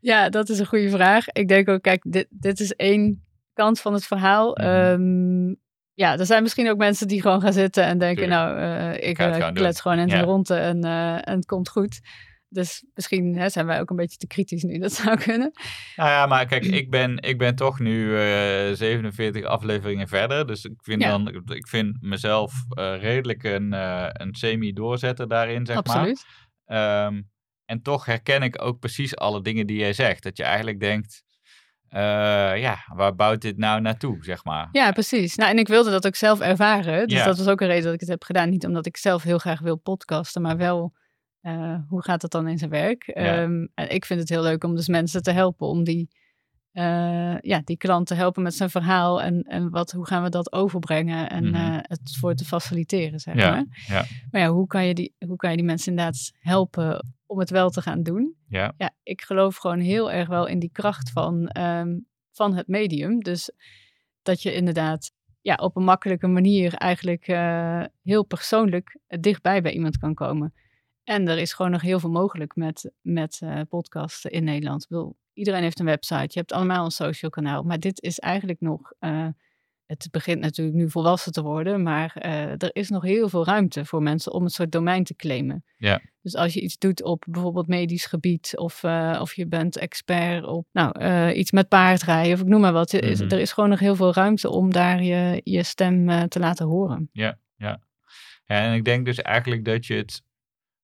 ja, 0.00 0.28
dat 0.28 0.48
is 0.48 0.58
een 0.58 0.66
goede 0.66 0.90
vraag. 0.90 1.28
Ik 1.28 1.48
denk 1.48 1.68
ook, 1.68 1.82
kijk, 1.82 2.04
dit, 2.08 2.26
dit 2.30 2.60
is 2.60 2.74
één 2.74 3.24
kant 3.52 3.80
van 3.80 3.92
het 3.92 4.06
verhaal. 4.06 4.56
Ehm, 4.56 5.54
ja, 6.00 6.18
er 6.18 6.26
zijn 6.26 6.42
misschien 6.42 6.70
ook 6.70 6.76
mensen 6.78 7.08
die 7.08 7.20
gewoon 7.20 7.40
gaan 7.40 7.52
zitten 7.52 7.84
en 7.84 7.98
denken, 7.98 8.22
Tuurlijk. 8.24 8.40
nou, 8.40 8.58
eh, 8.58 9.08
ik 9.08 9.18
eh, 9.18 9.34
gewoon 9.34 9.54
klets 9.54 9.80
gewoon 9.80 9.98
in 9.98 10.08
Ja. 10.08 10.18
de 10.18 10.24
ronde 10.24 10.54
en, 10.54 10.84
eh, 10.84 11.14
en 11.28 11.36
het 11.36 11.46
komt 11.46 11.68
goed. 11.68 12.00
Dus 12.48 12.84
misschien 12.94 13.36
hè, 13.36 13.48
zijn 13.48 13.66
wij 13.66 13.80
ook 13.80 13.90
een 13.90 13.96
beetje 13.96 14.16
te 14.16 14.26
kritisch 14.26 14.62
nu. 14.62 14.78
Dat 14.78 14.92
zou 14.92 15.16
kunnen. 15.16 15.50
Nou 15.96 16.08
ja, 16.10 16.26
maar 16.26 16.46
kijk, 16.46 16.64
ik 16.64 16.90
ben, 16.90 17.16
ik 17.18 17.38
ben 17.38 17.54
toch 17.54 17.78
nu 17.78 18.18
eh 18.18 18.72
47 18.74 19.44
afleveringen 19.44 20.08
verder. 20.08 20.46
Dus 20.46 20.64
ik 20.64 20.72
vind, 20.76 21.02
Ja. 21.02 21.10
dan, 21.10 21.42
ik 21.46 21.68
vind 21.68 21.96
mezelf 22.00 22.52
redelijk 23.00 23.42
een, 23.42 23.72
een 24.22 24.34
semi-doorzetter 24.34 25.28
daarin, 25.28 25.66
zeg 25.66 25.76
Absoluut. 25.76 26.24
maar. 26.66 27.06
Ehm, 27.06 27.22
en 27.64 27.82
toch 27.82 28.04
herken 28.04 28.42
ik 28.42 28.62
ook 28.62 28.78
precies 28.78 29.16
alle 29.16 29.42
dingen 29.42 29.66
die 29.66 29.78
jij 29.78 29.92
zegt. 29.92 30.22
Dat 30.22 30.36
je 30.36 30.42
eigenlijk 30.44 30.80
denkt, 30.80 31.22
eh, 31.90 32.00
ja, 32.60 32.76
waar 32.94 33.14
bouwt 33.14 33.40
dit 33.40 33.56
nou 33.56 33.80
naartoe, 33.80 34.24
zeg 34.24 34.44
maar. 34.44 34.68
Ja, 34.72 34.90
precies. 34.92 35.36
Nou, 35.36 35.50
en 35.50 35.58
ik 35.58 35.68
wilde 35.68 35.90
dat 35.90 36.06
ook 36.06 36.14
zelf 36.14 36.40
ervaren. 36.40 37.08
Dus 37.08 37.18
Ja. 37.18 37.24
dat 37.24 37.38
was 37.38 37.48
ook 37.48 37.60
een 37.60 37.66
reden 37.66 37.84
dat 37.84 37.94
ik 37.94 38.00
het 38.00 38.08
heb 38.08 38.24
gedaan. 38.24 38.48
Niet 38.50 38.66
omdat 38.66 38.86
ik 38.86 38.96
zelf 38.96 39.22
heel 39.22 39.38
graag 39.38 39.60
wil 39.60 39.76
podcasten, 39.76 40.42
maar 40.42 40.56
wel 40.56 40.92
eh, 41.40 41.76
hoe 41.88 42.02
gaat 42.02 42.22
het 42.22 42.30
dan 42.30 42.48
in 42.48 42.58
zijn 42.58 42.70
werk? 42.70 43.02
Ehm, 43.06 43.66
en 43.74 43.90
ik 43.94 44.04
vind 44.04 44.20
het 44.20 44.28
heel 44.28 44.42
leuk 44.42 44.64
om 44.64 44.74
dus 44.76 44.88
mensen 44.88 45.22
te 45.22 45.30
helpen, 45.30 45.66
om 45.66 45.84
die, 45.84 46.08
eh, 46.72 47.38
ja, 47.40 47.60
die 47.64 47.76
klant 47.76 48.06
te 48.06 48.14
helpen 48.14 48.42
met 48.42 48.54
zijn 48.54 48.70
verhaal 48.70 49.22
en, 49.22 49.42
en 49.42 49.70
wat, 49.70 49.90
hoe 49.92 50.06
gaan 50.06 50.22
we 50.22 50.28
dat 50.28 50.52
overbrengen 50.52 51.30
en 51.30 51.44
Mhm. 51.44 51.54
eh, 51.54 51.76
het 51.80 52.16
voor 52.18 52.34
te 52.34 52.44
faciliteren, 52.44 53.20
zeg 53.20 53.34
Ja, 53.34 53.50
maar. 53.50 53.64
ja. 53.88 54.04
Maar 54.30 54.40
ja, 54.40 54.48
hoe 54.48 54.66
kan, 54.66 54.86
je 54.86 54.94
die, 54.94 55.14
hoe 55.26 55.36
kan 55.36 55.50
je 55.50 55.56
die 55.56 55.64
mensen 55.66 55.90
inderdaad 55.90 56.32
helpen 56.38 57.14
om 57.26 57.38
het 57.38 57.50
wel 57.50 57.70
te 57.70 57.82
gaan 57.82 58.02
doen? 58.02 58.34
Ja, 58.48 58.74
ja, 58.76 58.90
ik 59.02 59.22
geloof 59.22 59.56
gewoon 59.56 59.80
heel 59.80 60.10
erg 60.12 60.28
wel 60.28 60.46
in 60.46 60.58
die 60.58 60.70
kracht 60.72 61.10
van, 61.10 61.48
ehm, 61.48 61.98
van 62.32 62.54
het 62.54 62.66
medium. 62.66 63.20
Dus 63.22 63.50
dat 64.22 64.42
je 64.42 64.54
inderdaad 64.54 65.12
ja, 65.40 65.54
op 65.54 65.76
een 65.76 65.84
makkelijke 65.84 66.26
manier 66.26 66.74
eigenlijk 66.74 67.26
eh, 67.28 67.84
heel 68.02 68.24
persoonlijk 68.24 68.98
dichtbij 69.20 69.62
bij 69.62 69.72
iemand 69.72 69.98
kan 69.98 70.14
komen. 70.14 70.54
En 71.04 71.28
er 71.28 71.38
is 71.38 71.52
gewoon 71.52 71.70
nog 71.70 71.80
heel 71.82 72.00
veel 72.00 72.10
mogelijk 72.10 72.56
met, 72.56 72.92
met 73.00 73.40
podcasten 73.68 74.30
in 74.30 74.44
Nederland. 74.44 74.82
Ik 74.82 74.88
bedoel, 74.88 75.16
iedereen 75.40 75.62
heeft 75.62 75.78
een 75.78 75.86
website, 75.86 76.26
je 76.28 76.38
hebt 76.38 76.52
allemaal 76.52 76.84
een 76.84 76.90
social 76.90 77.30
kanaal. 77.30 77.62
Maar 77.62 77.78
dit 77.80 78.02
is 78.02 78.18
eigenlijk 78.18 78.60
nog, 78.60 78.92
eh, 78.98 79.26
het 79.86 80.08
begint 80.10 80.40
natuurlijk 80.40 80.76
nu 80.76 80.90
volwassen 80.90 81.32
te 81.32 81.42
worden, 81.42 81.82
maar 81.82 82.12
eh, 82.16 82.50
er 82.50 82.70
is 82.72 82.88
nog 82.88 83.02
heel 83.02 83.28
veel 83.28 83.44
ruimte 83.44 83.84
voor 83.84 84.02
mensen 84.02 84.32
om 84.32 84.42
een 84.44 84.50
soort 84.50 84.72
domein 84.72 85.04
te 85.04 85.14
claimen. 85.16 85.64
Ja. 85.76 86.00
Dus 86.22 86.34
als 86.36 86.54
je 86.54 86.60
iets 86.60 86.78
doet 86.78 87.02
op 87.02 87.24
bijvoorbeeld 87.28 87.66
medisch 87.66 88.06
gebied 88.06 88.52
of, 88.56 88.82
eh, 88.82 89.18
of 89.20 89.34
je 89.34 89.46
bent 89.46 89.76
expert 89.78 90.44
op 90.44 90.66
nou, 90.72 91.30
iets 91.32 91.50
met 91.50 91.68
paardrijden 91.68 92.32
of 92.32 92.40
ik 92.40 92.46
noem 92.46 92.60
maar 92.60 92.72
wat. 92.72 92.92
Er 92.92 93.04
is- 93.04 93.20
Mhm. 93.20 93.32
Er 93.32 93.40
is 93.40 93.52
gewoon 93.52 93.70
nog 93.70 93.78
heel 93.78 93.96
veel 93.96 94.12
ruimte 94.14 94.50
om 94.50 94.72
daar 94.72 95.02
je, 95.02 95.40
je 95.44 95.62
stem 95.62 96.28
te 96.28 96.38
laten 96.38 96.66
horen. 96.66 97.08
Ja, 97.12 97.78
en 98.44 98.74
ik 98.74 98.84
denk 98.84 99.04
dus 99.04 99.16
eigenlijk 99.18 99.64
dat 99.64 99.86
je 99.86 99.94
het 99.94 100.22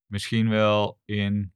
misschien 0.07 0.49
wel 0.49 0.99
in 1.05 1.53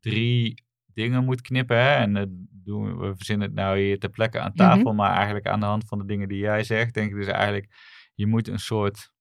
drie 0.00 0.64
dingen 0.96 1.24
moet 1.24 1.40
knippen. 1.40 1.76
Hè? 1.76 1.94
En 1.94 2.12
dat 2.12 2.28
doen 2.50 2.84
we, 2.84 3.06
we 3.06 3.16
verzinnen 3.16 3.46
het 3.46 3.56
nou 3.56 3.78
hier 3.78 3.98
ter 3.98 4.10
plekke 4.10 4.40
aan 4.40 4.52
tafel, 4.52 4.94
maar 4.94 5.14
eigenlijk 5.14 5.46
aan 5.46 5.60
de 5.60 5.66
hand 5.66 5.88
van 5.88 5.98
de 5.98 6.04
dingen 6.04 6.28
die 6.28 6.38
jij 6.38 6.64
zegt, 6.64 6.94
denk 6.94 7.10
ik 7.10 7.16
dus 7.16 7.26
eigenlijk, 7.26 7.72
je 8.14 8.26
moet 8.26 8.48
een 8.48 8.58
soort 8.58 9.14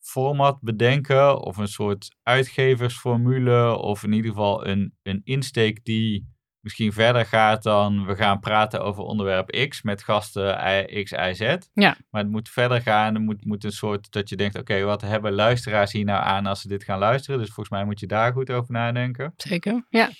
format 0.00 0.60
bedenken 0.60 1.40
of 1.40 1.56
een 1.56 1.68
soort 1.68 2.16
uitgeversformule 2.22 3.76
of 3.76 4.04
in 4.04 4.12
ieder 4.12 4.30
geval 4.30 4.66
een, 4.66 4.94
een 5.02 5.20
insteek 5.24 5.84
die 5.84 6.28
misschien 6.60 6.92
verder 6.92 7.26
gaat 7.26 7.62
dan 7.62 8.06
we 8.06 8.16
gaan 8.16 8.40
praten 8.40 8.82
over 8.82 9.02
onderwerp 9.02 9.68
X 9.68 9.82
met 9.82 10.02
gasten 10.02 10.56
X, 11.04 11.12
Y, 11.12 11.32
Z. 11.32 11.56
Ja. 11.72 11.96
Maar 12.10 12.22
het 12.22 12.30
moet 12.30 12.48
verder 12.48 12.80
gaan. 12.80 13.14
Er 13.14 13.20
moet, 13.20 13.44
moet 13.44 13.64
een 13.64 13.72
soort 13.72 14.12
dat 14.12 14.28
je 14.28 14.36
denkt: 14.36 14.58
oké, 14.58 14.82
wat 14.82 15.00
hebben 15.00 15.32
luisteraars 15.32 15.92
hier 15.92 16.04
nou 16.04 16.22
aan 16.22 16.46
als 16.46 16.60
ze 16.60 16.68
dit 16.68 16.84
gaan 16.84 16.98
luisteren? 16.98 17.38
Dus 17.38 17.48
volgens 17.48 17.68
mij 17.68 17.84
moet 17.84 18.00
je 18.00 18.06
daar 18.06 18.32
goed 18.32 18.50
over 18.50 18.72
nadenken. 18.72 19.32
Zeker. 19.36 19.86
Ja. 19.88 20.10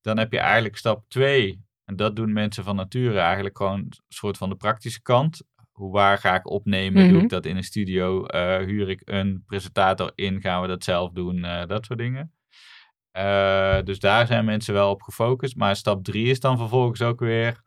Dan 0.00 0.18
heb 0.18 0.32
je 0.32 0.38
eigenlijk 0.38 0.76
stap 0.76 1.04
2. 1.08 1.64
En 1.84 1.96
dat 1.96 2.16
doen 2.16 2.32
mensen 2.32 2.64
van 2.64 2.76
nature 2.76 3.18
eigenlijk 3.18 3.56
gewoon 3.56 3.78
een 3.78 3.92
soort 4.08 4.36
van 4.36 4.48
de 4.48 4.56
praktische 4.56 5.02
kant. 5.02 5.42
Hoe 5.72 5.92
waar 5.92 6.18
ga 6.18 6.34
ik 6.34 6.50
opnemen? 6.50 7.02
Doe 7.02 7.12
Mhm. 7.14 7.22
ik 7.24 7.28
dat 7.30 7.46
in 7.46 7.56
een 7.56 7.62
studio? 7.64 8.24
Eh, 8.26 8.64
huur 8.64 8.88
ik 8.88 9.02
een 9.04 9.42
presentator 9.46 10.12
in? 10.14 10.40
Gaan 10.40 10.62
we 10.62 10.68
dat 10.68 10.84
zelf 10.84 11.10
doen? 11.12 11.44
Eh, 11.44 11.66
dat 11.66 11.84
soort 11.86 11.98
dingen. 11.98 12.32
Eh, 13.10 13.78
dus 13.84 13.98
daar 13.98 14.26
zijn 14.26 14.44
mensen 14.44 14.74
wel 14.74 14.90
op 14.90 15.02
gefocust. 15.02 15.56
Maar 15.56 15.76
stap 15.76 16.04
3 16.04 16.26
is 16.26 16.40
dan 16.40 16.58
vervolgens 16.58 17.02
ook 17.02 17.20
weer. 17.20 17.60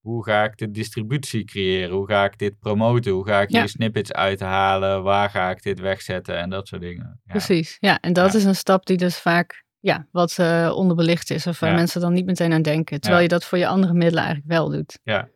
Hoe 0.00 0.24
ga 0.24 0.44
ik 0.44 0.56
de 0.56 0.70
distributie 0.70 1.44
creëren? 1.44 1.90
Hoe 1.96 2.06
ga 2.06 2.24
ik 2.24 2.38
dit 2.38 2.58
promoten? 2.58 3.12
Hoe 3.12 3.26
ga 3.26 3.40
ik 3.40 3.50
Ja. 3.50 3.58
hier 3.58 3.68
snippets 3.68 4.12
uithalen? 4.12 5.02
Waar 5.02 5.30
ga 5.30 5.50
ik 5.50 5.62
dit 5.62 5.80
wegzetten? 5.80 6.36
En 6.38 6.50
dat 6.50 6.68
soort 6.68 6.80
dingen. 6.82 7.20
Ja. 7.24 7.32
Precies. 7.32 7.76
Ja, 7.80 8.00
en 8.00 8.12
dat 8.12 8.32
Ja. 8.32 8.38
is 8.38 8.44
een 8.44 8.54
stap 8.56 8.86
die 8.86 8.96
dus 8.96 9.18
vaak 9.18 9.64
ja, 9.80 10.06
wat 10.10 10.38
eh, 10.38 10.72
onderbelicht 10.74 11.30
is 11.30 11.46
of 11.46 11.60
waar 11.60 11.70
Ja. 11.70 11.76
mensen 11.76 12.00
dan 12.00 12.12
niet 12.12 12.26
meteen 12.26 12.52
aan 12.52 12.62
denken. 12.62 13.00
Terwijl 13.00 13.22
Ja. 13.22 13.28
je 13.28 13.34
dat 13.38 13.44
voor 13.44 13.58
je 13.58 13.66
andere 13.66 13.92
middelen 13.92 14.24
eigenlijk 14.24 14.52
wel 14.52 14.70
doet. 14.70 14.98
Ja, 15.02 15.28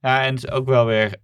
en 0.00 0.34
het 0.34 0.44
is 0.44 0.50
ook 0.50 0.66
wel 0.66 0.86
weer 0.86 1.04
een 1.12 1.18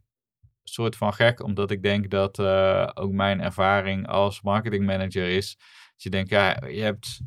soort 0.65 0.97
van 0.97 1.15
gek, 1.15 1.43
omdat 1.43 1.71
ik 1.71 1.83
denk 1.83 2.11
dat 2.11 2.39
eh, 2.39 2.89
ook 2.95 3.13
mijn 3.13 3.41
ervaring 3.41 4.09
als 4.09 4.43
marketingmanager 4.43 5.29
is. 5.29 5.57
Dat 5.93 6.03
je 6.03 6.11
denkt, 6.11 6.31
ja, 6.31 6.63
je 6.69 6.81
hebt 6.83 7.21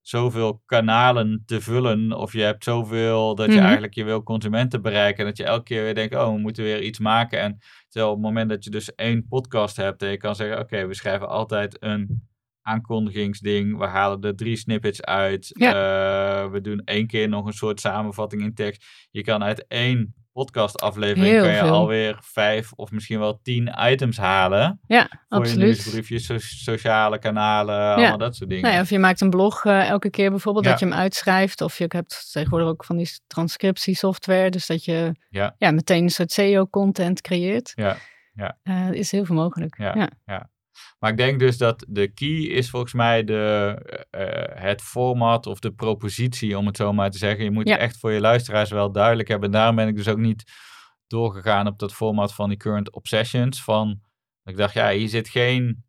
zoveel 0.00 0.62
kanalen 0.66 1.42
te 1.46 1.60
vullen, 1.60 2.12
of 2.12 2.32
je 2.32 2.42
hebt 2.42 2.64
zoveel 2.64 3.34
dat 3.34 3.46
je 3.46 3.52
Mhm. 3.52 3.62
eigenlijk 3.62 3.94
je 3.94 4.04
wil 4.04 4.22
consumenten 4.22 4.82
bereiken. 4.82 5.18
En 5.20 5.24
dat 5.26 5.36
je 5.36 5.44
elke 5.44 5.62
keer 5.62 5.82
weer 5.82 5.94
denkt, 5.94 6.14
oh, 6.14 6.32
we 6.32 6.38
moeten 6.38 6.64
weer 6.64 6.82
iets 6.82 6.98
maken. 6.98 7.40
En 7.40 7.58
terwijl 7.88 8.12
op 8.12 8.18
het 8.18 8.26
moment 8.26 8.50
dat 8.50 8.64
je 8.64 8.70
dus 8.70 8.94
één 8.94 9.26
podcast 9.28 9.76
hebt 9.76 10.02
en 10.02 10.10
je 10.10 10.16
kan 10.16 10.34
zeggen, 10.36 10.58
oké, 10.58 10.86
we 10.86 10.94
schrijven 10.94 11.28
altijd 11.28 11.76
een 11.82 12.28
aankondigingsding. 12.66 13.78
We 13.78 13.86
halen 13.86 14.20
er 14.20 14.36
drie 14.36 14.56
snippets 14.56 15.02
uit. 15.02 15.58
Eh, 15.58 16.50
we 16.50 16.60
doen 16.60 16.82
één 16.84 17.06
keer 17.06 17.28
nog 17.28 17.46
een 17.46 17.52
soort 17.52 17.80
samenvatting 17.80 18.42
in 18.42 18.54
tekst. 18.54 18.84
Je 19.10 19.22
kan 19.22 19.42
uit 19.44 19.64
één 19.68 20.14
podcastaflevering 20.32 21.40
kan 21.40 21.50
je 21.50 21.58
veel. 21.58 21.72
alweer 21.72 22.18
vijf 22.22 22.72
of 22.72 22.90
misschien 22.90 23.18
wel 23.18 23.40
tien 23.42 23.74
items 23.78 24.16
halen. 24.16 24.80
Ja, 24.86 25.08
Voor 25.28 25.46
je 25.46 25.56
nieuwsbriefjes, 25.56 26.24
so- 26.26 26.38
sociale 26.38 27.18
kanalen, 27.18 27.94
allemaal 27.94 28.18
dat 28.18 28.36
soort 28.36 28.48
dingen. 28.50 28.64
Nou 28.64 28.74
ja, 28.76 28.82
of 28.82 28.90
je 28.90 28.98
maakt 28.98 29.20
een 29.20 29.30
blog 29.30 29.64
eh, 29.64 29.88
elke 29.88 30.10
keer 30.10 30.30
bijvoorbeeld, 30.30 30.64
Ja. 30.64 30.70
dat 30.70 30.80
je 30.80 30.86
hem 30.86 30.94
uitschrijft. 30.94 31.60
Of 31.60 31.78
je 31.78 31.84
hebt 31.88 32.28
tegenwoordig 32.32 32.68
ook 32.68 32.84
van 32.84 32.96
die 32.96 33.10
transcriptiesoftware. 33.26 34.50
Dus 34.50 34.66
dat 34.66 34.84
je 34.84 35.12
Ja. 35.30 35.54
meteen 35.58 36.02
een 36.02 36.10
soort 36.10 36.32
SEO-content 36.32 37.20
creëert. 37.20 37.72
Ja, 37.74 37.96
ja. 38.34 38.58
Eh, 38.62 38.92
is 38.92 39.10
heel 39.10 39.24
veel 39.24 39.34
mogelijk. 39.36 39.78
Ja, 39.78 40.10
Ja. 40.24 40.50
Maar 40.98 41.10
ik 41.10 41.16
denk 41.16 41.38
dus 41.38 41.58
dat 41.58 41.84
de 41.88 42.12
key 42.12 42.28
is 42.28 42.70
volgens 42.70 42.92
mij 42.92 43.24
de, 43.24 43.74
eh, 44.10 44.62
het 44.62 44.82
format 44.82 45.46
of 45.46 45.58
de 45.58 45.72
propositie, 45.72 46.58
om 46.58 46.66
het 46.66 46.76
zo 46.76 46.92
maar 46.92 47.10
te 47.10 47.18
zeggen. 47.18 47.44
Je 47.44 47.50
moet 47.50 47.68
Ja. 47.68 47.78
echt 47.78 47.98
voor 47.98 48.12
je 48.12 48.20
luisteraars 48.20 48.70
wel 48.70 48.92
duidelijk 48.92 49.28
hebben. 49.28 49.50
Daarom 49.50 49.76
ben 49.76 49.88
ik 49.88 49.96
dus 49.96 50.08
ook 50.08 50.18
niet 50.18 50.44
doorgegaan 51.06 51.66
op 51.66 51.78
dat 51.78 51.94
format 51.94 52.34
van 52.34 52.48
die 52.48 52.58
current 52.58 52.92
obsessions. 52.92 53.62
Van, 53.62 54.00
ik 54.44 54.56
dacht, 54.56 54.74
ja, 54.74 54.90
hier 54.90 55.08
zit 55.08 55.28
geen 55.28 55.84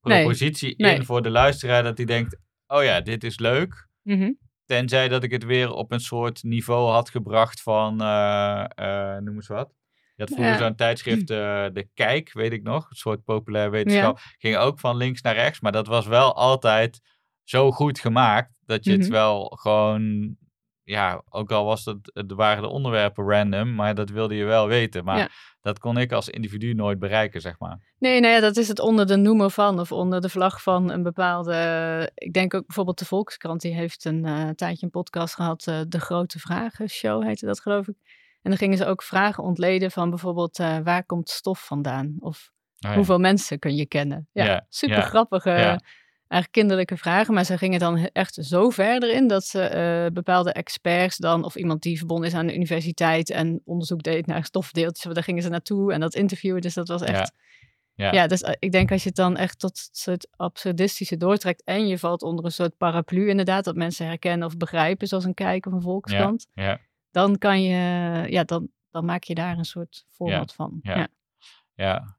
propositie 0.00 0.74
nee. 0.76 0.94
in 0.94 1.04
voor 1.04 1.22
de 1.22 1.30
luisteraar 1.30 1.82
dat 1.82 1.96
hij 1.96 2.06
denkt, 2.06 2.36
oh 2.66 2.82
ja, 2.84 3.00
dit 3.00 3.24
is 3.24 3.38
leuk. 3.38 3.88
Mhm. 4.02 4.32
Tenzij 4.64 5.08
dat 5.08 5.22
ik 5.22 5.30
het 5.30 5.44
weer 5.44 5.70
op 5.70 5.92
een 5.92 6.00
soort 6.00 6.42
niveau 6.42 6.90
had 6.90 7.10
gebracht 7.10 7.62
van, 7.62 8.00
eh, 8.00 8.64
eh, 8.74 9.22
noem 9.22 9.34
eens 9.34 9.46
wat. 9.48 9.74
Je 10.22 10.28
had 10.28 10.34
vroeger 10.36 10.52
Ja. 10.60 10.66
zo'n 10.66 10.76
tijdschrift, 10.76 11.30
eh, 11.30 11.36
De 11.72 11.88
Kijk, 11.94 12.32
weet 12.32 12.52
ik 12.52 12.62
nog. 12.62 12.90
Een 12.90 12.96
soort 12.96 13.24
populair 13.24 13.70
wetenschap. 13.70 14.18
Ging 14.38 14.56
ook 14.56 14.80
van 14.80 14.96
links 14.96 15.20
naar 15.22 15.34
rechts. 15.34 15.60
Maar 15.60 15.72
dat 15.72 15.86
was 15.86 16.06
wel 16.06 16.34
altijd 16.36 17.00
zo 17.42 17.70
goed 17.70 17.98
gemaakt. 18.00 18.50
Dat 18.66 18.84
je 18.84 18.90
het 18.92 19.00
Mhm. 19.00 19.10
wel 19.10 19.44
gewoon... 19.60 20.36
Ja, 20.84 21.22
ook 21.28 21.50
al 21.52 21.64
was 21.64 21.84
het, 21.84 21.98
het 22.14 22.32
waren 22.32 22.62
de 22.62 22.68
onderwerpen 22.68 23.24
random. 23.28 23.74
Maar 23.74 23.94
dat 23.94 24.10
wilde 24.10 24.34
je 24.34 24.44
wel 24.44 24.66
weten. 24.66 25.04
Maar 25.04 25.18
Ja. 25.18 25.28
dat 25.60 25.78
kon 25.78 25.96
ik 25.98 26.12
als 26.12 26.28
individu 26.28 26.74
nooit 26.74 26.98
bereiken, 26.98 27.40
zeg 27.40 27.58
maar. 27.58 27.94
Nee, 27.98 28.20
nou 28.20 28.34
ja, 28.34 28.40
dat 28.40 28.56
is 28.56 28.68
het 28.68 28.78
onder 28.80 29.06
de 29.06 29.16
noemer 29.16 29.50
van 29.50 29.80
of 29.80 29.92
onder 29.92 30.20
de 30.20 30.28
vlag 30.28 30.62
van 30.62 30.90
een 30.90 31.02
bepaalde. 31.02 32.10
Ik 32.14 32.32
denk 32.32 32.54
ook 32.54 32.66
bijvoorbeeld 32.66 32.98
de 32.98 33.04
Volkskrant, 33.04 33.60
die 33.60 33.74
heeft 33.74 34.04
een 34.04 34.24
eh, 34.24 34.48
tijdje 34.48 34.84
een 34.84 34.90
podcast 34.92 35.34
gehad, 35.34 35.66
eh, 35.66 35.80
De 35.88 36.00
Grote 36.00 36.38
Vragen 36.38 36.88
Show 36.88 37.22
heette 37.24 37.46
dat, 37.46 37.60
geloof 37.60 37.88
ik. 37.88 37.96
En 38.42 38.50
dan 38.50 38.56
gingen 38.56 38.76
ze 38.78 38.86
ook 38.86 39.02
vragen 39.02 39.44
ontleden 39.44 39.90
van 39.90 40.10
bijvoorbeeld 40.10 40.58
eh, 40.58 40.78
waar 40.78 41.04
komt 41.04 41.28
stof 41.28 41.66
vandaan? 41.66 42.16
Of 42.18 42.50
Oh 42.84 42.90
ja. 42.90 42.96
hoeveel 42.96 43.18
mensen 43.18 43.58
kun 43.58 43.76
je 43.76 43.86
kennen? 43.86 44.28
Ja, 44.32 44.66
super 44.68 45.02
grappige, 45.02 45.50
eigenlijk 45.50 46.50
kinderlijke 46.50 46.96
vragen. 46.96 47.34
Maar 47.34 47.44
ze 47.44 47.58
gingen 47.58 47.78
dan 47.78 48.08
echt 48.12 48.34
zo 48.34 48.70
verder 48.70 49.12
in 49.12 49.28
dat 49.28 49.44
ze 49.44 49.62
eh, 49.62 50.12
bepaalde 50.12 50.52
experts 50.52 51.16
dan, 51.16 51.44
of 51.44 51.56
iemand 51.56 51.82
die 51.82 51.98
verbonden 51.98 52.28
is 52.28 52.34
aan 52.34 52.46
de 52.46 52.54
universiteit 52.54 53.30
en 53.30 53.60
onderzoek 53.64 54.02
deed 54.02 54.26
naar 54.26 54.44
stofdeeltjes, 54.44 55.14
daar 55.14 55.22
gingen 55.22 55.42
ze 55.42 55.48
naartoe 55.48 55.92
en 55.92 56.00
dat 56.00 56.14
interviewen. 56.14 56.60
Dus 56.60 56.74
dat 56.74 56.88
was 56.88 57.02
echt. 57.02 57.32
Ja. 57.94 58.12
Ja, 58.12 58.26
dus 58.26 58.40
eh, 58.40 58.52
ik 58.58 58.72
denk 58.72 58.90
als 58.90 59.02
je 59.02 59.08
het 59.08 59.16
dan 59.16 59.36
echt 59.36 59.58
tot 59.58 59.78
het 59.78 59.96
soort 59.96 60.28
absurdistische 60.36 61.16
doortrekt 61.16 61.62
en 61.64 61.86
je 61.86 61.98
valt 61.98 62.22
onder 62.22 62.44
een 62.44 62.52
soort 62.52 62.76
paraplu 62.76 63.28
inderdaad, 63.28 63.64
dat 63.64 63.76
mensen 63.76 64.06
herkennen 64.06 64.46
of 64.46 64.56
begrijpen, 64.56 65.08
zoals 65.08 65.24
een 65.24 65.34
kijk 65.34 65.66
of 65.66 65.72
een 65.72 65.82
volkskrant, 65.82 66.46
Ja, 66.54 66.80
dan 67.12 67.38
kan 67.38 67.62
je, 67.62 67.76
ja, 68.28 68.44
dan, 68.44 68.68
dan 68.90 69.04
maak 69.04 69.22
je 69.24 69.34
daar 69.34 69.58
een 69.58 69.64
soort 69.64 70.04
format 70.08 70.54
van. 70.54 70.78
ja. 70.82 70.96
Ja. 70.96 71.08
Ja, 71.74 72.18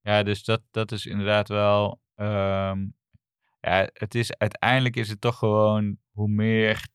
ja 0.00 0.22
dus 0.22 0.44
dat, 0.44 0.62
dat 0.70 0.92
is 0.92 1.06
inderdaad 1.06 1.48
wel. 1.48 2.00
ehm, 2.14 2.86
ja, 3.60 3.88
het 3.92 4.14
is 4.14 4.36
uiteindelijk 4.38 4.96
is 4.96 5.08
het 5.08 5.20
toch 5.20 5.38
gewoon 5.38 5.98
hoe 6.10 6.28
meer 6.28 6.88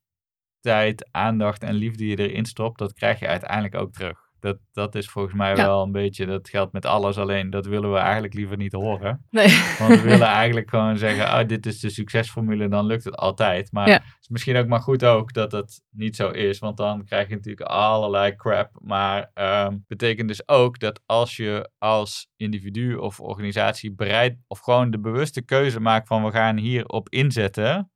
tijd, 0.59 1.09
aandacht 1.11 1.63
en 1.63 1.73
liefde 1.73 2.07
je 2.07 2.17
erin 2.17 2.45
stopt, 2.45 2.77
dat 2.77 2.93
krijg 2.93 3.19
je 3.19 3.27
uiteindelijk 3.27 3.75
ook 3.75 3.91
terug. 3.91 4.26
Dat, 4.39 4.57
dat 4.73 4.95
is 4.95 5.09
volgens 5.09 5.35
mij 5.35 5.55
Ja. 5.55 5.65
wel 5.65 5.83
een 5.83 5.91
beetje, 5.91 6.25
dat 6.25 6.49
geldt 6.49 6.73
met 6.73 6.85
alles, 6.85 7.17
alleen 7.17 7.49
dat 7.49 7.65
willen 7.65 7.91
we 7.91 7.97
eigenlijk 7.97 8.33
liever 8.33 8.57
niet 8.57 8.71
horen. 8.73 9.25
Nee. 9.29 9.47
Want 9.79 9.95
we 9.95 10.01
willen 10.01 10.27
eigenlijk 10.41 10.69
gewoon 10.69 10.97
zeggen, 10.97 11.25
oh, 11.39 11.47
dit 11.47 11.65
is 11.65 11.79
de 11.79 11.89
succesformule, 11.89 12.67
dan 12.67 12.85
lukt 12.85 13.03
het 13.03 13.15
altijd. 13.15 13.71
Maar 13.71 13.87
Ja. 13.87 13.93
het 13.93 14.17
is 14.19 14.27
misschien 14.27 14.55
ook 14.55 14.67
maar 14.67 14.81
goed 14.81 15.05
ook 15.05 15.33
dat 15.33 15.51
het 15.51 15.81
niet 15.89 16.15
zo 16.15 16.29
is, 16.29 16.59
want 16.59 16.77
dan 16.77 17.05
krijg 17.05 17.27
je 17.29 17.35
natuurlijk 17.35 17.69
allerlei 17.69 18.35
crap. 18.35 18.69
Maar 18.81 19.31
ehm 19.33 19.75
betekent 19.87 20.27
dus 20.27 20.47
ook 20.47 20.79
dat 20.79 21.01
als 21.05 21.35
je 21.35 21.69
als 21.77 22.27
individu 22.35 22.95
of 22.95 23.19
organisatie 23.19 23.91
bereid, 23.95 24.37
of 24.47 24.59
gewoon 24.59 24.91
de 24.91 24.99
bewuste 24.99 25.41
keuze 25.41 25.79
maakt 25.79 26.07
van 26.07 26.23
we 26.23 26.31
gaan 26.31 26.57
hierop 26.57 27.09
inzetten, 27.09 27.91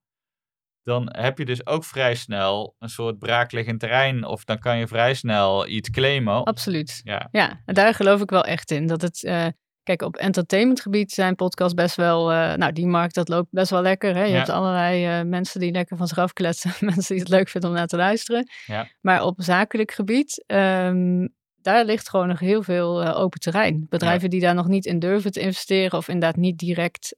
dan 0.83 1.09
heb 1.11 1.37
je 1.37 1.45
dus 1.45 1.65
ook 1.65 1.83
vrij 1.83 2.15
snel 2.15 2.75
een 2.79 2.89
soort 2.89 3.19
braakliggend 3.19 3.79
terrein, 3.79 4.25
of 4.25 4.43
dan 4.43 4.59
kan 4.59 4.77
je 4.77 4.87
vrij 4.87 5.13
snel 5.13 5.67
iets 5.67 5.89
claimen. 5.89 6.43
Absoluut. 6.43 7.01
Ja, 7.03 7.27
Ja, 7.31 7.61
en 7.65 7.73
daar 7.73 7.93
geloof 7.93 8.21
ik 8.21 8.29
wel 8.29 8.43
echt 8.43 8.71
in. 8.71 8.87
Dat 8.87 9.01
het, 9.01 9.23
eh, 9.23 9.45
kijk, 9.83 10.01
op 10.01 10.15
entertainmentgebied 10.15 11.11
zijn 11.11 11.35
podcasts 11.35 11.73
best 11.73 11.95
wel, 11.95 12.31
eh, 12.31 12.53
nou, 12.53 12.71
die 12.71 12.87
markt, 12.87 13.15
dat 13.15 13.29
loopt 13.29 13.51
best 13.51 13.69
wel 13.69 13.81
lekker. 13.81 14.15
Hè? 14.15 14.23
Je 14.23 14.29
Ja. 14.31 14.35
hebt 14.37 14.49
allerlei 14.49 15.05
eh, 15.05 15.25
mensen 15.25 15.59
die 15.59 15.71
lekker 15.71 15.97
van 15.97 16.07
zich 16.07 16.17
afkletsen, 16.17 16.71
mensen 16.91 17.15
die 17.15 17.23
het 17.23 17.33
leuk 17.33 17.49
vinden 17.49 17.69
om 17.69 17.75
naar 17.75 17.87
te 17.87 17.97
luisteren. 17.97 18.49
Ja. 18.65 18.87
Maar 19.01 19.23
op 19.23 19.41
zakelijk 19.41 19.91
gebied, 19.91 20.43
ehm, 20.47 21.27
daar 21.61 21.85
ligt 21.85 22.09
gewoon 22.09 22.27
nog 22.27 22.39
heel 22.39 22.63
veel 22.63 23.13
open 23.15 23.39
terrein. 23.39 23.85
Bedrijven 23.89 24.29
die 24.29 24.39
daar 24.41 24.55
nog 24.55 24.67
niet 24.67 24.85
in 24.85 24.99
durven 24.99 25.31
te 25.31 25.39
investeren 25.39 25.97
of 25.97 26.07
inderdaad 26.07 26.35
niet 26.35 26.57
direct 26.57 27.15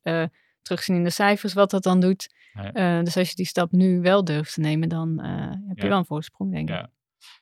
terugzien 0.64 0.96
in 0.96 1.04
de 1.04 1.10
cijfers 1.10 1.54
wat 1.54 1.70
dat 1.70 1.84
dan 1.84 2.00
doet. 2.00 2.34
Nee. 2.54 2.72
Eh, 2.72 3.04
dus 3.04 3.18
als 3.18 3.30
je 3.30 3.36
die 3.36 3.46
stap 3.46 3.72
nu 3.72 4.02
wel 4.02 4.24
durft 4.24 4.54
te 4.54 4.60
nemen, 4.60 4.90
dan 4.90 5.20
eh, 5.20 5.50
heb 5.68 5.78
je 5.78 5.84
Ja. 5.84 5.88
wel 5.90 5.98
een 5.98 6.06
voorsprong, 6.06 6.52
denk 6.52 6.70
ik. 6.70 6.76
Ja. 6.76 6.92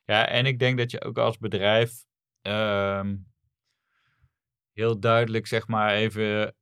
Ja, 0.06 0.28
en 0.28 0.46
ik 0.46 0.60
denk 0.60 0.78
dat 0.78 0.92
je 0.92 1.04
ook 1.04 1.18
als 1.18 1.38
bedrijf 1.38 1.92
ehm, 2.42 3.16
heel 4.74 5.00
duidelijk, 5.00 5.48
zeg 5.48 5.68
maar, 5.68 5.94
even 5.96 6.56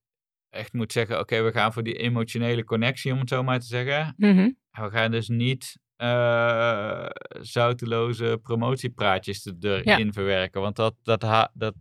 echt 0.50 0.74
moet 0.74 0.92
zeggen: 0.92 1.20
oké, 1.20 1.42
we 1.42 1.52
gaan 1.52 1.74
voor 1.74 1.84
die 1.84 1.96
emotionele 1.98 2.64
connectie, 2.64 3.12
om 3.14 3.20
het 3.20 3.30
zo 3.30 3.44
maar 3.44 3.60
te 3.60 3.66
zeggen. 3.66 4.14
Mhm. 4.18 4.52
We 4.72 4.90
gaan 4.90 5.12
dus 5.12 5.28
niet 5.28 5.80
eh 5.96 7.06
zouteloze 7.42 8.40
promotiepraatjes 8.44 9.46
er- 9.46 9.88
erin 9.88 10.14
verwerken, 10.14 10.62
want 10.62 10.76
dat, 10.76 10.96
dat, 11.04 11.50
dat 11.54 11.74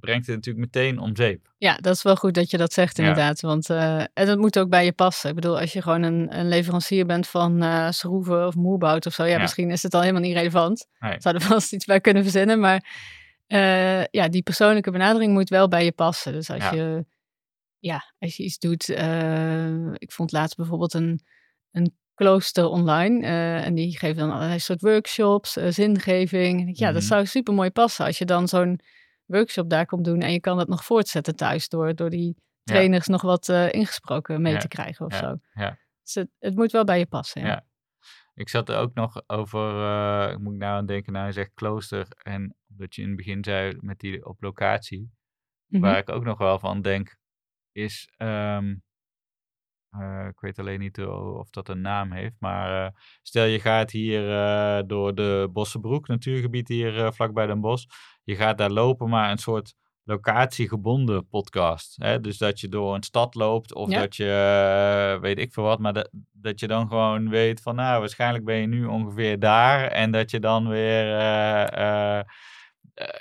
brengt 0.00 0.26
het 0.26 0.34
natuurlijk 0.36 0.64
meteen 0.74 0.98
om 0.98 1.16
zeep. 1.16 1.52
Ja, 1.58 1.76
dat 1.76 1.94
is 1.94 2.02
wel 2.02 2.16
goed 2.16 2.34
dat 2.34 2.50
je 2.50 2.56
dat 2.56 2.72
zegt 2.72 2.96
Ja. 2.96 3.02
inderdaad. 3.02 3.40
Want 3.40 3.70
eh, 3.70 3.98
en 3.98 4.26
dat 4.26 4.38
moet 4.38 4.58
ook 4.58 4.68
bij 4.68 4.84
je 4.84 4.92
passen. 4.92 5.28
Ik 5.28 5.34
bedoel, 5.34 5.60
als 5.60 5.72
je 5.72 5.82
gewoon 5.82 6.02
een, 6.02 6.38
een 6.38 6.48
leverancier 6.48 7.06
bent 7.06 7.26
van 7.28 7.62
eh 7.62 7.90
schroeven 7.90 8.46
of 8.46 8.54
moerbout 8.54 9.06
of 9.06 9.12
zo. 9.12 9.24
Ja, 9.24 9.30
Ja. 9.30 9.38
misschien 9.38 9.70
is 9.70 9.82
het 9.82 9.94
al 9.94 10.00
helemaal 10.00 10.22
niet 10.22 10.36
relevant. 10.36 10.86
Nee. 10.98 11.14
Zou 11.20 11.34
er 11.34 11.40
vast 11.54 11.72
iets 11.72 11.84
bij 11.84 12.00
kunnen 12.00 12.22
verzinnen. 12.22 12.60
Maar 12.60 12.84
eh, 13.46 14.04
ja, 14.04 14.28
die 14.28 14.42
persoonlijke 14.42 14.90
benadering 14.90 15.32
moet 15.32 15.48
wel 15.48 15.68
bij 15.68 15.84
je 15.84 15.92
passen. 15.92 16.32
Dus 16.32 16.50
als 16.50 16.62
Ja. 16.62 16.72
je, 16.74 17.04
ja, 17.78 18.12
als 18.18 18.36
je 18.36 18.42
iets 18.42 18.58
doet. 18.58 18.88
ik 19.98 20.12
vond 20.12 20.32
laatst 20.32 20.56
bijvoorbeeld 20.56 20.94
een, 20.94 21.20
een 21.70 21.94
klooster 22.14 22.66
online. 22.68 23.26
en 23.62 23.74
die 23.74 23.98
geven 23.98 24.16
dan 24.16 24.30
allerlei 24.32 24.58
soort 24.58 24.80
workshops, 24.80 25.52
zingeving. 25.52 26.78
Ja, 26.78 26.86
dat 26.92 27.02
Mhm. 27.02 27.10
zou 27.10 27.26
super 27.26 27.54
mooi 27.54 27.70
passen. 27.70 28.04
Als 28.04 28.18
je 28.18 28.24
dan 28.24 28.48
zo'n 28.48 28.80
workshop 29.26 29.70
daar 29.70 29.86
komt 29.86 30.04
doen 30.04 30.20
en 30.20 30.32
je 30.32 30.40
kan 30.40 30.56
dat 30.56 30.68
nog 30.68 30.84
voortzetten 30.84 31.36
thuis 31.36 31.68
door, 31.68 31.94
door 31.94 32.10
die 32.10 32.34
Ja. 32.62 32.72
trainers 32.74 33.06
nog 33.06 33.22
wat 33.22 33.48
eh, 33.48 33.72
ingesproken 33.72 34.42
mee 34.42 34.52
Ja. 34.52 34.58
te 34.58 34.68
krijgen 34.68 35.06
of 35.06 35.12
Ja. 35.12 35.18
zo. 35.18 35.36
Ja. 35.54 35.78
Dus 36.02 36.14
het, 36.14 36.28
het 36.38 36.54
moet 36.54 36.72
wel 36.72 36.84
bij 36.84 36.98
je 36.98 37.06
passen. 37.06 37.40
Ja. 37.40 37.46
Ja. 37.46 37.66
Ik 38.34 38.48
zat 38.48 38.68
er 38.68 38.76
ook 38.78 38.94
nog 38.94 39.22
over, 39.26 39.68
eh, 39.80 40.36
moet 40.36 40.52
ik 40.52 40.58
nou 40.58 40.76
aan 40.76 40.86
denken, 40.86 41.12
nou 41.12 41.26
je 41.26 41.32
zegt 41.32 41.50
klooster 41.54 42.06
en 42.22 42.56
dat 42.66 42.94
je 42.94 43.02
in 43.02 43.08
het 43.08 43.16
begin 43.16 43.44
zei 43.44 43.76
met 43.80 43.98
die 43.98 44.26
op 44.26 44.42
locatie. 44.42 45.10
Mhm. 45.66 45.82
Waar 45.82 45.98
ik 45.98 46.08
ook 46.08 46.24
nog 46.24 46.38
wel 46.38 46.58
van 46.58 46.82
denk, 46.82 47.16
is, 47.72 48.12
ehm, 48.16 48.74
eh, 49.90 50.26
ik 50.30 50.40
weet 50.40 50.58
alleen 50.58 50.80
niet 50.80 51.00
of 51.04 51.50
dat 51.50 51.68
een 51.68 51.80
naam 51.80 52.12
heeft, 52.12 52.34
maar 52.38 52.92
stel 53.22 53.44
je 53.44 53.60
gaat 53.60 53.90
hier 53.90 54.22
door 54.86 55.14
de 55.14 55.48
Bossenbroek, 55.52 56.08
natuurgebied 56.08 56.68
hier 56.68 57.12
vlakbij 57.12 57.46
Den 57.46 57.60
Bosch. 57.60 57.86
Je 58.24 58.36
gaat 58.36 58.58
daar 58.58 58.70
lopen, 58.70 59.08
maar 59.08 59.30
een 59.30 59.38
soort 59.38 59.74
locatiegebonden 60.06 61.28
podcast. 61.28 61.96
Hè? 62.02 62.20
Dus 62.20 62.38
dat 62.38 62.60
je 62.60 62.68
door 62.68 62.94
een 62.94 63.02
stad 63.02 63.34
loopt 63.34 63.74
of 63.74 63.90
Ja. 63.90 64.00
dat 64.00 64.16
je, 64.16 64.30
eh, 65.14 65.20
weet 65.20 65.38
ik 65.38 65.52
veel 65.52 65.62
wat, 65.64 65.78
maar 65.78 65.92
dat, 65.92 66.08
dat 66.32 66.60
je 66.60 66.66
dan 66.66 66.88
gewoon 66.88 67.28
weet 67.28 67.60
van, 67.60 67.74
nou, 67.74 68.00
waarschijnlijk 68.00 68.44
ben 68.44 68.56
je 68.56 68.66
nu 68.66 68.84
ongeveer 68.86 69.38
daar 69.38 69.86
en 69.86 70.10
dat 70.10 70.30
je 70.30 70.40
dan 70.40 70.68
weer... 70.68 71.18
eh, 71.18 72.18
eh, 72.18 72.24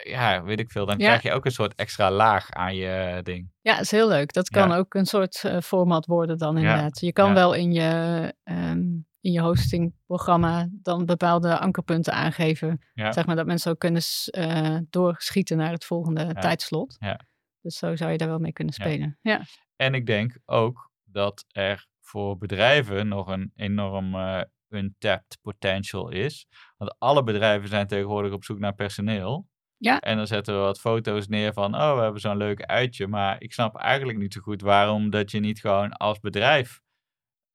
ja, 0.04 0.44
weet 0.44 0.60
ik 0.60 0.72
veel. 0.72 0.86
Dan 0.86 0.98
Ja. 0.98 1.06
krijg 1.06 1.22
je 1.22 1.32
ook 1.32 1.46
een 1.46 1.52
soort 1.52 1.76
extra 1.76 2.12
laag 2.12 2.52
aan 2.52 2.76
je 2.76 3.20
ding. 3.24 3.52
Ja, 3.62 3.80
is 3.80 3.92
heel 3.92 4.08
leuk. 4.08 4.34
Dat 4.34 4.50
kan 4.50 4.70
Ja. 4.70 4.78
ook 4.78 4.94
een 4.94 5.06
soort 5.06 5.44
format 5.64 6.06
worden 6.06 6.38
dan 6.38 6.58
inderdaad. 6.58 7.00
Je 7.00 7.14
kan 7.14 7.34
wel 7.34 7.54
in 7.54 7.72
je, 7.74 8.34
ehm, 8.44 8.82
in 9.24 9.32
je 9.32 9.42
hostingprogramma 9.42 10.68
dan 10.72 11.06
bepaalde 11.06 11.60
ankerpunten 11.60 12.14
aangeven. 12.14 12.82
Ja. 12.94 13.12
Zeg 13.12 13.26
maar 13.26 13.36
dat 13.36 13.46
mensen 13.46 13.72
ook 13.72 13.80
kunnen 13.80 14.02
eh, 14.26 14.78
doorschieten 14.90 15.58
naar 15.58 15.72
het 15.72 15.86
volgende 15.86 16.34
tijdslot. 16.34 16.96
Ja. 17.00 17.20
Dus 17.62 17.78
zo 17.78 17.96
zou 17.96 18.12
je 18.12 18.18
daar 18.18 18.28
wel 18.28 18.40
mee 18.40 18.54
kunnen 18.54 18.74
spelen. 18.74 19.18
Ja, 19.22 19.42
En 19.76 19.94
ik 19.94 20.06
denk 20.06 20.38
ook 20.46 20.92
dat 21.04 21.46
er 21.52 21.88
voor 22.00 22.38
bedrijven 22.38 23.08
nog 23.08 23.28
een 23.28 23.52
enorm 23.56 24.16
eh, 24.16 24.42
untapped 24.70 25.38
potential 25.42 26.10
is. 26.10 26.48
Want 26.78 26.96
alle 26.98 27.24
bedrijven 27.24 27.68
zijn 27.70 27.88
tegenwoordig 27.88 28.32
op 28.32 28.44
zoek 28.44 28.60
naar 28.60 28.76
personeel. 28.76 29.48
Ja. 29.78 30.00
En 30.00 30.18
dan 30.18 30.28
zetten 30.28 30.54
we 30.54 30.60
wat 30.60 30.80
foto's 30.80 31.28
neer 31.28 31.54
van, 31.54 31.76
oh, 31.76 31.96
we 31.96 32.02
hebben 32.02 32.22
zo'n 32.22 32.38
leuk 32.38 32.62
uitje. 32.62 33.08
Maar 33.08 33.42
ik 33.42 33.54
snap 33.54 33.76
eigenlijk 33.76 34.18
niet 34.18 34.34
zo 34.34 34.42
goed 34.42 34.62
waarom 34.62 35.10
dat 35.10 35.32
je 35.32 35.40
niet 35.40 35.60
gewoon 35.60 35.94
als 35.94 36.20
bedrijf 36.20 36.82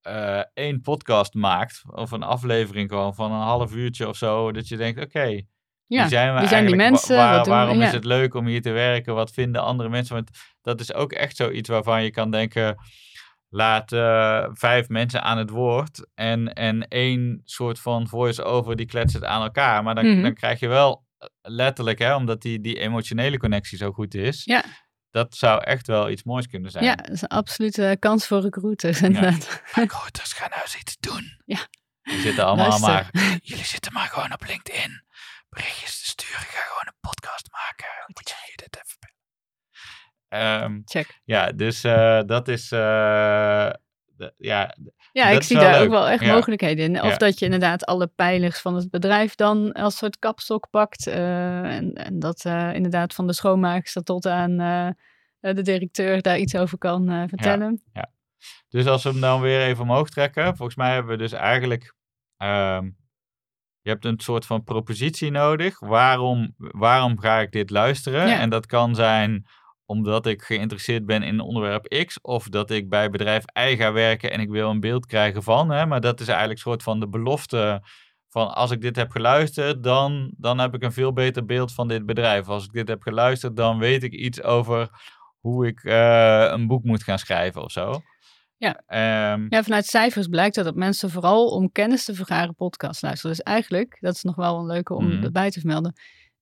eh, 0.09 0.43
één 0.55 0.81
podcast 0.81 1.35
maakt. 1.35 1.83
Of 1.91 2.11
een 2.11 2.23
aflevering 2.23 2.89
gewoon 2.91 3.15
van 3.15 3.33
een 3.33 3.41
half 3.41 3.75
uurtje 3.75 4.09
of 4.09 4.17
zo. 4.17 4.53
Dat 4.53 4.69
je 4.69 4.77
denkt, 4.77 5.01
oké, 5.05 5.41
ja. 5.87 6.01
wie 6.01 6.09
zijn 6.09 6.35
we 6.35 6.41
wie 6.41 6.49
zijn 6.49 6.67
die? 6.67 6.77
Wa- 6.77 6.83
mensen? 6.83 7.17
waar- 7.17 7.45
we? 7.45 7.51
waarom 7.51 7.83
is 7.83 7.93
het 7.93 8.05
leuk 8.05 8.35
om 8.35 8.47
hier 8.47 8.63
te 8.63 8.71
werken? 8.71 9.15
Wat 9.15 9.31
vinden 9.33 9.63
andere 9.63 9.89
mensen? 9.89 10.15
Want 10.15 10.31
dat 10.63 10.81
is 10.81 10.95
ook 10.95 11.13
echt 11.13 11.37
zoiets 11.37 11.69
waarvan 11.69 12.03
je 12.03 12.11
kan 12.11 12.31
denken... 12.31 12.77
Laat 13.51 13.93
eh, 13.93 14.47
vijf 14.53 14.89
mensen 14.89 15.23
aan 15.23 15.39
het 15.39 15.51
woord 15.51 16.07
en, 16.15 16.53
en 16.53 16.89
één 16.89 17.41
soort 17.45 17.81
van 17.81 18.09
voice-over 18.09 18.77
die 18.77 18.87
kletst 18.87 19.15
het 19.15 19.25
aan 19.25 19.43
elkaar. 19.43 19.83
Maar 19.83 19.95
dan, 19.95 20.07
Mhm. 20.13 20.23
dan 20.23 20.35
krijg 20.35 20.61
je 20.61 20.69
wel 20.69 21.05
eh, 21.19 21.29
letterlijk, 21.43 21.99
hè, 21.99 22.15
omdat 22.15 22.43
die, 22.43 22.61
die 22.61 22.81
emotionele 22.81 23.39
connectie 23.39 23.79
zo 23.79 23.93
goed 23.93 24.15
is. 24.15 24.45
Ja. 24.45 24.65
Dat 25.19 25.37
zou 25.37 25.65
echt 25.65 25.87
wel 25.87 26.11
iets 26.11 26.23
moois 26.23 26.47
kunnen 26.47 26.71
zijn. 26.71 26.85
Ja, 26.85 26.95
dat 26.95 27.11
is 27.11 27.23
een 27.23 27.29
absolute 27.29 27.97
kans 27.99 28.27
voor 28.27 28.41
recruiters 28.41 29.03
inderdaad. 29.03 29.63
Maar 29.75 29.91
goed, 29.91 30.15
dus 30.21 30.33
ga 30.33 30.49
nou 30.49 30.61
eens 30.63 30.77
iets 30.77 30.97
doen. 31.01 31.41
Ja. 31.45 31.67
Die 32.03 32.21
zitten 32.21 32.45
allemaal 32.47 32.79
maar... 32.79 33.09
Jullie 33.43 33.65
zitten 33.65 33.93
maar 33.93 34.07
gewoon 34.09 34.33
op 34.33 34.45
LinkedIn. 34.47 35.05
Berichtjes 35.49 36.01
te 36.03 36.07
sturen. 36.09 36.41
Ga 36.41 36.61
gewoon 36.61 36.87
een 36.87 37.01
podcast 37.01 37.49
maken. 37.53 37.87
Ehm, 40.29 40.81
Check. 40.85 41.21
ja, 41.25 41.53
dus 41.53 41.85
eh, 41.85 42.21
dat 42.27 42.49
is... 42.49 42.73
eh, 42.73 42.79
ja, 44.37 44.75
Ja, 45.13 45.29
Dat 45.31 45.37
ik 45.37 45.43
zie 45.43 45.57
daar 45.59 45.73
leuk. 45.73 45.83
ook 45.83 45.91
wel 45.91 46.09
echt 46.09 46.25
Ja. 46.25 46.35
mogelijkheden 46.35 46.85
in. 46.85 47.03
Of 47.03 47.11
Ja. 47.11 47.17
dat 47.17 47.39
je 47.39 47.45
inderdaad 47.45 47.85
alle 47.85 48.07
pijlers 48.07 48.59
van 48.61 48.75
het 48.75 48.91
bedrijf 48.91 49.35
dan 49.35 49.73
als 49.73 49.97
soort 49.97 50.19
kapstok 50.19 50.71
pakt. 50.71 51.07
eh, 51.07 51.77
en, 51.77 51.93
en 51.93 52.19
dat 52.19 52.45
eh, 52.45 52.75
inderdaad 52.75 53.15
van 53.15 53.27
de 53.27 53.33
schoonmaakster 53.33 54.03
tot 54.03 54.27
aan 54.27 54.61
eh, 54.61 54.89
de 55.41 55.63
directeur 55.63 56.23
daar 56.23 56.39
iets 56.39 56.57
over 56.57 56.79
kan 56.79 57.09
eh, 57.09 57.23
vertellen. 57.29 57.83
Dus 58.69 58.87
als 58.87 59.03
we 59.03 59.11
hem 59.11 59.21
dan 59.21 59.41
weer 59.41 59.61
even 59.61 59.83
omhoog 59.83 60.09
trekken, 60.09 60.57
volgens 60.57 60.77
mij 60.77 60.93
hebben 60.93 61.13
we 61.13 61.19
dus 61.19 61.33
eigenlijk. 61.33 61.95
ehm, 62.37 62.91
je 63.81 63.91
hebt 63.91 64.05
een 64.05 64.21
soort 64.21 64.47
van 64.47 64.65
propositie 64.65 65.31
nodig. 65.31 65.81
Waarom, 65.81 66.55
waarom 66.57 67.19
ga 67.19 67.41
ik 67.41 67.53
dit 67.53 67.71
luisteren? 67.71 68.29
Ja. 68.29 68.39
En 68.39 68.51
dat 68.51 68.67
kan 68.67 68.95
zijn 68.95 69.47
omdat 69.87 70.27
ik 70.27 70.43
geïnteresseerd 70.43 71.07
ben 71.07 71.23
in 71.23 71.41
onderwerp 71.41 72.05
X. 72.07 72.21
Of 72.21 72.49
dat 72.49 72.71
ik 72.71 72.89
bij 72.89 73.11
bedrijf 73.11 73.45
Y 73.55 73.77
ga 73.77 73.93
werken 73.93 74.33
en 74.33 74.41
ik 74.41 74.49
wil 74.49 74.71
een 74.71 74.81
beeld 74.81 75.07
krijgen 75.07 75.43
van. 75.43 75.71
Hè? 75.71 75.87
Maar 75.87 76.01
dat 76.01 76.21
is 76.21 76.29
eigenlijk 76.29 76.59
een 76.59 76.71
soort 76.71 76.83
van 76.83 77.01
de 77.01 77.09
belofte. 77.09 77.83
Van 78.29 78.55
als 78.55 78.71
ik 78.71 78.81
dit 78.81 78.97
heb 78.97 79.11
geluisterd, 79.11 79.83
dan, 79.83 80.35
dan 80.37 80.59
heb 80.59 80.75
ik 80.75 80.83
een 80.83 80.93
veel 80.93 81.13
beter 81.13 81.45
beeld 81.45 81.75
van 81.75 81.89
dit 81.89 82.07
bedrijf. 82.07 82.49
Als 82.49 82.65
ik 82.65 82.73
dit 82.73 82.89
heb 82.89 83.03
geluisterd, 83.03 83.57
dan 83.57 83.79
weet 83.79 84.03
ik 84.03 84.13
iets 84.13 84.43
over 84.43 84.89
hoe 85.41 85.67
ik 85.67 85.85
eh, 85.85 86.49
een 86.53 86.67
boek 86.67 86.85
moet 86.85 87.03
gaan 87.03 87.19
schrijven 87.19 87.63
of 87.63 87.71
zo. 87.71 88.01
Ja. 88.57 88.83
Ehm, 88.87 89.47
Ja, 89.49 89.63
vanuit 89.63 89.87
cijfers 89.87 90.27
blijkt 90.27 90.55
dat, 90.55 90.65
dat 90.65 90.75
mensen 90.75 91.11
vooral 91.11 91.47
om 91.49 91.73
kennis 91.73 92.05
te 92.05 92.15
vergaren 92.15 92.55
podcast 92.55 93.03
luisteren. 93.03 93.37
Dus 93.37 93.45
eigenlijk, 93.45 93.97
dat 94.01 94.15
is 94.15 94.23
nog 94.23 94.37
wel 94.37 94.59
een 94.59 94.67
leuke 94.67 94.95
om 94.95 95.07
Mhm. 95.09 95.25
erbij 95.25 95.51
te 95.51 95.59
vermelden, 95.61 95.93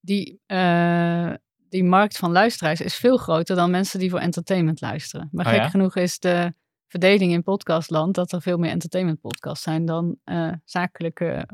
die, 0.01 0.41
eh, 0.47 1.33
die 1.69 1.85
markt 1.85 2.17
van 2.19 2.33
luisteraars 2.33 2.81
is 2.81 2.95
veel 2.97 3.17
groter 3.17 3.57
dan 3.57 3.71
mensen 3.71 3.99
die 3.99 4.11
voor 4.11 4.19
entertainment 4.19 4.81
luisteren. 4.81 5.29
Maar 5.33 5.47
Oh 5.47 5.53
gek 5.53 5.61
ja? 5.61 5.69
genoeg 5.69 5.97
is 5.97 6.19
de 6.19 6.53
verdeling 6.89 7.33
in 7.33 7.43
podcastland 7.43 8.15
dat 8.15 8.33
er 8.33 8.43
veel 8.43 8.59
meer 8.59 8.71
entertainment 8.71 9.21
podcasts 9.21 9.63
zijn 9.65 9.85
dan 9.85 10.17
eh, 10.25 10.53
zakelijke 10.65 11.49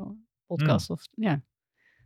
podcasts. 0.46 0.86
Hmm. 0.86 0.96
Of, 0.96 1.02
ja, 1.14 1.40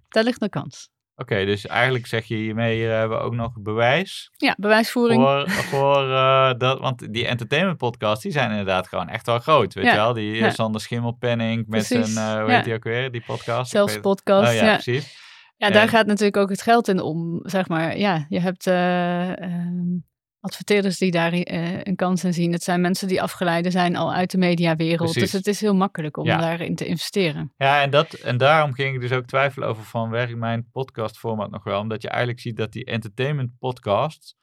daar 0.09 0.25
ligt 0.25 0.43
een 0.43 0.49
kans. 0.49 0.91
Oké, 1.19 1.45
dus 1.45 1.67
eigenlijk 1.67 2.07
zeg 2.07 2.25
je 2.25 2.35
hiermee, 2.35 2.77
hier 2.77 2.91
hebben 2.91 3.19
we 3.19 3.25
ook 3.25 3.35
nog 3.35 3.53
bewijs 3.61 4.31
Ja, 4.37 4.55
bewijsvoering. 4.59 5.23
voor, 5.23 5.51
voor 5.51 6.11
eh, 6.13 6.53
dat, 6.59 6.79
want 6.81 7.13
die 7.13 7.27
entertainment 7.27 7.79
podcasts, 7.79 8.23
die 8.23 8.33
zijn 8.33 8.51
inderdaad 8.51 8.89
gewoon 8.89 9.09
echt 9.09 9.27
wel 9.27 9.39
groot, 9.39 9.75
weet 9.75 9.85
Ja, 9.85 9.91
je 9.91 9.97
wel? 9.97 10.13
Die 10.13 10.35
ja. 10.35 10.51
Sander 10.51 10.81
Schimmelpenning 10.81 11.67
met 11.67 11.87
Precies, 11.87 12.13
zijn, 12.13 12.27
eh 12.37 12.43
hoe 12.43 12.53
heet 12.53 12.65
die 12.65 12.75
ook 12.75 12.85
weer, 12.85 13.11
die 13.11 13.23
podcast? 13.27 13.71
Zelfs 13.71 14.01
podcast. 14.01 14.51
Oh 14.51 14.57
ja, 14.57 14.65
ja. 14.65 14.73
precies. 14.73 15.25
Ja, 15.57 15.71
daar 15.71 15.83
En- 15.83 15.89
gaat 15.89 16.07
natuurlijk 16.07 16.37
ook 16.37 16.49
het 16.51 16.63
geld 16.63 16.89
in 16.89 17.01
om, 17.01 17.41
zeg 17.43 17.69
maar. 17.69 17.99
Ja, 17.99 18.27
je 18.29 18.41
hebt 18.41 18.67
eh, 18.67 19.41
ehm, 19.43 19.97
adverteerders 20.47 20.99
die 20.99 21.11
daar 21.11 21.33
eh, 21.33 21.81
een 21.83 21.97
kans 21.97 22.25
in 22.25 22.33
zien. 22.33 22.53
Het 22.53 22.63
zijn 22.63 22.81
mensen 22.81 23.09
die 23.09 23.23
afgeleiden 23.23 23.73
zijn 23.73 23.97
al 23.97 24.13
uit 24.15 24.31
de 24.31 24.39
mediawereld. 24.39 24.99
Precies. 25.13 25.23
Dus 25.23 25.33
het 25.33 25.47
is 25.47 25.61
heel 25.61 25.75
makkelijk 25.75 26.17
om 26.17 26.27
Ja. 26.27 26.37
daarin 26.39 26.75
te 26.75 26.87
investeren. 26.87 27.53
Ja, 27.57 27.83
en, 27.83 27.91
dat, 27.91 28.13
en 28.13 28.37
daarom 28.37 28.73
ging 28.73 28.95
ik 28.95 29.01
dus 29.01 29.13
ook 29.13 29.27
twijfelen 29.27 29.69
over 29.69 29.83
van 29.85 30.11
werkt 30.11 30.37
mijn 30.37 30.69
podcastformat 30.73 31.51
nog 31.51 31.65
wel? 31.65 31.81
Omdat 31.81 32.03
je 32.03 32.09
eigenlijk 32.09 32.41
ziet 32.41 32.57
dat 32.57 32.73
die 32.73 32.85
entertainment 32.85 33.51
podcasts, 33.59 34.37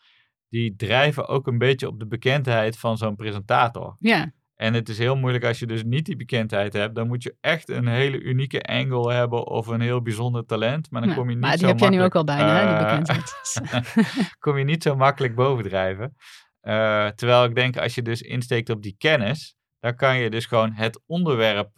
die 0.50 0.76
drijven 0.76 1.28
ook 1.28 1.48
een 1.48 1.58
beetje 1.58 1.88
op 1.88 2.00
de 2.00 2.08
bekendheid 2.08 2.78
van 2.78 2.98
zo'n 2.98 3.16
presentator. 3.16 3.96
Ja, 4.00 4.32
En 4.64 4.74
het 4.74 4.90
is 4.90 4.98
heel 4.98 5.16
moeilijk 5.16 5.46
als 5.46 5.60
je 5.60 5.66
dus 5.66 5.84
niet 5.84 6.06
die 6.06 6.16
bekendheid 6.16 6.74
hebt. 6.74 6.96
Dan 6.96 7.08
moet 7.08 7.24
je 7.24 7.36
echt 7.42 7.70
een 7.70 7.88
hele 7.88 8.20
unieke 8.22 8.62
angle 8.62 9.14
hebben 9.14 9.48
of 9.48 9.68
een 9.68 9.82
heel 9.82 10.02
bijzonder 10.02 10.46
talent. 10.46 10.92
Maar 10.92 11.02
dan 11.02 11.10
Ja, 11.10 11.16
kom 11.16 11.30
je 11.30 11.36
niet 11.36 11.44
maar 11.44 11.52
die 11.52 11.60
zo 11.60 11.68
heb 11.68 11.80
jij 11.80 11.90
nu 11.90 12.02
ook 12.02 12.14
makkelijk, 12.14 12.40
al 12.40 12.46
bijna, 12.46 12.78
die 12.78 12.86
eh, 12.86 12.90
bekendheid. 12.90 14.38
kom 14.44 14.58
je 14.58 14.64
niet 14.64 14.84
zo 14.84 14.96
makkelijk 14.96 15.36
bovendrijven. 15.36 16.16
Eh, 16.60 17.08
terwijl 17.08 17.44
ik 17.44 17.56
denk, 17.56 17.78
als 17.78 17.96
je 17.96 18.02
dus 18.02 18.22
insteekt 18.22 18.70
op 18.70 18.82
die 18.82 18.96
kennis, 18.98 19.56
dan 19.80 19.96
kan 19.96 20.18
je 20.18 20.30
dus 20.30 20.46
gewoon 20.46 20.72
het 20.72 21.02
onderwerp 21.06 21.70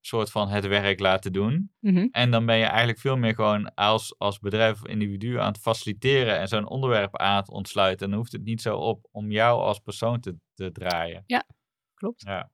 soort 0.00 0.30
van 0.30 0.48
het 0.48 0.66
werk 0.66 1.00
laten 1.00 1.32
doen. 1.32 1.70
Mhm. 1.80 2.06
En 2.10 2.30
dan 2.30 2.46
ben 2.46 2.56
je 2.56 2.64
eigenlijk 2.64 2.98
veel 2.98 3.16
meer 3.16 3.34
gewoon 3.34 3.74
als, 3.74 4.18
als 4.18 4.38
bedrijf 4.38 4.82
of 4.82 4.88
individu 4.88 5.38
aan 5.38 5.52
het 5.52 5.60
faciliteren 5.60 6.38
en 6.38 6.48
zo'n 6.48 6.68
onderwerp 6.68 7.16
aan 7.16 7.36
het 7.36 7.50
ontsluiten. 7.50 8.04
En 8.04 8.10
dan 8.10 8.18
hoeft 8.18 8.32
het 8.32 8.44
niet 8.44 8.62
zo 8.62 8.76
op 8.76 9.06
om 9.10 9.30
jou 9.30 9.60
als 9.60 9.78
persoon 9.78 10.20
te, 10.20 10.36
te 10.54 10.72
draaien. 10.72 11.24
Klopt. 12.04 12.22
Ja. 12.22 12.50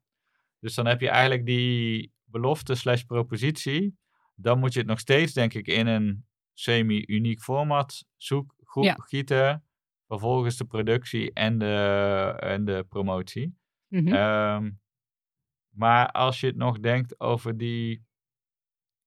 Dus 0.58 0.74
dan 0.74 0.86
heb 0.86 1.00
je 1.00 1.08
eigenlijk 1.08 1.46
die 1.46 2.12
belofte 2.24 2.74
slash 2.74 3.02
propositie. 3.02 3.98
Dan 4.34 4.58
moet 4.58 4.72
je 4.72 4.78
het 4.78 4.88
nog 4.88 4.98
steeds, 4.98 5.32
denk 5.32 5.54
ik, 5.54 5.66
in 5.66 5.86
een 5.86 6.26
semi-uniek 6.52 7.40
format 7.40 8.06
zoek, 8.16 8.54
goed 8.64 8.84
Ja. 8.84 8.94
gieten. 8.98 9.64
Vervolgens 10.06 10.56
de 10.56 10.64
productie 10.64 11.32
en 11.32 11.58
de, 11.58 12.36
en 12.38 12.64
de 12.64 12.86
promotie. 12.88 13.56
Mhm. 13.88 14.12
Ehm, 14.14 14.70
maar 15.68 16.10
als 16.10 16.40
je 16.40 16.46
het 16.46 16.56
nog 16.56 16.80
denkt 16.80 17.20
over 17.20 17.56
die 17.56 18.04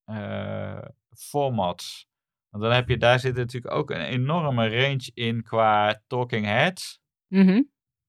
eh, 0.04 0.88
formats. 1.18 2.08
Want 2.50 2.64
dan 2.64 2.74
heb 2.74 2.90
je, 2.90 2.98
daar 2.98 3.20
zit 3.20 3.36
natuurlijk 3.36 3.74
ook 3.74 3.90
een 3.92 4.02
enorme 4.02 4.70
range 4.70 5.12
in 5.14 5.44
qua 5.44 6.02
talking 6.08 6.46
heads. 6.46 7.00
Mhm. 7.28 7.62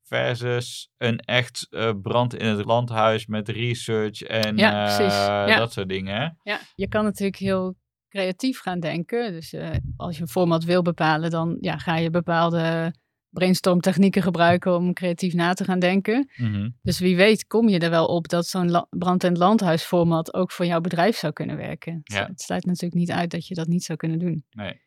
Versus 0.04 0.90
een 0.96 1.18
echt 1.18 1.66
eh, 1.70 1.90
brand 2.02 2.34
in 2.34 2.46
het 2.46 2.64
landhuis 2.64 3.26
met 3.26 3.48
research 3.48 4.22
en 4.22 4.56
Ja, 4.56 4.98
eh. 4.98 5.48
Ja. 5.48 5.56
dat 5.56 5.72
soort 5.72 5.88
dingen. 5.88 6.38
Ja, 6.42 6.60
je 6.74 6.88
kan 6.88 7.04
natuurlijk 7.04 7.38
heel 7.38 7.76
creatief 8.08 8.60
gaan 8.60 8.80
denken. 8.80 9.32
Dus 9.32 9.52
eh, 9.52 9.70
als 9.96 10.16
je 10.16 10.22
een 10.22 10.28
format 10.28 10.64
wil 10.64 10.82
bepalen, 10.82 11.30
dan 11.30 11.56
ja, 11.60 11.78
ga 11.78 11.96
je 11.96 12.10
bepaalde 12.10 12.94
brainstormtechnieken 13.30 14.22
gebruiken 14.22 14.76
om 14.76 14.92
creatief 14.92 15.34
na 15.34 15.52
te 15.52 15.64
gaan 15.64 15.78
denken. 15.78 16.30
Mhm. 16.36 16.70
Dus 16.82 16.98
wie 16.98 17.16
weet 17.16 17.46
kom 17.46 17.68
je 17.68 17.78
er 17.78 17.90
wel 17.90 18.06
op 18.06 18.28
dat 18.28 18.46
zo'n 18.46 18.86
brand- 18.90 19.24
en 19.24 19.36
landhuisformat 19.38 20.34
ook 20.34 20.52
voor 20.52 20.66
jouw 20.66 20.80
bedrijf 20.80 21.16
zou 21.16 21.32
kunnen 21.32 21.56
werken. 21.56 22.00
Ja. 22.02 22.26
Het 22.26 22.40
sluit 22.40 22.64
natuurlijk 22.64 22.94
niet 22.94 23.10
uit 23.10 23.30
dat 23.30 23.46
je 23.46 23.54
dat 23.54 23.66
niet 23.66 23.84
zou 23.84 23.98
kunnen 23.98 24.18
doen. 24.18 24.44
Nee. 24.50 24.82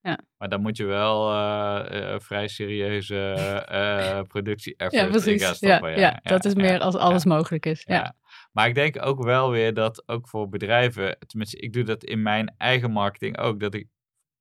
Ja. 0.00 0.18
Maar 0.36 0.48
dan 0.48 0.60
moet 0.60 0.76
je 0.76 0.84
wel 0.84 1.32
eh, 1.32 2.18
vrij 2.18 2.48
serieuze 2.48 3.32
eh 3.68 4.20
productie-effort 4.22 5.24
Ja, 5.24 5.32
in 5.32 5.38
gaan. 5.38 5.90
Ja, 5.90 5.98
ja, 5.98 6.20
dat 6.22 6.44
is 6.44 6.54
meer 6.54 6.80
als 6.80 6.94
alles 6.94 7.24
mogelijk 7.24 7.66
is. 7.66 7.82
Ja. 7.86 8.16
Maar 8.52 8.68
ik 8.68 8.74
denk 8.74 9.06
ook 9.06 9.22
wel 9.22 9.50
weer 9.50 9.74
dat 9.74 10.08
ook 10.08 10.28
voor 10.28 10.48
bedrijven, 10.48 11.18
tenminste 11.26 11.58
ik 11.58 11.72
doe 11.72 11.82
dat 11.82 12.04
in 12.04 12.22
mijn 12.22 12.54
eigen 12.56 12.90
marketing 12.90 13.38
ook, 13.38 13.60
dat 13.60 13.74
ik, 13.74 13.88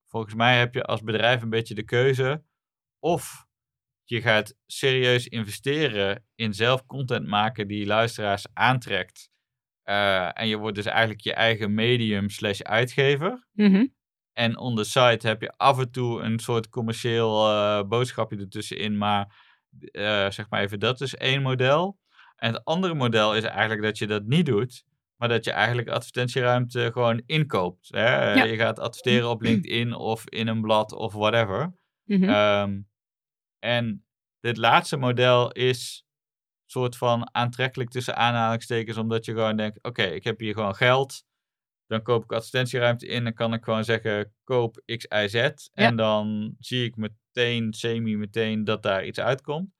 volgens 0.07 0.33
mij 0.33 0.57
heb 0.57 0.73
je 0.73 0.83
als 0.83 1.01
bedrijf 1.01 1.41
een 1.41 1.49
beetje 1.49 1.75
de 1.75 1.83
keuze 1.85 2.43
of 2.99 3.45
je 4.03 4.21
gaat 4.21 4.55
serieus 4.65 5.27
investeren 5.27 6.25
in 6.35 6.53
zelf 6.53 6.85
content 6.85 7.27
maken 7.27 7.67
die 7.67 7.85
luisteraars 7.85 8.45
aantrekt. 8.53 9.29
en 10.33 10.47
je 10.47 10.57
wordt 10.57 10.75
dus 10.75 10.85
eigenlijk 10.85 11.21
je 11.21 11.33
eigen 11.33 11.73
medium 11.73 12.29
slash 12.29 12.61
uitgever. 12.61 13.47
Mhm. 13.53 13.85
En 14.37 14.57
on 14.57 14.75
the 14.75 14.83
site 14.83 15.27
heb 15.27 15.41
je 15.41 15.53
af 15.57 15.79
en 15.79 15.91
toe 15.91 16.21
een 16.21 16.39
soort 16.39 16.69
commercieel 16.69 17.49
eh, 17.49 17.83
boodschapje 17.87 18.37
ertussenin. 18.37 18.97
Maar 18.97 19.35
eh, 19.91 20.29
zeg 20.29 20.49
maar 20.49 20.61
even, 20.61 20.79
dat 20.79 21.01
is 21.01 21.15
één 21.15 21.41
model. 21.41 21.99
En 22.35 22.53
het 22.53 22.65
andere 22.65 22.93
model 22.93 23.35
is 23.35 23.43
eigenlijk 23.43 23.81
dat 23.81 23.97
je 23.97 24.07
dat 24.07 24.23
niet 24.25 24.45
doet. 24.45 24.83
Maar 25.15 25.29
dat 25.29 25.45
je 25.45 25.51
eigenlijk 25.51 25.89
advertentieruimte 25.89 26.89
gewoon 26.93 27.21
inkoopt. 27.25 27.87
Hè? 27.91 28.33
Ja. 28.33 28.43
Je 28.43 28.55
gaat 28.55 28.79
adverteren 28.79 29.29
op 29.29 29.41
LinkedIn 29.41 29.93
of 29.93 30.29
in 30.29 30.47
een 30.47 30.61
blad 30.61 30.93
of 30.93 31.13
whatever. 31.13 31.73
Mhm. 32.03 32.29
Ehm, 32.29 32.79
en 33.59 34.05
dit 34.39 34.57
laatste 34.57 34.97
model 34.97 35.51
is 35.51 36.05
soort 36.65 36.97
van 36.97 37.29
aantrekkelijk 37.31 37.89
tussen 37.89 38.15
aanhalingstekens, 38.15 38.97
omdat 38.97 39.25
je 39.25 39.31
gewoon 39.31 39.57
denkt: 39.57 39.83
oké, 39.83 40.03
ik 40.03 40.23
heb 40.23 40.39
hier 40.39 40.53
gewoon 40.53 40.75
geld. 40.75 41.23
Dan 41.87 42.01
koop 42.01 42.23
ik 42.23 42.31
advertentieruimte 42.31 43.07
in. 43.07 43.23
Dan 43.23 43.33
kan 43.33 43.53
ik 43.53 43.63
gewoon 43.63 43.83
zeggen: 43.83 44.33
koop 44.43 44.81
X, 44.85 45.05
Y, 45.05 45.27
Z. 45.27 45.51
En 45.73 45.95
dan 45.95 46.55
zie 46.59 46.85
ik 46.85 46.95
meteen, 46.95 47.73
semi-meteen, 47.73 48.63
dat 48.63 48.83
daar 48.83 49.05
iets 49.05 49.19
uitkomt. 49.19 49.75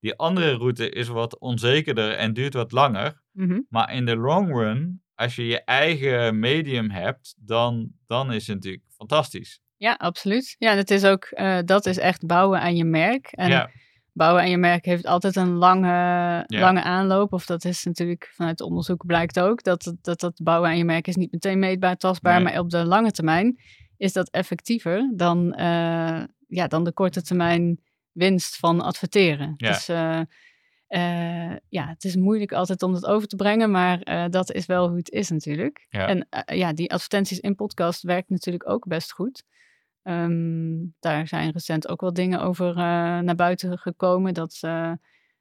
Die 0.00 0.16
andere 0.16 0.54
route 0.54 0.90
is 0.90 1.08
wat 1.08 1.38
onzekerder 1.38 2.12
en 2.12 2.32
duurt 2.32 2.54
wat 2.54 2.72
langer. 2.72 3.22
Mhm. 3.32 3.60
Maar 3.68 3.94
in 3.94 4.06
de 4.06 4.16
long 4.16 4.52
run, 4.52 5.02
als 5.14 5.36
je 5.36 5.46
je 5.46 5.64
eigen 5.64 6.38
medium 6.38 6.90
hebt, 6.90 7.34
dan, 7.38 7.90
dan 8.06 8.32
is 8.32 8.46
het 8.46 8.56
natuurlijk 8.56 8.84
fantastisch. 8.88 9.60
Ja, 9.76 9.92
absoluut. 9.92 10.56
Ja, 10.58 10.70
en 10.70 10.76
het 10.76 10.90
is 10.90 11.04
ook, 11.04 11.24
eh, 11.24 11.58
dat 11.64 11.86
is 11.86 11.98
echt 11.98 12.26
bouwen 12.26 12.60
aan 12.60 12.76
je 12.76 12.84
merk. 12.84 13.26
En 13.26 13.48
ja, 13.48 13.70
bouwen 14.16 14.42
aan 14.42 14.50
je 14.50 14.56
merk 14.56 14.84
heeft 14.84 15.06
altijd 15.06 15.36
een 15.36 15.52
lange, 15.52 16.44
lange 16.46 16.82
aanloop. 16.82 17.32
Of 17.32 17.46
dat 17.46 17.64
is 17.64 17.84
natuurlijk 17.84 18.30
vanuit 18.34 18.60
onderzoek 18.60 19.06
blijkt 19.06 19.40
ook. 19.40 19.62
Dat, 19.62 19.94
dat 20.02 20.20
dat 20.20 20.40
bouwen 20.42 20.70
aan 20.70 20.76
je 20.76 20.84
merk 20.84 21.06
is 21.06 21.16
niet 21.16 21.32
meteen 21.32 21.58
meetbaar, 21.58 21.96
tastbaar. 21.96 22.34
Nee. 22.34 22.44
Maar 22.44 22.58
op 22.58 22.70
de 22.70 22.84
lange 22.84 23.10
termijn 23.10 23.60
is 23.96 24.12
dat 24.12 24.30
effectiever 24.30 25.12
dan, 25.16 25.52
eh, 25.54 26.22
ja, 26.46 26.66
dan 26.66 26.84
de 26.84 26.92
korte 26.92 27.22
termijn 27.22 27.80
winst 28.12 28.56
van 28.56 28.80
adverteren. 28.80 29.54
Ja. 29.56 29.68
Dus 29.68 29.88
eh, 29.88 30.20
eh, 30.86 31.56
ja, 31.68 31.86
het 31.86 32.04
is 32.04 32.16
moeilijk 32.16 32.52
altijd 32.52 32.82
om 32.82 32.92
dat 32.92 33.06
over 33.06 33.28
te 33.28 33.36
brengen. 33.36 33.70
Maar 33.70 34.28
dat 34.30 34.52
is 34.52 34.66
wel 34.66 34.88
hoe 34.88 34.96
het 34.96 35.10
is 35.10 35.30
natuurlijk. 35.30 35.86
Ja. 35.88 36.06
En 36.06 36.28
ja, 36.56 36.72
die 36.72 36.92
advertenties 36.92 37.40
in 37.40 37.54
podcast 37.54 38.02
werkt 38.02 38.28
natuurlijk 38.28 38.68
ook 38.68 38.86
best 38.86 39.12
goed. 39.12 39.44
Ehm, 40.06 40.76
daar 41.00 41.28
zijn 41.28 41.50
recent 41.50 41.88
ook 41.88 42.00
wel 42.00 42.12
dingen 42.12 42.40
over 42.40 42.68
uh, 42.68 42.74
naar 43.18 43.34
buiten 43.34 43.78
gekomen. 43.78 44.34
Dat 44.34 44.58
uh, 44.64 44.92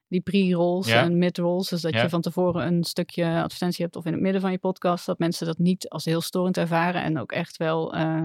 die 0.08 0.22
pre-rolls 0.22 0.88
Ja. 0.88 1.04
en 1.04 1.18
mid-rolls, 1.18 1.70
dus 1.70 1.82
dat 1.82 1.94
Ja. 1.94 2.02
je 2.02 2.10
van 2.10 2.22
tevoren 2.22 2.68
een 2.68 2.84
stukje 2.84 3.26
advertentie 3.42 3.84
hebt 3.84 3.96
of 3.96 4.06
in 4.06 4.12
het 4.12 4.22
midden 4.22 4.42
van 4.42 4.52
je 4.52 4.58
podcast, 4.58 5.06
dat 5.06 5.20
mensen 5.20 5.46
dat 5.48 5.58
niet 5.58 5.90
als 5.90 6.06
heel 6.06 6.22
storend 6.22 6.58
ervaren 6.58 7.04
en 7.04 7.20
ook 7.20 7.32
echt 7.32 7.58
wel 7.58 7.94
eh, 7.96 8.24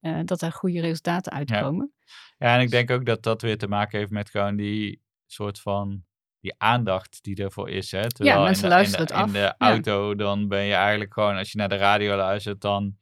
eh, 0.00 0.18
dat 0.24 0.42
er 0.42 0.52
goede 0.52 0.80
resultaten 0.80 1.32
uitkomen. 1.32 1.92
Ja, 2.38 2.54
en 2.54 2.60
ik 2.60 2.70
denk 2.70 2.90
ook 2.90 3.04
dat 3.04 3.22
dat 3.22 3.42
weer 3.42 3.58
te 3.58 3.68
maken 3.68 3.98
heeft 3.98 4.10
met 4.10 4.30
gewoon 4.30 4.56
die 4.56 5.02
soort 5.26 5.60
van 5.60 6.04
die 6.40 6.54
aandacht 6.58 7.18
die 7.22 7.36
ervoor 7.42 7.68
is. 7.70 7.90
Hè? 7.90 8.08
Terwijl 8.08 8.42
mensen 8.42 8.64
in 8.64 8.68
de, 8.70 8.74
luisteren 8.74 9.06
in 9.06 9.12
de, 9.14 9.18
het 9.18 9.26
In 9.26 9.32
de 9.32 9.48
af. 9.48 9.58
Ja. 9.58 9.66
auto, 9.66 10.14
dan 10.14 10.48
ben 10.48 10.62
je 10.62 10.74
eigenlijk 10.74 11.12
gewoon, 11.12 11.36
als 11.36 11.52
je 11.52 11.58
naar 11.58 11.68
de 11.68 11.76
radio 11.76 12.16
luistert, 12.16 12.60
dan 12.60 12.96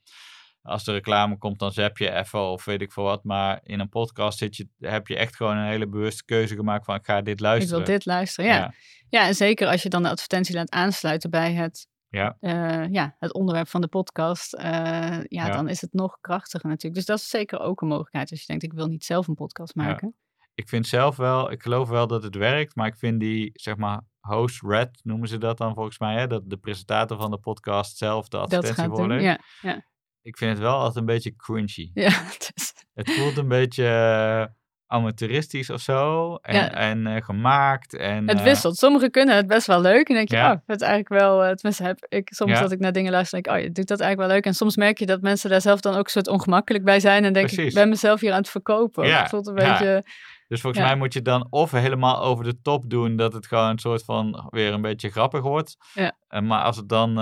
als 0.69 0.85
de 0.85 0.93
reclame 0.93 1.39
komt, 1.39 1.59
dan 1.59 1.73
zap 1.73 1.99
je 1.99 2.12
even 2.12 2.41
of 2.51 2.64
weet 2.64 2.81
ik 2.83 2.93
veel 2.93 3.05
wat. 3.05 3.25
Maar 3.25 3.61
in 3.62 3.81
een 3.81 3.89
podcast 3.89 4.39
zit 4.39 4.57
je, 4.57 4.69
heb 4.79 5.07
je 5.07 5.16
echt 5.16 5.37
gewoon 5.37 5.57
een 5.57 5.66
hele 5.69 5.89
bewuste 5.89 6.25
keuze 6.25 6.55
gemaakt 6.55 6.85
van 6.85 6.95
ik 6.95 7.05
ga 7.07 7.21
dit 7.23 7.35
Ik 7.35 7.41
luisteren. 7.41 7.77
wil 7.85 7.87
dit 7.95 8.05
luisteren, 8.07 8.51
ja. 8.51 8.57
ja. 8.57 8.73
ja. 9.09 9.27
en 9.27 9.35
zeker 9.35 9.69
als 9.69 9.83
je 9.83 9.89
dan 9.89 10.03
de 10.03 10.09
advertentie 10.09 10.55
laat 10.55 10.71
aansluiten 10.71 11.31
bij 11.31 11.53
het, 11.53 11.87
Ja. 12.09 12.37
eh, 12.41 12.89
ja, 12.91 13.16
het 13.19 13.33
onderwerp 13.35 13.69
van 13.69 13.81
de 13.81 13.89
podcast, 13.89 14.55
eh, 14.55 14.64
ja, 14.71 15.23
Ja. 15.29 15.51
dan 15.51 15.69
is 15.69 15.81
het 15.81 15.93
nog 15.93 16.19
krachtiger 16.21 16.69
natuurlijk. 16.69 16.95
Dus 16.95 17.05
dat 17.07 17.19
is 17.19 17.29
zeker 17.29 17.61
ook 17.61 17.81
een 17.81 17.89
mogelijkheid 17.89 18.31
als 18.31 18.41
je 18.41 18.47
denkt, 18.47 18.62
ik 18.62 18.73
wil 18.73 18.87
niet 18.87 19.05
zelf 19.05 19.29
een 19.29 19.35
podcast 19.35 19.73
Ja. 19.75 19.83
maken. 19.83 20.14
Ik 20.55 20.69
vind 20.69 20.87
zelf 20.87 21.16
wel, 21.16 21.51
ik 21.51 21.62
geloof 21.62 21.89
wel 21.89 22.07
dat 22.07 22.23
het 22.23 22.35
werkt, 22.35 22.75
maar 22.77 22.87
ik 22.87 22.97
vind 22.97 23.21
die, 23.21 23.51
zeg 23.55 23.77
maar, 23.77 24.01
host 24.21 24.62
red 24.62 25.01
noemen 25.03 25.29
ze 25.29 25.39
dat 25.39 25.59
dan 25.59 25.75
volgens 25.75 25.99
mij, 25.99 26.14
hè? 26.19 26.27
dat 26.27 26.43
de 26.51 26.57
presentator 26.57 27.21
van 27.21 27.31
de 27.31 27.39
podcast 27.39 27.97
zelf 27.97 28.29
de 28.29 28.37
Dat 28.37 28.53
advertentie 28.55 28.95
voorleest. 28.95 29.25
ja. 29.25 29.39
ja. 29.61 29.87
Ik 30.29 30.37
vind 30.37 30.51
het 30.51 30.61
wel 30.61 30.74
altijd 30.76 30.97
een 30.97 31.05
beetje 31.05 31.37
cringy. 31.37 31.91
Ja, 31.95 32.11
het 32.33 32.51
is- 32.55 32.72
Het 32.95 33.11
voelt 33.11 33.37
een 33.37 33.49
beetje 33.49 33.85
eh, 33.87 34.45
amateuristisch 34.87 35.70
of 35.70 35.81
zo. 35.81 36.35
En, 36.35 36.55
Ja. 36.55 36.70
en 36.70 37.07
eh, 37.07 37.22
gemaakt. 37.22 37.95
En, 37.97 38.29
het 38.29 38.39
eh, 38.39 38.45
wisselt. 38.45 38.76
Sommigen 38.76 39.11
kunnen 39.11 39.37
het 39.37 39.47
best 39.47 39.66
wel 39.66 39.81
leuk. 39.81 40.09
En 40.09 40.14
denk 40.14 40.29
je, 40.29 40.37
Ja. 40.37 40.53
oh, 40.53 40.59
het 40.66 40.81
is 40.81 40.87
eigenlijk 40.89 41.22
wel... 41.22 41.55
Tenminste, 41.55 41.83
heb 41.83 42.07
ik 42.09 42.29
soms 42.33 42.51
Ja. 42.53 42.61
dat 42.61 42.72
ik 42.72 42.79
naar 42.79 42.93
dingen 42.93 43.12
luister, 43.12 43.43
denk 43.43 43.47
ik, 43.47 43.62
oh, 43.62 43.68
je 43.68 43.72
doet 43.72 43.89
dat 43.89 44.01
eigenlijk 44.01 44.29
wel 44.29 44.37
leuk. 44.39 44.47
En 44.47 44.55
soms 44.55 44.76
merk 44.76 44.99
je 44.99 45.07
dat 45.07 45.20
mensen 45.20 45.51
daar 45.51 45.61
zelf 45.61 45.81
dan 45.81 45.95
ook 45.95 46.05
een 46.05 46.11
soort 46.11 46.29
ongemakkelijk 46.29 46.85
bij 46.85 47.01
zijn. 47.01 47.24
En 47.24 47.33
denk 47.33 47.47
ik, 47.49 47.55
Precies. 47.55 47.72
ik 47.74 47.79
ben 47.81 47.89
mezelf 47.89 48.20
hier 48.20 48.33
aan 48.33 48.39
het 48.39 48.49
verkopen. 48.51 49.07
Ja, 49.07 49.20
Het 49.20 49.29
voelt 49.29 49.47
een 49.47 49.55
beetje... 49.55 50.05
Dus 50.49 50.61
volgens 50.61 50.83
mij 50.85 50.97
moet 50.97 51.12
je 51.12 51.22
dan 51.22 51.47
of 51.51 51.70
helemaal 51.70 52.22
over 52.22 52.45
de 52.45 52.61
top 52.62 52.91
doen. 52.91 53.16
Dat 53.16 53.33
het 53.33 53.47
gewoon 53.47 53.68
een 53.68 53.79
soort 53.79 54.05
van 54.05 54.47
weer 54.51 54.72
een 54.72 54.83
beetje 54.83 55.11
grappig 55.11 55.43
wordt. 55.43 55.76
Ja. 55.95 56.41
Maar 56.41 56.62
als 56.62 56.76
het 56.76 56.89
dan... 56.89 57.18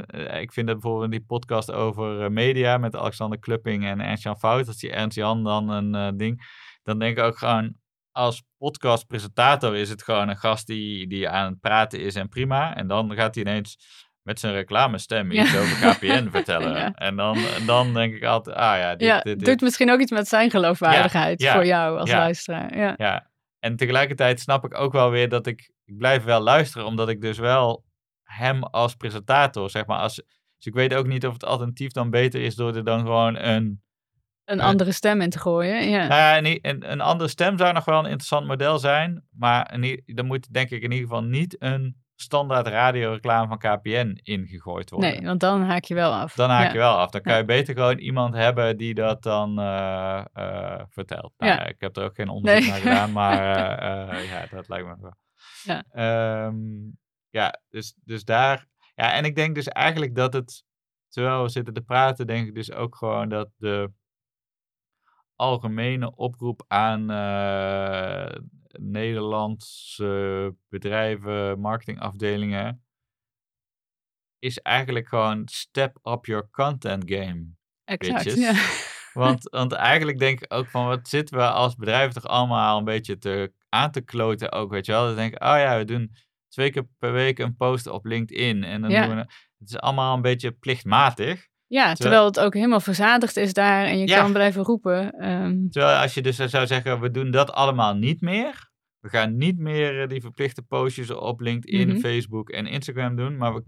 eh, 0.00 0.40
ik 0.40 0.52
vind 0.52 0.66
dat 0.66 0.80
bijvoorbeeld 0.80 1.10
die 1.10 1.24
podcast 1.24 1.72
over 1.72 2.22
eh, 2.22 2.30
media 2.30 2.78
met 2.78 2.96
Alexander 2.96 3.38
Klupping 3.38 3.84
en 3.84 4.00
Ernst-Jan 4.00 4.38
Fout. 4.38 4.66
Als 4.66 4.78
die 4.78 4.92
Ernst-Jan 4.92 5.44
dan 5.44 5.68
een 5.68 5.94
eh, 5.94 6.08
ding... 6.14 6.62
Dan 6.82 6.98
denk 6.98 7.18
ik 7.18 7.24
ook 7.24 7.38
gewoon... 7.38 7.74
Als 8.12 8.42
podcastpresentator 8.58 9.76
is 9.76 9.88
het 9.88 10.02
gewoon 10.02 10.28
een 10.28 10.36
gast 10.36 10.66
die, 10.66 11.06
die 11.06 11.28
aan 11.28 11.50
het 11.50 11.60
praten 11.60 12.00
is 12.00 12.14
en 12.14 12.28
prima. 12.28 12.76
En 12.76 12.86
dan 12.86 13.14
gaat 13.14 13.34
hij 13.34 13.44
ineens 13.44 13.76
met 14.22 14.40
zijn 14.40 14.54
reclamestem 14.54 15.30
iets 15.30 15.56
over 15.56 15.76
KPN 15.76 16.28
vertellen. 16.36 16.74
Ja. 16.74 16.92
En 16.94 17.16
dan, 17.16 17.38
dan 17.66 17.94
denk 17.94 18.14
ik 18.14 18.24
altijd, 18.24 18.56
ah 18.56 18.76
ja, 18.76 18.94
dit, 18.96 19.08
ja, 19.08 19.20
dit, 19.20 19.38
dit. 19.38 19.48
doet 19.48 19.60
misschien 19.60 19.90
ook 19.90 20.00
iets 20.00 20.10
met 20.10 20.28
zijn 20.28 20.50
geloofwaardigheid 20.50 21.48
voor 21.48 21.66
jou 21.66 21.98
als 21.98 22.10
luisteraar. 22.10 22.76
Ja. 22.76 22.94
Ja, 22.96 23.30
en 23.58 23.76
tegelijkertijd 23.76 24.40
snap 24.40 24.64
ik 24.64 24.74
ook 24.74 24.92
wel 24.92 25.10
weer 25.10 25.28
dat 25.28 25.46
ik, 25.46 25.70
ik 25.84 25.98
blijf 25.98 26.24
wel 26.24 26.40
luisteren, 26.40 26.86
omdat 26.86 27.08
ik 27.08 27.20
dus 27.20 27.38
wel 27.38 27.84
hem 28.36 28.62
als 28.62 28.94
presentator, 28.94 29.70
zeg 29.70 29.86
maar, 29.86 29.98
als, 29.98 30.14
dus 30.56 30.66
ik 30.66 30.74
weet 30.74 30.94
ook 30.94 31.06
niet 31.06 31.26
of 31.26 31.32
het 31.32 31.44
alternatief 31.44 31.90
dan 31.92 32.10
beter 32.10 32.40
is 32.40 32.54
door 32.54 32.74
er 32.76 32.84
dan 32.84 33.00
gewoon 33.00 33.36
een, 33.38 33.82
Een 34.44 34.56
Ja. 34.56 34.62
andere 34.64 34.92
stem 34.92 35.20
in 35.20 35.30
te 35.30 35.38
gooien. 35.38 35.88
Ja. 35.88 36.06
nou 36.06 36.20
ja, 36.20 36.38
een, 36.38 36.58
een, 36.62 36.90
een 36.92 37.00
andere 37.00 37.28
stem 37.30 37.58
zou 37.58 37.72
nog 37.72 37.84
wel 37.84 37.98
een 37.98 38.04
interessant 38.04 38.46
model 38.46 38.78
zijn, 38.78 39.24
maar 39.30 39.74
in, 39.80 40.02
er 40.14 40.24
moet 40.24 40.52
denk 40.52 40.70
ik 40.70 40.82
in 40.82 40.90
ieder 40.92 41.08
geval 41.08 41.22
niet 41.24 41.56
een 41.58 42.02
standaard 42.16 42.66
radioreclame 42.66 43.48
van 43.48 43.58
KPN 43.58 44.18
ingegooid 44.22 44.90
worden. 44.90 45.10
nee, 45.10 45.26
want 45.26 45.40
dan 45.40 45.62
haak 45.62 45.84
je 45.84 45.94
wel 45.94 46.12
af. 46.12 46.34
Dan 46.34 46.50
haak 46.50 46.66
Ja. 46.66 46.72
je 46.72 46.78
wel 46.78 46.96
af. 46.96 47.10
Dan 47.10 47.20
kan 47.20 47.32
Ja. 47.32 47.38
je 47.38 47.44
beter 47.44 47.74
gewoon 47.74 47.98
iemand 47.98 48.34
hebben 48.34 48.76
die 48.76 48.94
dat 48.94 49.22
dan 49.22 49.58
eh, 49.58 50.24
eh, 50.32 50.80
vertelt. 50.88 51.32
Nou, 51.36 51.52
Ja. 51.52 51.66
Ik 51.66 51.76
heb 51.78 51.96
er 51.96 52.04
ook 52.04 52.14
geen 52.14 52.28
onderzoek 52.28 52.60
Nee. 52.60 52.70
naar 52.70 52.80
gedaan, 52.80 53.12
maar 53.12 53.38
eh, 53.78 54.18
eh, 54.22 54.30
ja, 54.30 54.46
dat 54.56 54.68
lijkt 54.68 54.86
me 54.86 54.94
wel. 55.00 55.14
Ja. 55.62 55.84
Ehm, 55.90 56.56
ja, 57.34 57.60
dus, 57.68 57.94
dus 58.04 58.24
daar. 58.24 58.66
Ja, 58.94 59.12
en 59.12 59.24
ik 59.24 59.34
denk 59.34 59.54
dus 59.54 59.68
eigenlijk 59.68 60.14
dat 60.14 60.32
het, 60.32 60.64
terwijl 61.08 61.42
we 61.42 61.48
zitten 61.48 61.74
te 61.74 61.80
praten, 61.80 62.26
denk 62.26 62.46
ik 62.48 62.54
dus 62.54 62.72
ook 62.72 62.96
gewoon 62.96 63.28
dat 63.28 63.50
de 63.56 63.92
algemene 65.36 66.16
oproep 66.16 66.64
aan 66.68 67.10
eh, 67.10 68.40
Nederlandse 68.80 70.54
bedrijven, 70.68 71.60
marketingafdelingen, 71.60 72.84
is 74.38 74.58
eigenlijk 74.58 75.08
gewoon 75.08 75.48
step 75.48 75.98
up 76.02 76.24
your 76.26 76.48
content 76.50 77.10
game. 77.10 77.46
Exact. 77.84 78.34
Ja. 78.34 78.52
Want, 79.12 79.50
want 79.58 79.72
eigenlijk 79.72 80.18
denk 80.18 80.40
ik 80.40 80.52
ook 80.52 80.66
van, 80.66 80.86
wat 80.86 81.08
zitten 81.08 81.36
we 81.36 81.50
als 81.50 81.74
bedrijf 81.74 82.12
toch 82.12 82.26
allemaal 82.26 82.78
een 82.78 82.84
beetje 82.84 83.18
te, 83.18 83.52
aan 83.68 83.90
te 83.90 84.00
kloten 84.00 84.52
ook, 84.52 84.70
weet 84.70 84.86
je 84.86 84.92
wel. 84.92 85.06
Dan 85.06 85.16
denk 85.16 85.34
ik, 85.34 85.42
oh 85.42 85.56
ja, 85.56 85.78
we 85.78 85.84
doen 85.84 86.14
twee 86.54 86.70
keer 86.70 86.86
per 86.98 87.12
week 87.12 87.38
een 87.38 87.56
post 87.56 87.86
op 87.86 88.04
LinkedIn. 88.04 88.64
En 88.64 88.80
dan 88.80 88.90
Ja. 88.90 89.06
doen 89.06 89.14
we, 89.16 89.20
het 89.58 89.68
is 89.68 89.78
allemaal 89.78 90.14
een 90.16 90.22
beetje 90.22 90.50
plichtmatig. 90.52 91.46
ja, 91.66 91.94
terwijl 91.94 92.24
het 92.24 92.40
ook 92.40 92.54
helemaal 92.54 92.80
verzadigd 92.80 93.36
is 93.36 93.52
daar 93.52 93.84
en 93.84 93.98
je 93.98 94.06
Ja. 94.06 94.20
kan 94.20 94.32
blijven 94.32 94.62
roepen. 94.62 95.10
ehm, 95.12 95.68
Terwijl 95.68 95.98
als 96.02 96.14
je 96.14 96.22
dus 96.22 96.36
zou 96.36 96.66
zeggen, 96.66 97.00
we 97.00 97.10
doen 97.10 97.30
dat 97.30 97.50
allemaal 97.52 97.94
niet 97.94 98.20
meer. 98.20 98.70
We 99.00 99.08
gaan 99.08 99.36
niet 99.36 99.58
meer 99.58 100.02
eh, 100.02 100.08
die 100.08 100.20
verplichte 100.20 100.62
postjes 100.62 101.10
op 101.10 101.40
LinkedIn, 101.40 101.88
Mhm. 101.88 101.98
Facebook 101.98 102.50
en 102.50 102.66
Instagram 102.66 103.16
doen. 103.16 103.36
Maar 103.36 103.54
we, 103.54 103.64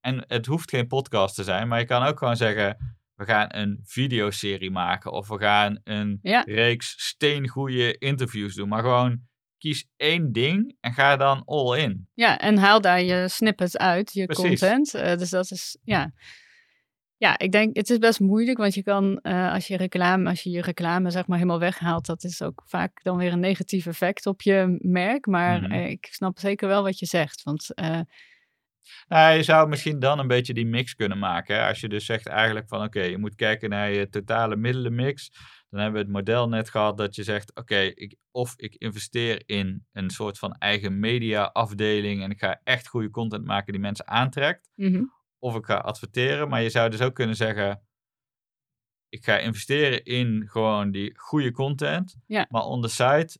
en 0.00 0.24
het 0.26 0.46
hoeft 0.46 0.70
geen 0.70 0.86
podcast 0.86 1.34
te 1.34 1.44
zijn, 1.44 1.68
maar 1.68 1.78
je 1.78 1.84
kan 1.84 2.02
ook 2.02 2.18
gewoon 2.18 2.36
zeggen, 2.36 2.96
we 3.14 3.24
gaan 3.24 3.46
een 3.48 3.80
videoserie 3.84 4.70
maken. 4.70 5.12
Of 5.12 5.28
we 5.28 5.38
gaan 5.38 5.80
een 5.84 6.18
Ja. 6.22 6.40
reeks 6.46 6.94
steengoede 7.08 7.98
interviews 7.98 8.54
doen. 8.54 8.68
Maar 8.68 8.82
gewoon 8.82 9.20
kies 9.58 9.86
één 9.96 10.32
ding 10.32 10.76
en 10.80 10.92
ga 10.92 11.16
dan 11.16 11.42
all 11.44 11.78
in. 11.78 12.08
Ja, 12.14 12.38
en 12.38 12.56
haal 12.58 12.80
daar 12.80 13.02
je 13.02 13.28
snippets 13.28 13.76
uit, 13.76 14.12
je 14.12 14.24
Precies. 14.26 14.44
content. 14.60 14.94
Eh, 14.94 15.16
dus 15.16 15.30
dat 15.30 15.50
is, 15.50 15.78
ja. 15.84 16.12
Ja, 17.18 17.38
ik 17.38 17.52
denk, 17.52 17.76
het 17.76 17.90
is 17.90 17.98
best 17.98 18.20
moeilijk, 18.20 18.58
want 18.58 18.74
je 18.74 18.82
kan, 18.82 19.18
eh, 19.20 19.52
als 19.52 19.66
je 19.66 19.76
reclame, 19.76 20.28
als 20.28 20.42
je 20.42 20.50
je 20.50 20.60
reclame 20.62 21.10
zeg 21.10 21.26
maar 21.26 21.38
helemaal 21.38 21.58
weghaalt, 21.58 22.06
dat 22.06 22.24
is 22.24 22.42
ook 22.42 22.62
vaak 22.66 23.02
dan 23.02 23.16
weer 23.16 23.32
een 23.32 23.40
negatief 23.40 23.86
effect 23.86 24.26
op 24.26 24.42
je 24.42 24.76
merk. 24.78 25.26
Maar 25.26 25.60
Mhm. 25.62 25.72
eh, 25.72 25.90
ik 25.90 26.06
snap 26.10 26.38
zeker 26.38 26.68
wel 26.68 26.82
wat 26.82 26.98
je 26.98 27.06
zegt, 27.06 27.42
want 27.42 27.68
Nou, 29.08 29.36
je 29.36 29.42
zou 29.42 29.68
misschien 29.68 29.98
dan 29.98 30.18
een 30.18 30.26
beetje 30.26 30.54
die 30.54 30.66
mix 30.66 30.94
kunnen 30.94 31.18
maken. 31.18 31.56
Hè? 31.56 31.68
Als 31.68 31.80
je 31.80 31.88
dus 31.88 32.04
zegt 32.06 32.26
eigenlijk 32.26 32.68
van 32.68 32.82
oké, 32.82 33.02
je 33.02 33.18
moet 33.18 33.34
kijken 33.34 33.70
naar 33.70 33.90
je 33.90 34.08
totale 34.08 34.56
middelenmix. 34.56 35.30
Dan 35.76 35.84
hebben 35.84 36.06
we 36.06 36.18
het 36.18 36.26
model 36.26 36.48
net 36.48 36.70
gehad 36.70 36.98
dat 36.98 37.14
je 37.14 37.22
zegt 37.22 37.54
oké, 37.54 37.76
ik, 37.78 38.16
of 38.30 38.54
ik 38.56 38.74
investeer 38.74 39.42
in 39.46 39.86
een 39.92 40.10
soort 40.10 40.38
van 40.38 40.52
eigen 40.52 40.98
media 41.00 41.42
afdeling 41.44 42.22
en 42.22 42.30
ik 42.30 42.38
ga 42.38 42.60
echt 42.64 42.86
goede 42.88 43.10
content 43.10 43.44
maken 43.44 43.72
die 43.72 43.80
mensen 43.82 44.08
aantrekt. 44.08 44.68
mhm. 44.74 45.02
Of 45.38 45.56
ik 45.56 45.64
ga 45.64 45.74
adverteren. 45.76 46.48
Maar 46.48 46.62
je 46.62 46.70
zou 46.70 46.90
dus 46.90 47.00
ook 47.00 47.14
kunnen 47.14 47.36
zeggen, 47.36 47.82
ik 49.08 49.24
ga 49.24 49.38
investeren 49.38 50.04
in 50.04 50.44
gewoon 50.48 50.90
die 50.90 51.18
goede 51.18 51.50
content. 51.52 52.16
Ja. 52.26 52.46
Maar 52.50 52.62
on 52.62 52.82
the 52.82 52.88
side, 52.88 53.38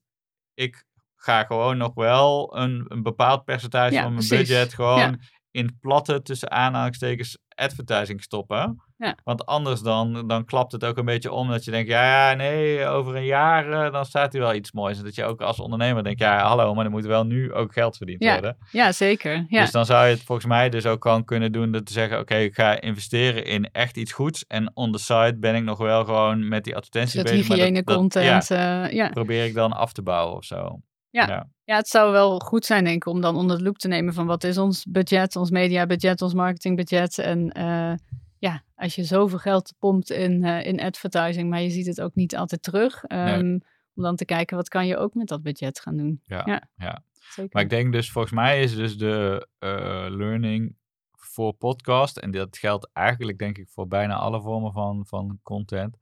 ik 0.54 0.84
ga 1.16 1.44
gewoon 1.44 1.76
nog 1.76 1.94
wel 1.94 2.56
een, 2.56 2.84
een 2.88 3.02
bepaald 3.02 3.44
percentage 3.44 3.92
Ja, 3.94 4.02
van 4.02 4.14
mijn 4.14 4.26
precies. 4.26 4.48
budget 4.48 4.74
gewoon 4.74 4.98
Ja. 4.98 5.16
In 5.56 5.78
platte 5.80 6.22
tussen 6.22 6.50
aanhalingstekens 6.50 7.38
advertising 7.54 8.22
stoppen. 8.22 8.82
Ja. 8.98 9.16
Want 9.24 9.46
anders 9.46 9.80
dan, 9.80 10.28
dan 10.28 10.44
klapt 10.44 10.72
het 10.72 10.84
ook 10.84 10.96
een 10.98 11.04
beetje 11.04 11.32
om 11.32 11.48
dat 11.48 11.64
je 11.64 11.70
denkt, 11.70 11.88
ja, 11.90 12.28
ja 12.30 12.34
nee, 12.36 12.86
over 12.86 13.16
een 13.16 13.24
jaar 13.24 13.70
eh, 13.70 13.92
dan 13.92 14.04
staat 14.04 14.34
er 14.34 14.40
wel 14.40 14.54
iets 14.54 14.72
moois. 14.72 14.98
En 14.98 15.04
dat 15.04 15.14
je 15.14 15.24
ook 15.24 15.40
als 15.40 15.60
ondernemer 15.60 16.04
denkt, 16.04 16.18
ja, 16.20 16.38
hallo, 16.46 16.74
maar 16.74 16.84
er 16.84 16.90
moet 16.90 17.04
wel 17.04 17.24
nu 17.24 17.52
ook 17.52 17.72
geld 17.72 17.96
verdiend 17.96 18.22
Ja. 18.22 18.32
worden. 18.32 18.56
ja, 18.70 18.92
zeker. 18.92 19.44
Ja. 19.48 19.60
Dus 19.60 19.70
dan 19.70 19.86
zou 19.86 20.06
je 20.06 20.12
het 20.14 20.22
volgens 20.22 20.46
mij 20.46 20.68
dus 20.68 20.86
ook 20.86 21.02
gewoon 21.02 21.24
kunnen 21.24 21.52
doen 21.52 21.72
door 21.72 21.82
te 21.82 21.92
zeggen, 21.92 22.18
oké, 22.18 22.34
ik 22.36 22.54
ga 22.54 22.80
investeren 22.80 23.44
in 23.44 23.68
echt 23.72 23.96
iets 23.96 24.12
goeds. 24.12 24.44
En 24.46 24.70
on 24.74 24.92
the 24.92 24.98
side 24.98 25.36
ben 25.38 25.54
ik 25.54 25.62
nog 25.62 25.78
wel 25.78 26.04
gewoon 26.04 26.48
met 26.48 26.64
die 26.64 26.76
advertenties 26.76 27.14
dat 27.14 27.24
bezig. 27.24 27.48
maar 27.48 27.56
hygiëne 27.56 27.76
dat- 27.76 27.86
dat- 27.86 27.96
content. 27.96 28.46
ja, 28.48 28.84
eh, 28.84 28.92
ja. 28.92 29.08
probeer 29.08 29.44
ik 29.44 29.54
dan 29.54 29.72
af 29.72 29.92
te 29.92 30.02
bouwen 30.02 30.36
of 30.36 30.44
zo. 30.44 30.80
Ja. 31.16 31.26
ja. 31.28 31.48
Ja, 31.64 31.76
het 31.76 31.88
zou 31.88 32.12
wel 32.12 32.38
goed 32.38 32.64
zijn, 32.64 32.84
denk 32.84 32.96
ik, 32.96 33.12
om 33.12 33.20
dan 33.20 33.36
onder 33.36 33.56
de 33.58 33.62
loep 33.62 33.78
te 33.78 33.88
nemen 33.88 34.14
van 34.14 34.26
wat 34.26 34.44
is 34.44 34.58
ons 34.58 34.84
budget, 34.84 35.36
ons 35.36 35.50
mediabudget, 35.50 36.22
ons 36.22 36.34
marketingbudget. 36.34 37.18
En 37.18 37.52
eh, 37.52 37.94
ja, 38.38 38.62
als 38.74 38.94
je 38.94 39.04
zoveel 39.04 39.38
geld 39.38 39.74
pompt 39.78 40.10
in, 40.10 40.44
eh, 40.44 40.64
in 40.66 40.80
advertising, 40.80 41.50
maar 41.50 41.60
je 41.60 41.70
ziet 41.70 41.86
het 41.86 42.00
ook 42.00 42.14
niet 42.14 42.36
altijd 42.36 42.62
terug. 42.62 43.04
ehm, 43.04 43.58
Om 43.94 44.02
dan 44.02 44.16
te 44.16 44.24
kijken, 44.24 44.56
wat 44.56 44.68
kan 44.68 44.86
je 44.86 44.96
ook 44.96 45.14
met 45.14 45.28
dat 45.28 45.42
budget 45.42 45.80
gaan 45.80 45.96
doen. 45.96 46.20
Ja, 46.24 46.42
Ja. 46.44 46.62
ja. 46.76 47.02
Zeker. 47.12 47.50
Maar 47.52 47.62
ik 47.62 47.70
denk 47.70 47.92
dus, 47.92 48.10
volgens 48.10 48.34
mij 48.34 48.62
is 48.62 48.74
dus 48.76 48.98
de 48.98 49.48
eh, 49.58 50.06
learning 50.08 50.76
voor 51.12 51.52
podcast, 51.52 52.16
en 52.16 52.30
dat 52.30 52.58
geldt 52.58 52.90
eigenlijk 52.92 53.38
denk 53.38 53.58
ik 53.58 53.68
voor 53.68 53.88
bijna 53.88 54.14
alle 54.14 54.40
vormen 54.40 54.72
van, 54.72 55.06
van 55.06 55.38
content, 55.42 55.96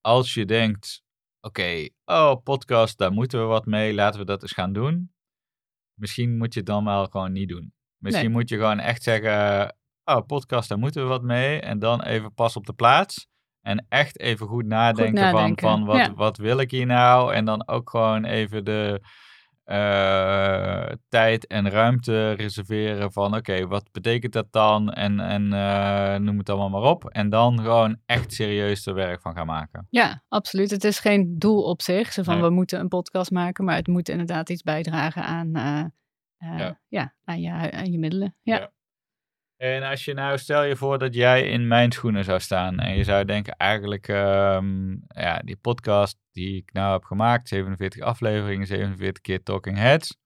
als 0.00 0.34
je 0.34 0.44
denkt, 0.44 1.02
oké, 1.40 1.88
oh, 2.04 2.42
podcast, 2.42 2.98
daar 2.98 3.12
moeten 3.12 3.40
we 3.40 3.46
wat 3.46 3.66
mee, 3.66 3.94
laten 3.94 4.20
we 4.20 4.26
dat 4.26 4.42
eens 4.42 4.52
gaan 4.52 4.72
doen. 4.72 5.12
Misschien 5.94 6.36
moet 6.36 6.52
je 6.52 6.60
het 6.60 6.68
dan 6.68 6.84
wel 6.84 7.06
gewoon 7.06 7.32
niet 7.32 7.48
doen. 7.48 7.72
Misschien 7.98 8.26
Nee. 8.26 8.34
moet 8.34 8.48
je 8.48 8.56
gewoon 8.56 8.78
echt 8.78 9.02
zeggen, 9.02 9.76
oh, 10.04 10.26
podcast, 10.26 10.68
daar 10.68 10.78
moeten 10.78 11.02
we 11.02 11.08
wat 11.08 11.22
mee. 11.22 11.60
En 11.60 11.78
dan 11.78 12.02
even 12.02 12.34
pas 12.34 12.56
op 12.56 12.66
de 12.66 12.72
plaats. 12.72 13.28
En 13.60 13.86
echt 13.88 14.18
even 14.18 14.46
goed 14.46 14.66
nadenken, 14.66 15.14
nadenken, 15.14 15.68
van, 15.68 15.78
van 15.78 15.86
wat, 15.86 15.96
ja. 15.96 16.14
wat 16.14 16.36
wil 16.36 16.58
ik 16.58 16.70
hier 16.70 16.86
nou? 16.86 17.34
En 17.34 17.44
dan 17.44 17.68
ook 17.68 17.90
gewoon 17.90 18.24
even 18.24 18.64
de 18.64 19.00
eh, 19.70 20.92
tijd 21.08 21.46
en 21.46 21.70
ruimte 21.70 22.30
reserveren 22.32 23.12
van 23.12 23.36
oké, 23.36 23.66
wat 23.66 23.92
betekent 23.92 24.32
dat 24.32 24.46
dan? 24.50 24.90
En, 24.92 25.20
en 25.20 25.52
eh, 25.52 26.14
noem 26.20 26.38
het 26.38 26.48
allemaal 26.48 26.80
maar 26.80 26.90
op. 26.90 27.04
En 27.08 27.28
dan 27.28 27.58
gewoon 27.60 27.96
echt 28.06 28.32
serieus 28.32 28.86
er 28.86 28.94
werk 28.94 29.20
van 29.20 29.34
gaan 29.34 29.46
maken. 29.46 29.86
Ja, 29.90 30.22
absoluut. 30.28 30.70
Het 30.70 30.84
is 30.84 30.98
geen 30.98 31.38
doel 31.38 31.62
op 31.62 31.82
zich. 31.82 32.12
Zo 32.12 32.22
van 32.22 32.34
Nee. 32.34 32.42
we 32.42 32.50
moeten 32.50 32.80
een 32.80 32.88
podcast 32.88 33.30
maken, 33.30 33.64
maar 33.64 33.76
het 33.76 33.86
moet 33.86 34.08
inderdaad 34.08 34.48
iets 34.50 34.62
bijdragen 34.62 35.22
aan, 35.24 35.54
eh, 35.54 35.84
Ja. 36.58 36.80
ja. 36.88 37.14
aan, 37.24 37.40
je, 37.40 37.50
aan 37.72 37.92
je 37.92 37.98
middelen. 37.98 38.36
Ja. 38.42 38.56
Ja. 38.56 38.70
En 39.62 39.82
als 39.82 40.04
je 40.04 40.14
nou, 40.14 40.38
stel 40.38 40.62
je 40.62 40.76
voor 40.76 40.98
dat 40.98 41.14
jij 41.14 41.42
in 41.42 41.66
mijn 41.66 41.92
schoenen 41.92 42.24
zou 42.24 42.40
staan 42.40 42.78
en 42.78 42.96
je 42.96 43.04
zou 43.04 43.24
denken 43.24 43.56
eigenlijk, 43.56 44.08
ehm, 44.08 44.90
ja, 45.06 45.38
die 45.38 45.56
podcast 45.56 46.18
die 46.32 46.56
ik 46.56 46.72
nou 46.72 46.92
heb 46.92 47.04
gemaakt, 47.04 47.48
47 47.48 48.02
afleveringen, 48.02 48.66
47 48.66 49.22
keer 49.22 49.42
Talking 49.42 49.76
Heads. 49.76 50.16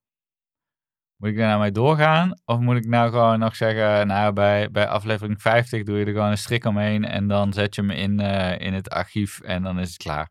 Moet 1.17 1.31
ik 1.31 1.37
daar 1.37 1.49
nou 1.49 1.61
mee 1.61 1.71
doorgaan? 1.71 2.41
Of 2.45 2.59
moet 2.59 2.77
ik 2.77 2.87
nou 2.87 3.11
gewoon 3.11 3.39
nog 3.39 3.57
zeggen, 3.57 4.07
nou 4.07 4.33
bij, 4.33 4.71
bij 4.71 4.87
aflevering 4.87 5.43
50 5.43 5.83
doe 5.83 5.99
je 5.99 6.05
er 6.05 6.13
gewoon 6.13 6.31
een 6.31 6.39
strik 6.39 6.65
omheen 6.65 7.05
en 7.05 7.29
dan 7.29 7.53
zet 7.53 7.75
je 7.75 7.81
hem 7.81 7.91
in, 7.91 8.21
eh, 8.21 8.67
in 8.67 8.75
het 8.75 8.91
archief 8.91 9.41
en 9.41 9.63
dan 9.63 9.79
is 9.79 9.89
het 9.89 9.97
klaar. 9.97 10.31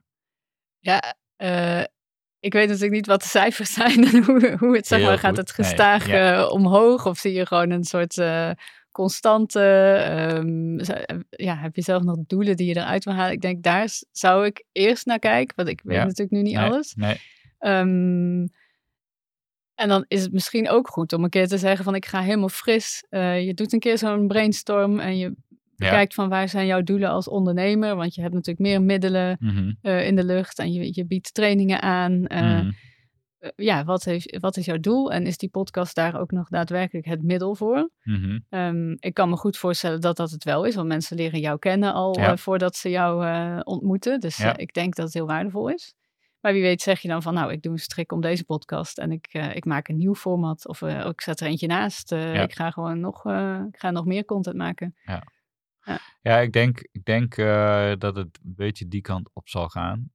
Ja, 0.80 1.16
eh, 1.36 1.84
ik 2.40 2.54
weet 2.54 2.68
natuurlijk 2.68 2.96
niet 2.96 3.08
wat 3.08 3.22
de 3.22 3.28
cijfers 3.28 3.74
zijn 3.84 4.04
en 4.04 4.24
hoe, 4.24 4.56
hoe 4.60 4.76
het 4.76 4.88
zeg 4.88 5.02
maar, 5.02 5.20
gaat 5.20 5.38
het 5.38 5.58
Nee, 5.58 5.68
gestaag 5.68 6.08
ja. 6.08 6.38
eh, 6.38 6.52
omhoog 6.52 7.06
of 7.06 7.18
zie 7.18 7.34
je 7.34 7.46
gewoon 7.46 7.70
een 7.70 7.84
soort 7.84 8.16
constante, 8.94 9.60
ehm, 10.10 10.84
zo- 10.84 10.94
ja, 11.30 11.56
heb 11.56 11.76
je 11.76 11.82
zelf 11.82 12.04
nog 12.04 12.18
doelen 12.28 12.58
die 12.58 12.68
je 12.68 12.76
eruit 12.78 13.04
wil 13.04 13.14
halen? 13.14 13.32
Ik 13.34 13.42
denk 13.42 13.64
daar 13.64 13.88
zou 14.12 14.46
ik 14.46 14.66
eerst 14.72 15.06
naar 15.06 15.20
kijken, 15.20 15.56
want 15.56 15.68
ik 15.70 15.82
weet 15.84 15.98
Ja. 15.98 16.04
natuurlijk 16.04 16.32
nu 16.32 16.42
niet 16.42 16.56
Nee, 16.56 16.64
alles. 16.64 16.94
Nee, 16.96 17.18
Ehm, 17.60 18.46
en 19.76 19.88
dan 19.88 20.06
is 20.08 20.22
het 20.22 20.34
misschien 20.34 20.70
ook 20.70 20.88
goed 20.88 21.14
om 21.14 21.24
een 21.24 21.30
keer 21.30 21.48
te 21.48 21.58
zeggen 21.58 21.84
van 21.86 21.96
ik 21.96 22.06
ga 22.06 22.22
helemaal 22.22 22.50
fris. 22.50 23.06
Eh, 23.10 23.46
je 23.46 23.54
doet 23.54 23.74
een 23.74 23.80
keer 23.80 23.98
zo'n 23.98 24.28
brainstorm 24.28 25.00
en 25.00 25.18
je 25.18 25.34
Ja. 25.76 25.90
kijkt 25.90 26.14
van 26.14 26.30
waar 26.30 26.50
zijn 26.50 26.66
jouw 26.66 26.82
doelen 26.82 27.10
als 27.10 27.28
ondernemer. 27.28 27.96
Want 27.96 28.16
je 28.16 28.22
hebt 28.22 28.34
natuurlijk 28.34 28.66
meer 28.68 28.82
middelen 28.82 29.38
Mhm, 29.40 29.72
eh, 29.82 30.08
in 30.08 30.16
de 30.16 30.24
lucht 30.24 30.60
en 30.60 30.72
je, 30.74 30.90
je 30.94 31.06
biedt 31.06 31.34
trainingen 31.34 31.82
aan. 31.82 32.26
Eh, 32.28 32.60
eh, 32.60 32.66
ja, 33.56 33.84
wat, 33.84 34.04
heeft, 34.04 34.38
wat 34.40 34.58
is 34.58 34.66
jouw 34.66 34.80
doel? 34.80 35.12
En 35.12 35.26
is 35.26 35.38
die 35.38 35.50
podcast 35.50 35.96
daar 35.96 36.20
ook 36.20 36.32
nog 36.32 36.50
daadwerkelijk 36.50 37.06
het 37.06 37.24
middel 37.24 37.56
voor? 37.56 37.90
Mhm. 38.04 38.40
Ehm, 38.50 38.92
ik 39.00 39.14
kan 39.14 39.30
me 39.30 39.36
goed 39.36 39.58
voorstellen 39.58 40.02
dat 40.02 40.18
dat 40.18 40.32
het 40.32 40.44
wel 40.44 40.64
is, 40.64 40.76
want 40.76 40.88
mensen 40.88 41.18
leren 41.18 41.40
jou 41.40 41.60
kennen 41.60 41.94
al 41.94 42.20
Ja. 42.20 42.32
eh, 42.32 42.38
voordat 42.38 42.76
ze 42.76 42.90
jou 42.90 43.26
eh, 43.26 43.60
ontmoeten. 43.64 44.20
Dus 44.20 44.38
Ja. 44.38 44.56
eh, 44.56 44.62
ik 44.64 44.74
denk 44.74 44.96
dat 44.96 45.06
het 45.06 45.14
heel 45.14 45.26
waardevol 45.28 45.68
is. 45.70 45.94
Maar 46.40 46.54
wie 46.54 46.62
weet 46.62 46.82
zeg 46.82 47.00
je 47.00 47.08
dan 47.08 47.22
van, 47.22 47.34
nou, 47.34 47.52
ik 47.52 47.62
doe 47.62 47.72
een 47.72 47.78
strik 47.80 48.12
om 48.12 48.22
deze 48.22 48.44
podcast 48.46 48.98
en 48.98 49.12
ik, 49.12 49.28
eh, 49.32 49.56
ik 49.56 49.66
maak 49.66 49.88
een 49.88 49.98
nieuw 49.98 50.16
format 50.16 50.68
of 50.68 50.82
eh, 50.82 51.06
ik 51.06 51.22
zet 51.22 51.40
er 51.40 51.48
eentje 51.48 51.68
naast. 51.68 52.12
Eh, 52.12 52.34
Ja. 52.34 52.42
Ik 52.42 52.54
ga 52.56 52.72
gewoon 52.72 53.00
nog, 53.00 53.26
eh, 53.26 53.62
ik 53.72 53.80
ga 53.80 53.92
nog 53.92 54.06
meer 54.06 54.26
content 54.26 54.56
maken. 54.56 54.96
Ja, 56.22 56.40
ik 56.40 56.52
denk, 56.52 56.80
ik 56.92 57.06
denk 57.06 57.38
eh, 57.38 57.92
dat 57.98 58.16
het 58.16 58.40
een 58.44 58.54
beetje 58.56 58.88
die 58.88 59.02
kant 59.02 59.30
op 59.34 59.50
zal 59.50 59.70
gaan. 59.70 60.12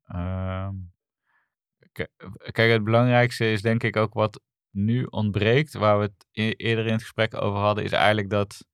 Kijk, 2.53 2.71
het 2.73 2.85
belangrijkste 2.85 3.53
is 3.53 3.63
denk 3.63 3.83
ik 3.83 3.97
ook 3.97 4.15
wat 4.15 4.41
nu 4.71 5.05
ontbreekt, 5.05 5.73
waar 5.75 5.99
we 5.99 6.05
het 6.05 6.27
e- 6.33 6.51
eerder 6.57 6.87
in 6.87 6.93
het 6.93 7.03
gesprek 7.03 7.43
over 7.43 7.59
hadden, 7.59 7.85
is 7.85 7.93
eigenlijk 7.93 8.31
dat 8.31 8.65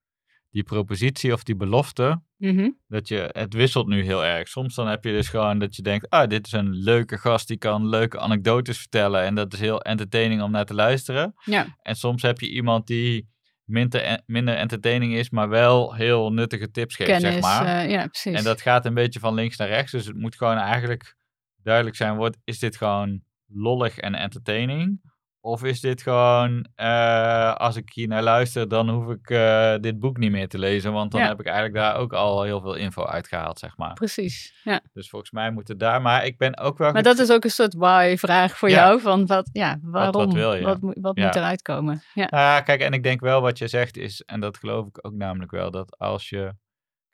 die 0.51 0.63
propositie 0.63 1.33
of 1.33 1.43
die 1.43 1.57
belofte, 1.57 2.23
Mhm. 2.37 2.71
dat 2.87 3.09
je, 3.09 3.29
het 3.33 3.55
wisselt 3.55 3.87
nu 3.87 4.03
heel 4.03 4.25
erg. 4.25 4.49
Soms 4.49 4.75
dan 4.75 4.89
heb 4.89 5.05
je 5.05 5.11
dus 5.13 5.29
gewoon 5.29 5.59
dat 5.59 5.77
je 5.77 5.83
denkt, 5.83 6.11
ah, 6.11 6.29
dit 6.29 6.47
is 6.47 6.53
een 6.53 6.71
leuke 6.71 7.19
gast, 7.19 7.49
die 7.49 7.59
kan 7.59 7.89
leuke 7.89 8.19
anekdotes 8.19 8.79
vertellen 8.79 9.23
en 9.23 9.35
dat 9.35 9.53
is 9.53 9.61
heel 9.61 9.81
entertaining 9.83 10.43
om 10.43 10.51
naar 10.51 10.65
te 10.65 10.75
luisteren. 10.75 11.35
Ja, 11.45 11.77
En 11.83 11.97
soms 11.97 12.23
heb 12.23 12.41
je 12.41 12.49
iemand 12.49 12.87
die 12.87 13.29
minder, 13.65 14.23
minder 14.27 14.55
entertaining 14.57 15.15
is, 15.15 15.31
maar 15.31 15.49
wel 15.49 15.95
heel 15.95 16.33
nuttige 16.33 16.71
tips 16.71 16.97
geeft, 16.97 17.11
kennis. 17.11 17.33
zeg 17.33 17.41
maar. 17.43 17.67
eh, 17.85 17.91
ja, 17.91 18.07
precies. 18.07 18.35
En 18.39 18.45
dat 18.45 18.61
gaat 18.61 18.87
een 18.87 18.95
beetje 18.95 19.21
van 19.21 19.35
links 19.35 19.57
naar 19.57 19.69
rechts. 19.69 19.93
Dus 19.93 20.07
het 20.07 20.17
moet 20.17 20.37
gewoon 20.37 20.57
eigenlijk 20.57 21.17
duidelijk 21.65 21.97
zijn: 21.97 22.17
wordt, 22.17 22.39
is 22.45 22.59
dit 22.59 22.77
gewoon 22.77 23.21
lollig 23.47 23.99
en 23.99 24.15
entertaining? 24.15 25.13
Of 25.41 25.65
is 25.65 25.81
dit 25.81 26.03
gewoon, 26.03 26.67
eh, 26.75 27.55
als 27.55 27.77
ik 27.77 27.91
hier 27.93 28.09
naar 28.09 28.23
luister, 28.23 28.69
dan 28.69 28.89
hoef 28.89 29.09
ik 29.11 29.31
eh, 29.31 29.75
dit 29.81 29.99
boek 29.99 30.17
niet 30.17 30.31
meer 30.31 30.49
te 30.49 30.59
lezen. 30.59 30.93
Want 30.93 31.11
dan 31.13 31.21
Ja. 31.21 31.27
heb 31.29 31.41
ik 31.41 31.47
eigenlijk 31.47 31.75
daar 31.77 31.97
ook 31.97 32.13
al 32.13 32.43
heel 32.43 32.61
veel 32.61 32.75
info 32.75 33.05
uitgehaald, 33.05 33.59
zeg 33.59 33.77
maar. 33.77 33.93
Precies, 33.93 34.61
ja. 34.63 34.81
Dus 34.93 35.09
volgens 35.09 35.31
mij 35.31 35.51
moet 35.51 35.69
het 35.69 35.79
daar. 35.79 36.03
Maar 36.03 36.27
ik 36.27 36.39
ben 36.39 36.59
ook 36.59 36.79
wel. 36.79 36.93
Maar 36.93 37.03
dat 37.03 37.19
is 37.19 37.31
ook 37.31 37.45
een 37.45 37.51
soort 37.51 37.75
why-vraag 37.75 38.59
voor 38.59 38.71
Ja. 38.71 38.75
jou. 38.77 39.01
Van 39.01 39.27
wat, 39.27 39.49
ja, 39.53 39.79
waarom? 39.83 40.33
wil 40.33 40.55
je? 40.55 40.65
Wat, 40.65 40.81
moet- 40.81 40.99
wat 41.01 41.17
Ja. 41.19 41.25
moet 41.27 41.35
eruit 41.37 41.63
komen? 41.63 42.03
Ja. 42.15 42.27
Nou 42.31 42.43
ja, 42.43 42.61
kijk, 42.61 42.81
en 42.81 42.93
ik 42.93 43.03
denk 43.03 43.21
wel 43.21 43.41
wat 43.41 43.59
je 43.59 43.69
zegt 43.69 43.97
is, 43.97 44.23
en 44.23 44.41
dat 44.41 44.57
geloof 44.59 44.87
ik 44.87 45.07
ook 45.07 45.15
namelijk 45.15 45.51
wel, 45.51 45.71
dat 45.71 45.99
als 45.99 46.29
je, 46.29 46.53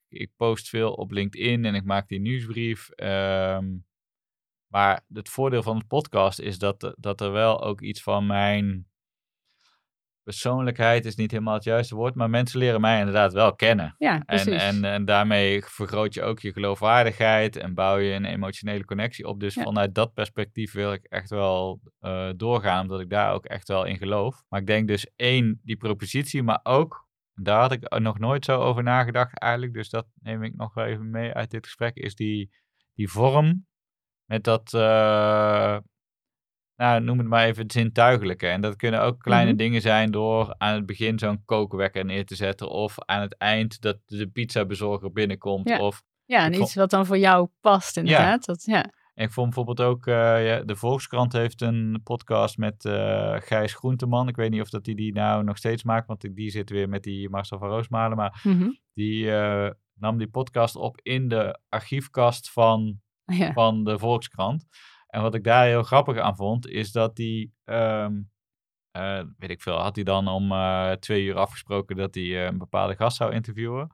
ik 0.09 0.31
post 0.37 0.69
veel 0.69 0.93
op 0.93 1.11
LinkedIn 1.11 1.65
en 1.65 1.75
ik 1.75 1.85
maak 1.85 2.09
die 2.09 2.21
nieuwsbrief, 2.21 2.89
ehm, 2.91 3.67
maar 4.71 5.01
het 5.13 5.29
voordeel 5.29 5.63
van 5.63 5.77
het 5.77 5.87
podcast 5.87 6.39
is 6.41 6.59
dat, 6.59 6.95
dat 6.99 7.21
er 7.21 7.33
wel 7.33 7.63
ook 7.63 7.81
iets 7.81 8.03
van 8.03 8.27
mijn 8.27 8.89
persoonlijkheid 10.23 11.05
is 11.05 11.15
niet 11.17 11.31
helemaal 11.31 11.55
het 11.55 11.65
juiste 11.65 11.95
woord, 11.95 12.15
maar 12.15 12.31
mensen 12.31 12.59
leren 12.59 12.81
mij 12.81 12.99
inderdaad 12.99 13.33
wel 13.33 13.55
kennen. 13.55 13.95
ja, 13.99 14.15
En, 14.15 14.25
precies. 14.25 14.63
en, 14.63 14.85
en 14.85 15.05
daarmee 15.05 15.63
vergroot 15.65 16.15
je 16.15 16.23
ook 16.23 16.41
je 16.41 16.53
geloofwaardigheid 16.53 17.57
en 17.57 17.75
bouw 17.75 17.97
je 17.97 18.13
een 18.13 18.25
emotionele 18.25 18.85
connectie 18.85 19.27
op. 19.27 19.41
Dus 19.41 19.55
Ja. 19.55 19.63
vanuit 19.63 19.95
dat 19.95 20.15
perspectief 20.15 20.73
wil 20.73 20.93
ik 20.93 21.05
echt 21.05 21.31
wel 21.31 21.81
eh, 21.99 22.31
doorgaan, 22.37 22.83
omdat 22.83 23.01
ik 23.01 23.11
daar 23.11 23.33
ook 23.33 23.45
echt 23.45 23.69
wel 23.69 23.85
in 23.85 23.97
geloof. 23.97 24.43
Maar 24.49 24.61
ik 24.61 24.67
denk 24.67 24.89
dus 24.89 25.11
één, 25.17 25.61
die 25.65 25.77
propositie, 25.77 26.43
maar 26.43 26.61
ook, 26.63 27.09
daar 27.35 27.61
had 27.61 27.73
ik 27.73 27.99
nog 27.99 28.19
nooit 28.19 28.45
zo 28.45 28.61
over 28.61 28.83
nagedacht 28.83 29.39
eigenlijk, 29.39 29.73
dus 29.75 29.89
dat 29.89 30.07
neem 30.15 30.43
ik 30.43 30.57
nog 30.57 30.75
wel 30.75 30.85
even 30.85 31.11
mee 31.11 31.33
uit 31.33 31.51
dit 31.51 31.67
gesprek, 31.67 31.97
is 31.97 32.15
die, 32.15 32.51
die 32.95 33.11
vorm 33.11 33.67
met 34.31 34.45
dat, 34.45 34.75
eh, 34.75 35.77
nou 36.77 37.01
noem 37.01 37.19
het 37.19 37.27
maar 37.27 37.45
even 37.47 37.63
het 37.63 37.73
zintuigelijke. 37.73 38.47
En 38.47 38.61
dat 38.61 38.77
kunnen 38.77 39.03
ook 39.03 39.19
kleine 39.21 39.49
Mhm. 39.51 39.59
dingen 39.59 39.81
zijn 39.81 40.11
door 40.11 40.55
aan 40.59 40.75
het 40.75 40.87
begin 40.87 41.19
zo'n 41.19 41.45
kookwekker 41.45 42.05
neer 42.05 42.27
te 42.27 42.35
zetten 42.35 42.69
of 42.71 42.95
aan 42.99 43.21
het 43.21 43.37
eind 43.37 43.81
dat 43.81 43.99
de 44.07 44.27
pizzabezorger 44.29 45.13
binnenkomt. 45.13 45.69
Ja. 45.69 45.79
Of 45.81 46.03
ja, 46.25 46.45
en 46.45 46.55
iets 46.61 46.75
wat 46.75 46.91
dan 46.91 47.07
voor 47.07 47.19
jou 47.19 47.49
past 47.61 47.97
inderdaad. 47.97 48.45
Dat, 48.45 48.63
ja. 48.65 48.83
en 49.15 49.25
ik 49.27 49.33
vond 49.33 49.47
bijvoorbeeld 49.55 49.89
ook, 49.89 50.07
eh, 50.07 50.47
ja, 50.47 50.61
de 50.63 50.77
Volkskrant 50.77 51.33
heeft 51.33 51.61
een 51.61 52.01
podcast 52.05 52.59
met 52.59 52.85
eh, 52.85 53.37
Gijs 53.39 53.75
Groenteman. 53.75 54.29
Ik 54.29 54.37
weet 54.37 54.51
niet 54.51 54.61
of 54.61 54.71
dat 54.71 54.87
hij 54.87 54.95
die 54.95 55.13
nou 55.13 55.45
nog 55.45 55.57
steeds 55.57 55.83
maakt, 55.83 56.07
want 56.07 56.21
die- 56.21 56.33
die 56.35 56.51
zit 56.51 56.71
weer 56.71 56.89
met 56.89 57.03
die 57.03 57.29
Marcel 57.29 57.59
van 57.59 57.69
Roosmalen. 57.69 58.17
Maar 58.17 58.41
Mhm. 58.43 58.69
die 58.95 59.31
nam 59.95 60.19
die 60.19 60.29
podcast 60.29 60.77
op 60.77 61.01
in 61.03 61.29
de 61.29 61.59
archiefkast 61.69 62.51
van 62.51 63.01
ja. 63.31 63.53
van 63.53 63.85
de 63.85 63.99
Volkskrant. 63.99 64.65
En 65.07 65.23
wat 65.23 65.35
ik 65.35 65.45
daar 65.45 65.67
heel 65.67 65.83
grappig 65.83 66.19
aan 66.19 66.37
vond, 66.37 66.67
is 66.69 66.93
dat 66.93 67.17
die, 67.17 67.53
ehm, 67.65 68.13
eh, 68.91 69.23
weet 69.39 69.51
ik 69.51 69.63
veel, 69.63 69.77
had 69.79 69.95
hij 69.95 70.05
dan 70.05 70.29
om 70.29 70.53
eh, 70.53 70.91
twee 70.93 71.25
uur 71.25 71.37
afgesproken 71.37 71.97
dat 71.97 72.15
hij 72.15 72.25
eh, 72.25 72.45
een 72.45 72.59
bepaalde 72.59 72.97
gast 72.97 73.17
zou 73.17 73.33
interviewen. 73.33 73.91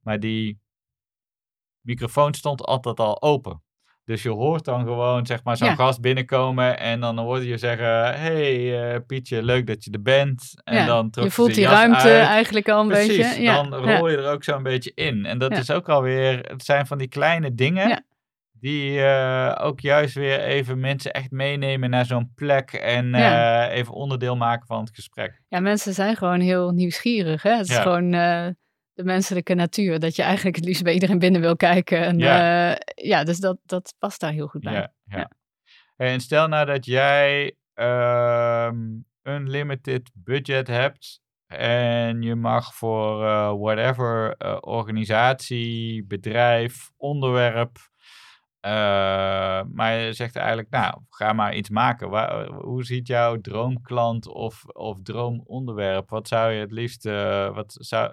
Maar 0.00 0.20
die 0.20 0.60
microfoon 1.80 2.34
stond 2.34 2.62
altijd 2.62 3.00
al 3.00 3.22
open. 3.22 3.60
Dus 4.04 4.22
je 4.22 4.30
hoort 4.30 4.64
dan 4.64 4.84
gewoon, 4.84 5.26
zeg 5.26 5.44
maar, 5.44 5.56
zo'n 5.56 5.68
Ja. 5.68 5.74
gast 5.74 6.00
binnenkomen 6.00 6.78
en 6.78 7.00
dan 7.00 7.18
hoor 7.18 7.42
je 7.44 7.56
zeggen, 7.58 8.18
hey 8.20 9.00
Pietje, 9.00 9.42
leuk 9.42 9.66
dat 9.66 9.84
je 9.84 9.90
er 9.90 10.02
bent. 10.02 10.60
En 10.64 10.74
Ja, 10.74 10.86
dan 10.86 11.08
je 11.24 11.30
voelt 11.30 11.54
die 11.54 11.66
ruimte 11.66 11.98
uit. 11.98 12.26
eigenlijk 12.26 12.68
al 12.68 12.80
een 12.80 12.88
Precies, 12.88 13.16
beetje. 13.16 13.42
Ja. 13.42 13.62
dan 13.62 13.74
rol 13.90 14.08
je 14.08 14.16
er 14.16 14.30
ook 14.32 14.44
zo'n 14.44 14.62
beetje 14.62 14.92
in. 14.94 15.24
En 15.26 15.38
dat 15.38 15.52
is 15.52 15.70
ook 15.70 15.88
alweer, 15.88 16.38
het 16.38 16.64
zijn 16.64 16.86
van 16.86 16.98
die 16.98 17.08
kleine 17.08 17.54
dingen 17.54 17.88
Ja. 17.88 18.02
Die 18.66 19.00
eh, 19.02 19.66
ook 19.66 19.80
juist 19.80 20.14
weer 20.14 20.40
even 20.40 20.80
mensen 20.80 21.12
echt 21.12 21.30
meenemen 21.30 21.90
naar 21.90 22.04
zo'n 22.06 22.32
plek 22.34 22.72
en 22.72 23.08
Ja. 23.08 23.68
eh, 23.68 23.76
even 23.76 23.92
onderdeel 23.94 24.36
maken 24.36 24.66
van 24.66 24.80
het 24.80 24.94
gesprek. 24.94 25.40
Ja, 25.48 25.60
mensen 25.60 25.92
zijn 25.94 26.16
gewoon 26.16 26.40
heel 26.40 26.70
nieuwsgierig. 26.70 27.42
Hè? 27.42 27.50
Het 27.56 27.68
is 27.68 27.76
gewoon 27.76 28.12
eh, 28.12 28.46
de 28.92 29.04
menselijke 29.04 29.54
natuur. 29.54 29.98
Dat 29.98 30.16
je 30.16 30.22
eigenlijk 30.22 30.56
het 30.56 30.64
liefst 30.64 30.82
bij 30.82 30.92
iedereen 30.92 31.18
binnen 31.18 31.40
wil 31.40 31.56
kijken. 31.56 32.04
En, 32.04 32.18
Ja. 32.18 32.78
ja. 32.94 33.24
dus 33.24 33.38
dat, 33.38 33.58
dat 33.64 33.94
past 33.98 34.20
daar 34.20 34.32
heel 34.32 34.46
goed 34.46 34.62
bij. 34.62 34.88
Ja. 35.04 35.30
En 35.96 36.20
stel 36.20 36.48
nou 36.48 36.66
dat 36.66 36.84
jij 36.84 37.56
ehm 37.74 38.76
unlimited 39.22 40.10
budget 40.14 40.66
hebt 40.66 41.20
en 41.46 42.22
je 42.22 42.34
mag 42.34 42.74
voor 42.74 43.18
whatever 43.58 44.36
organisatie, 44.60 46.04
bedrijf, 46.06 46.90
onderwerp 46.96 47.78
Uh, 48.66 49.62
maar 49.72 49.96
je 49.98 50.12
zegt 50.12 50.36
eigenlijk, 50.36 50.70
nou, 50.70 51.00
ga 51.08 51.32
maar 51.32 51.54
iets 51.54 51.68
maken. 51.68 52.08
Waar, 52.08 52.46
hoe 52.46 52.84
ziet 52.84 53.06
jouw 53.06 53.40
droomklant 53.40 54.28
of, 54.28 54.64
of 54.64 55.02
droomonderwerp? 55.02 56.10
Wat 56.10 56.28
zou 56.28 56.52
je 56.52 56.60
het 56.60 56.72
liefst, 56.72 57.06
uh, 57.06 57.54
wat 57.54 57.76
zou... 57.78 58.12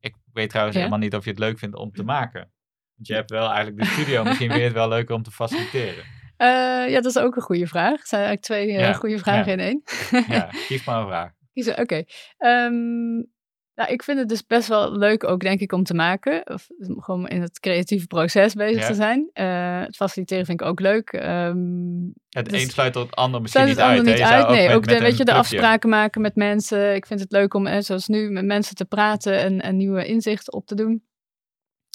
Ik 0.00 0.14
weet 0.32 0.48
trouwens 0.48 0.76
helemaal 0.76 0.98
niet 0.98 1.14
of 1.14 1.24
je 1.24 1.30
het 1.30 1.38
leuk 1.38 1.58
vindt 1.58 1.76
om 1.76 1.92
te 1.92 2.02
maken. 2.02 2.52
Want 2.94 3.06
je 3.06 3.14
hebt 3.14 3.30
wel 3.30 3.46
eigenlijk 3.46 3.78
de 3.78 3.84
studio, 3.84 4.22
misschien 4.24 4.48
vind 4.48 4.60
je 4.60 4.66
het 4.66 4.76
wel 4.76 4.88
leuk 4.88 5.10
om 5.10 5.22
te 5.22 5.30
faciliteren. 5.30 6.04
Uh, 6.38 6.90
ja, 6.90 7.00
dat 7.00 7.04
is 7.04 7.18
ook 7.18 7.36
een 7.36 7.42
goede 7.42 7.66
vraag. 7.66 7.98
Het 7.98 8.08
zijn 8.08 8.24
eigenlijk 8.24 8.42
twee 8.42 8.78
ja. 8.78 8.92
goede 8.92 9.18
vragen 9.18 9.52
in 9.52 9.60
één. 9.60 9.82
ja, 10.28 10.48
kies 10.68 10.84
maar 10.84 11.00
een 11.00 11.06
vraag. 11.06 11.32
Oké. 11.54 11.80
Okay. 11.80 12.06
Um, 12.38 13.32
nou, 13.74 13.92
ik 13.92 14.02
vind 14.02 14.18
het 14.18 14.28
dus 14.28 14.46
best 14.46 14.68
wel 14.68 14.96
leuk 14.96 15.24
ook, 15.24 15.40
denk 15.40 15.60
ik, 15.60 15.72
om 15.72 15.84
te 15.84 15.94
maken. 15.94 16.46
Of 16.50 16.68
gewoon 16.78 17.28
in 17.28 17.40
het 17.40 17.60
creatieve 17.60 18.06
proces 18.06 18.54
bezig 18.54 18.86
te 18.86 18.94
zijn. 18.94 19.30
Uh, 19.34 19.80
het 19.80 19.96
faciliteren 19.96 20.46
vind 20.46 20.60
ik 20.60 20.66
ook 20.66 20.80
leuk. 20.80 21.12
Um, 21.12 22.12
het 22.28 22.48
dus, 22.48 22.62
een 22.62 22.70
sluit 22.70 22.94
het 22.94 23.14
ander 23.14 23.40
misschien 23.40 23.64
niet 23.64 23.78
uit. 23.78 24.02
Niet 24.02 24.20
uit. 24.20 24.48
Nee, 24.48 24.74
ook, 24.74 24.86
de, 24.86 24.98
weet 24.98 25.16
je, 25.16 25.24
de 25.24 25.34
afspraken 25.34 25.88
maken 25.88 26.20
met 26.20 26.34
mensen. 26.34 26.94
Ik 26.94 27.06
vind 27.06 27.20
het 27.20 27.32
leuk 27.32 27.54
om, 27.54 27.82
zoals 27.82 28.06
nu, 28.06 28.30
met 28.30 28.44
mensen 28.44 28.74
te 28.74 28.84
praten 28.84 29.38
en, 29.38 29.60
en 29.60 29.76
nieuwe 29.76 30.06
inzichten 30.06 30.52
op 30.52 30.66
te 30.66 30.74
doen. 30.74 31.04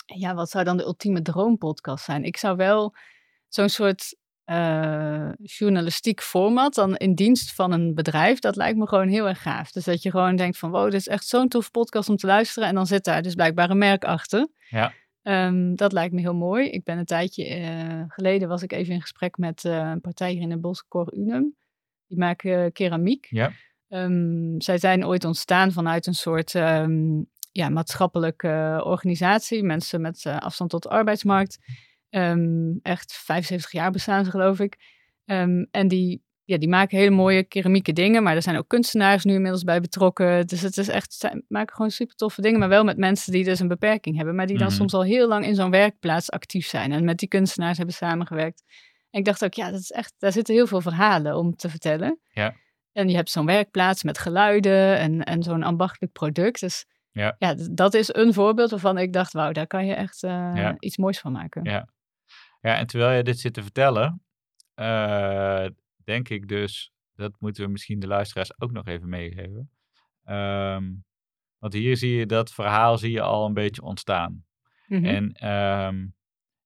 Ja, 0.05 0.33
wat 0.33 0.49
zou 0.49 0.63
dan 0.63 0.77
de 0.77 0.83
ultieme 0.83 1.21
droompodcast 1.21 2.05
zijn? 2.05 2.23
Ik 2.23 2.37
zou 2.37 2.55
wel 2.55 2.95
zo'n 3.47 3.69
soort 3.69 4.15
uh, 4.49 5.29
journalistiek 5.41 6.21
format 6.21 6.73
dan 6.73 6.95
in 6.95 7.15
dienst 7.15 7.53
van 7.53 7.71
een 7.71 7.93
bedrijf, 7.93 8.39
dat 8.39 8.55
lijkt 8.55 8.77
me 8.77 8.87
gewoon 8.87 9.07
heel 9.07 9.27
erg 9.27 9.41
gaaf. 9.41 9.71
Dus 9.71 9.83
dat 9.83 10.01
je 10.01 10.11
gewoon 10.11 10.35
denkt 10.35 10.57
van 10.57 10.71
wow, 10.71 10.83
dit 10.83 10.99
is 10.99 11.07
echt 11.07 11.27
zo'n 11.27 11.47
tof 11.47 11.71
podcast 11.71 12.09
om 12.09 12.15
te 12.15 12.27
luisteren. 12.27 12.69
En 12.69 12.75
dan 12.75 12.87
zit 12.87 13.03
daar 13.03 13.21
dus 13.21 13.35
blijkbaar 13.35 13.69
een 13.69 13.77
merk 13.77 14.03
achter. 14.03 14.47
Ja. 14.69 14.93
Um, 15.23 15.75
dat 15.75 15.91
lijkt 15.91 16.13
me 16.13 16.21
heel 16.21 16.35
mooi. 16.35 16.69
Ik 16.69 16.83
ben 16.83 16.97
een 16.97 17.05
tijdje 17.05 17.59
uh, 17.59 18.03
geleden 18.07 18.47
was 18.47 18.63
ik 18.63 18.71
even 18.71 18.93
in 18.93 19.01
gesprek 19.01 19.37
met 19.37 19.63
uh, 19.63 19.77
een 19.77 20.01
partij 20.01 20.31
hier 20.31 20.41
in 20.41 20.49
de 20.49 20.59
bos, 20.59 20.87
Cor 20.87 21.13
Unum. 21.13 21.55
Die 22.07 22.17
maken 22.17 22.71
keramiek. 22.71 23.27
Ja. 23.29 23.51
Um, 23.89 24.61
zij 24.61 24.77
zijn 24.77 25.05
ooit 25.05 25.25
ontstaan 25.25 25.71
vanuit 25.71 26.05
een 26.07 26.13
soort 26.13 26.53
um, 26.53 27.29
ja, 27.51 27.69
maatschappelijke 27.69 28.81
organisatie. 28.85 29.63
Mensen 29.63 30.01
met 30.01 30.25
afstand 30.25 30.69
tot 30.69 30.83
de 30.83 30.89
arbeidsmarkt. 30.89 31.59
Um, 32.09 32.79
echt 32.81 33.13
75 33.13 33.71
jaar 33.71 33.91
bestaan 33.91 34.25
ze, 34.25 34.31
geloof 34.31 34.59
ik. 34.59 34.77
Um, 35.25 35.67
en 35.71 35.87
die, 35.87 36.23
ja, 36.43 36.57
die 36.57 36.69
maken 36.69 36.97
hele 36.97 37.09
mooie 37.09 37.43
keramieke 37.43 37.93
dingen. 37.93 38.23
Maar 38.23 38.35
er 38.35 38.41
zijn 38.41 38.57
ook 38.57 38.67
kunstenaars 38.67 39.23
nu 39.23 39.33
inmiddels 39.33 39.63
bij 39.63 39.81
betrokken. 39.81 40.47
Dus 40.47 40.61
het 40.61 40.77
is 40.77 40.87
echt, 40.87 41.13
ze 41.13 41.43
maken 41.47 41.75
gewoon 41.75 41.91
super 41.91 42.15
toffe 42.15 42.41
dingen. 42.41 42.59
Maar 42.59 42.69
wel 42.69 42.83
met 42.83 42.97
mensen 42.97 43.31
die 43.31 43.43
dus 43.43 43.59
een 43.59 43.67
beperking 43.67 44.15
hebben. 44.15 44.35
Maar 44.35 44.47
die 44.47 44.57
dan 44.57 44.67
mm 44.67 44.71
-hmm. 44.71 44.79
soms 44.79 44.93
al 44.93 45.03
heel 45.03 45.27
lang 45.27 45.45
in 45.45 45.55
zo'n 45.55 45.71
werkplaats 45.71 46.31
actief 46.31 46.67
zijn. 46.67 46.91
En 46.91 47.03
met 47.03 47.17
die 47.17 47.27
kunstenaars 47.27 47.77
hebben 47.77 47.95
samengewerkt. 47.95 48.63
En 49.09 49.19
ik 49.19 49.25
dacht 49.25 49.43
ook, 49.43 49.53
ja, 49.53 49.71
dat 49.71 49.79
is 49.79 49.91
echt, 49.91 50.13
daar 50.17 50.31
zitten 50.31 50.53
heel 50.53 50.67
veel 50.67 50.81
verhalen 50.81 51.37
om 51.37 51.55
te 51.55 51.69
vertellen. 51.69 52.19
Ja. 52.31 52.55
En 52.91 53.09
je 53.09 53.15
hebt 53.15 53.29
zo'n 53.29 53.45
werkplaats 53.45 54.03
met 54.03 54.17
geluiden 54.17 54.97
en, 54.97 55.23
en 55.23 55.43
zo'n 55.43 55.63
ambachtelijk 55.63 56.13
product. 56.13 56.59
Dus 56.59 56.85
ja. 57.11 57.35
ja, 57.39 57.55
dat 57.71 57.93
is 57.93 58.13
een 58.13 58.33
voorbeeld 58.33 58.69
waarvan 58.69 58.97
ik 58.97 59.13
dacht, 59.13 59.33
wauw, 59.33 59.51
daar 59.51 59.67
kan 59.67 59.85
je 59.85 59.93
echt 59.93 60.23
uh, 60.23 60.31
ja. 60.31 60.75
iets 60.79 60.97
moois 60.97 61.19
van 61.19 61.31
maken. 61.31 61.63
Ja. 61.63 61.87
Ja, 62.59 62.77
en 62.77 62.87
terwijl 62.87 63.17
je 63.17 63.23
dit 63.23 63.39
zit 63.39 63.53
te 63.53 63.61
vertellen, 63.61 64.23
uh, 64.75 65.65
denk 66.03 66.29
ik 66.29 66.47
dus, 66.47 66.91
dat 67.13 67.35
moeten 67.39 67.63
we 67.63 67.71
misschien 67.71 67.99
de 67.99 68.07
luisteraars 68.07 68.61
ook 68.61 68.71
nog 68.71 68.87
even 68.87 69.09
meegeven. 69.09 69.71
Um, 70.25 71.03
want 71.57 71.73
hier 71.73 71.97
zie 71.97 72.15
je 72.15 72.25
dat 72.25 72.53
verhaal 72.53 72.97
zie 72.97 73.11
je 73.11 73.21
al 73.21 73.45
een 73.45 73.53
beetje 73.53 73.81
ontstaan. 73.81 74.45
Mm 74.87 74.97
-hmm. 74.97 75.05
En 75.05 75.49
um, 75.49 76.15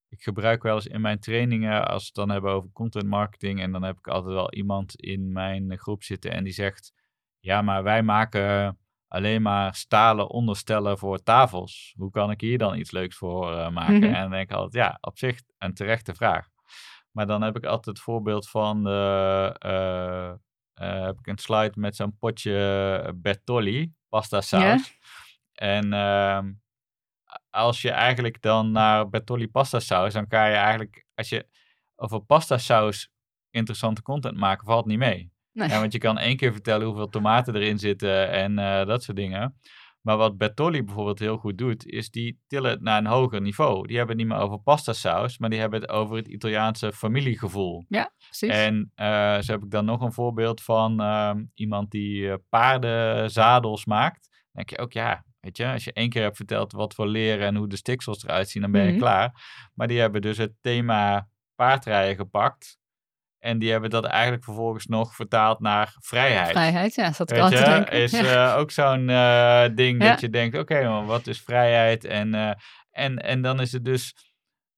ik 0.09 0.23
gebruik 0.23 0.63
wel 0.63 0.75
eens 0.75 0.87
in 0.87 1.01
mijn 1.01 1.19
trainingen, 1.19 1.87
als 1.87 2.01
we 2.01 2.05
het 2.05 2.15
dan 2.15 2.29
hebben 2.29 2.51
over 2.51 2.69
content 2.71 3.07
marketing, 3.07 3.61
en 3.61 3.71
dan 3.71 3.83
heb 3.83 3.97
ik 3.97 4.07
altijd 4.07 4.33
wel 4.33 4.53
iemand 4.53 4.95
in 4.95 5.31
mijn 5.31 5.77
groep 5.77 6.03
zitten 6.03 6.31
en 6.31 6.43
die 6.43 6.53
zegt, 6.53 6.93
ja, 7.39 7.61
maar 7.61 7.83
wij 7.83 8.03
maken 8.03 8.77
alleen 9.14 9.41
maar 9.41 9.76
stalen 9.76 10.30
onderstellen 10.30 10.97
voor 10.97 11.24
tafels. 11.24 11.93
Hoe 11.97 12.09
kan 12.11 12.32
ik 12.32 12.41
hier 12.41 12.57
dan 12.57 12.78
iets 12.78 12.91
leuks 12.91 13.16
voor 13.16 13.51
uh, 13.51 13.70
maken? 13.70 13.95
Mm 13.95 14.03
-hmm. 14.03 14.14
En 14.14 14.22
dan 14.22 14.32
denk 14.32 14.49
ik 14.49 14.55
altijd, 14.55 14.74
ja, 14.74 14.97
op 15.01 15.18
zich 15.18 15.41
een 15.57 15.74
terechte 15.74 16.14
vraag. 16.14 16.47
Maar 17.11 17.28
dan 17.28 17.41
heb 17.41 17.55
ik 17.55 17.66
altijd 17.66 17.86
het 17.86 18.05
voorbeeld 18.05 18.49
van, 18.49 18.88
uh, 18.88 19.49
uh, 19.66 20.34
heb 20.74 21.20
ik 21.20 21.28
een 21.28 21.38
slide 21.38 21.80
met 21.80 21.95
zo'n 21.95 22.18
potje 22.18 23.14
Bertolli, 23.16 23.93
pasta 24.09 24.41
saus. 24.41 24.61
Yeah. 25.51 25.80
En 25.80 25.93
ehm, 25.93 26.51
als 27.49 27.82
je 27.82 27.91
eigenlijk 27.91 28.41
dan 28.41 28.72
naar 28.72 29.09
Bertolli 29.09 29.47
pasta 29.47 29.80
saus, 29.80 30.14
dan 30.14 30.28
kan 30.28 30.49
je 30.49 30.55
eigenlijk, 30.55 31.05
als 31.16 31.30
je 31.30 31.47
over 31.95 32.20
pasta 32.20 32.57
saus 32.57 33.11
interessante 33.49 34.01
content 34.01 34.38
maken, 34.38 34.66
valt 34.66 34.86
niet 34.86 34.97
mee. 34.97 35.32
Nee. 35.54 35.70
Ja, 35.70 35.80
want 35.80 35.91
je 35.91 35.99
kan 35.99 36.18
één 36.18 36.38
keer 36.38 36.51
vertellen 36.51 36.86
hoeveel 36.88 37.10
tomaten 37.10 37.56
erin 37.56 37.80
zitten 37.80 38.30
en 38.32 38.51
uh, 38.60 38.86
dat 38.86 39.04
soort 39.04 39.18
dingen. 39.18 39.58
Maar 40.01 40.18
wat 40.18 40.38
Bertolli 40.38 40.84
bijvoorbeeld 40.84 41.20
heel 41.20 41.38
goed 41.38 41.58
doet, 41.58 41.86
is 41.86 42.10
die 42.12 42.39
tillen 42.47 42.72
het 42.72 42.82
naar 42.82 42.97
een 42.97 43.06
hoger 43.06 43.41
niveau. 43.41 43.88
Die 43.88 43.97
hebben 43.97 44.18
het 44.18 44.26
niet 44.26 44.36
meer 44.36 44.43
over 44.43 44.60
pasta 44.60 44.93
saus, 44.93 45.38
maar 45.38 45.49
die 45.49 45.60
hebben 45.60 45.82
het 45.82 45.89
over 45.89 46.16
het 46.16 46.28
Italiaanse 46.28 46.93
familiegevoel. 46.93 47.86
Ja, 47.88 48.12
precies. 48.18 48.49
En 48.49 48.91
uh, 48.95 49.39
zo 49.39 49.51
heb 49.51 49.64
ik 49.64 49.72
dan 49.72 49.86
nog 49.86 50.01
een 50.01 50.14
voorbeeld 50.14 50.62
van 50.62 51.01
uh, 51.01 51.32
iemand 51.54 51.91
die 51.91 52.22
uh, 52.22 52.34
paardenzadels 52.49 53.86
maakt. 53.86 54.28
Dan 54.32 54.39
denk 54.51 54.70
je 54.70 54.78
ook, 54.78 54.93
ja, 54.93 55.26
weet 55.39 55.58
je, 55.58 55.72
als 55.72 55.84
je 55.84 55.93
één 55.93 56.10
keer 56.10 56.22
hebt 56.22 56.36
verteld 56.38 56.72
wat 56.72 56.93
voor 56.93 57.08
leren 57.08 57.47
en 57.47 57.56
hoe 57.56 57.68
de 57.68 57.76
stiksels 57.76 58.24
eruit 58.24 58.49
zien, 58.49 58.62
dan 58.62 58.72
ben 58.72 58.84
je 58.84 58.89
Mhm. 58.89 58.99
klaar. 58.99 59.41
Maar 59.74 59.88
die 59.88 59.99
hebben 59.99 60.22
dus 60.22 60.38
het 60.38 60.54
thema 60.62 61.28
paardrijden 61.56 62.16
gepakt. 62.16 62.78
En 63.43 63.59
die 63.59 63.71
hebben 63.71 63.89
dat 63.89 64.05
eigenlijk 64.05 64.43
vervolgens 64.43 64.85
nog 64.85 65.15
vertaald 65.15 65.59
naar 65.59 65.95
vrijheid. 65.99 66.51
Vrijheid, 66.51 66.95
ja, 66.95 67.11
zat 67.11 67.29
ik 67.29 67.35
Weet 67.35 67.43
al 67.45 67.49
te 67.49 67.55
je, 67.57 67.63
denken. 67.63 67.91
is 68.01 68.11
Ja. 68.11 68.53
eh, 68.53 68.59
ook 68.59 68.71
zo'n 68.71 69.09
eh, 69.09 69.65
ding 69.75 70.03
Ja. 70.03 70.09
dat 70.09 70.21
je 70.21 70.29
denkt, 70.29 70.57
oké, 70.57 70.83
maar 70.89 71.05
wat 71.05 71.27
is 71.27 71.41
vrijheid? 71.41 72.05
En, 72.05 72.33
eh, 72.33 72.51
en, 72.91 73.17
en 73.17 73.41
dan 73.41 73.61
is 73.61 73.71
het 73.71 73.85
dus 73.85 74.15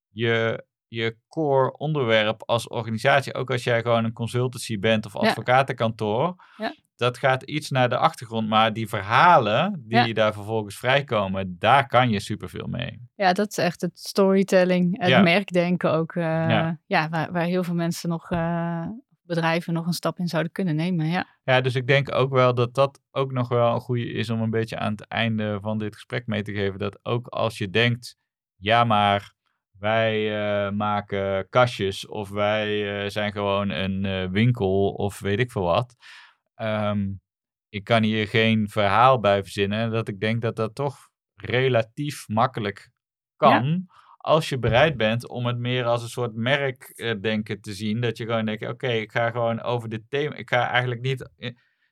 je, 0.09 0.66
je 0.88 1.18
core 1.28 1.78
onderwerp 1.78 2.44
als 2.46 2.68
organisatie. 2.68 3.34
Ook 3.34 3.52
als 3.52 3.64
jij 3.64 3.82
gewoon 3.82 4.04
een 4.04 4.14
consultancy 4.14 4.80
bent 4.80 5.06
of 5.06 5.16
advocatenkantoor. 5.16 6.36
Ja. 6.58 6.74
Dat 6.96 7.18
gaat 7.18 7.44
iets 7.44 7.70
naar 7.70 7.90
de 7.90 7.98
achtergrond. 7.98 8.48
Maar 8.48 8.74
die 8.74 8.88
verhalen 8.90 9.84
die 9.88 10.06
Ja. 10.08 10.14
daar 10.14 10.34
vervolgens 10.34 10.78
vrijkomen, 10.78 11.56
daar 11.60 11.88
kan 11.88 12.10
je 12.10 12.20
superveel 12.20 12.68
mee. 12.68 13.02
Ja, 13.16 13.34
dat 13.34 13.50
is 13.50 13.58
echt 13.58 13.82
het 13.82 14.00
storytelling, 14.00 15.00
het 15.00 15.10
Ja. 15.10 15.22
merkdenken 15.22 15.92
ook. 15.92 16.16
eh, 16.16 16.24
Ja. 16.24 16.80
ja, 16.86 17.10
waar, 17.10 17.32
waar 17.32 17.44
heel 17.46 17.64
veel 17.64 17.74
mensen 17.74 18.10
nog, 18.10 18.32
eh, 18.32 18.86
bedrijven 19.22 19.74
nog 19.74 19.86
een 19.86 19.94
stap 19.94 20.20
in 20.20 20.28
zouden 20.28 20.52
kunnen 20.52 20.76
nemen. 20.76 21.06
Ja, 21.06 21.26
Ja, 21.44 21.62
dus 21.62 21.76
ik 21.76 21.88
denk 21.88 22.16
ook 22.16 22.32
wel 22.34 22.54
dat 22.56 22.74
dat 22.74 23.02
ook 23.12 23.32
nog 23.32 23.48
wel 23.48 23.74
een 23.74 23.80
goede 23.80 24.12
is 24.12 24.30
om 24.30 24.42
een 24.42 24.50
beetje 24.50 24.78
aan 24.80 24.92
het 24.92 25.08
einde 25.08 25.58
van 25.62 25.78
dit 25.78 25.94
gesprek 25.94 26.28
mee 26.28 26.42
te 26.42 26.52
geven. 26.54 26.80
Dat 26.80 27.00
ook 27.06 27.28
als 27.28 27.58
je 27.58 27.70
denkt, 27.70 28.18
ja 28.56 28.84
maar 28.84 29.34
wij 29.80 30.38
eh, 30.38 30.72
maken 30.72 31.50
kastjes 31.50 32.08
of 32.08 32.30
wij 32.30 33.04
eh, 33.04 33.10
zijn 33.10 33.32
gewoon 33.32 33.70
een 33.70 34.06
eh, 34.06 34.30
winkel 34.30 34.90
of 34.90 35.20
weet 35.20 35.40
ik 35.40 35.52
veel 35.52 35.64
wat. 35.64 35.96
Ehm, 36.56 37.14
ik 37.70 37.84
kan 37.84 38.04
hier 38.04 38.28
geen 38.28 38.70
verhaal 38.70 39.20
bij 39.20 39.42
verzinnen. 39.42 39.92
Dat 39.92 40.08
ik 40.08 40.20
denk 40.20 40.42
dat 40.42 40.56
dat 40.56 40.76
toch 40.76 41.10
relatief 41.36 42.28
makkelijk 42.28 42.90
kan. 43.36 43.88
Als 44.18 44.50
je 44.50 44.60
bereid 44.60 44.98
bent 44.98 45.28
om 45.30 45.46
het 45.46 45.58
meer 45.58 45.86
als 45.86 46.02
een 46.02 46.10
soort 46.10 46.36
merkdenken 46.36 47.62
te 47.62 47.74
zien. 47.74 48.02
Dat 48.02 48.18
je 48.18 48.26
gewoon 48.26 48.46
denkt, 48.46 48.68
oké, 48.68 48.88
ik 48.88 49.12
ga 49.12 49.32
gewoon 49.32 49.62
over 49.62 49.90
dit 49.90 50.04
thema. 50.10 50.36
Ik 50.36 50.50
ga 50.50 50.70
eigenlijk 50.70 51.02
niet, 51.02 51.30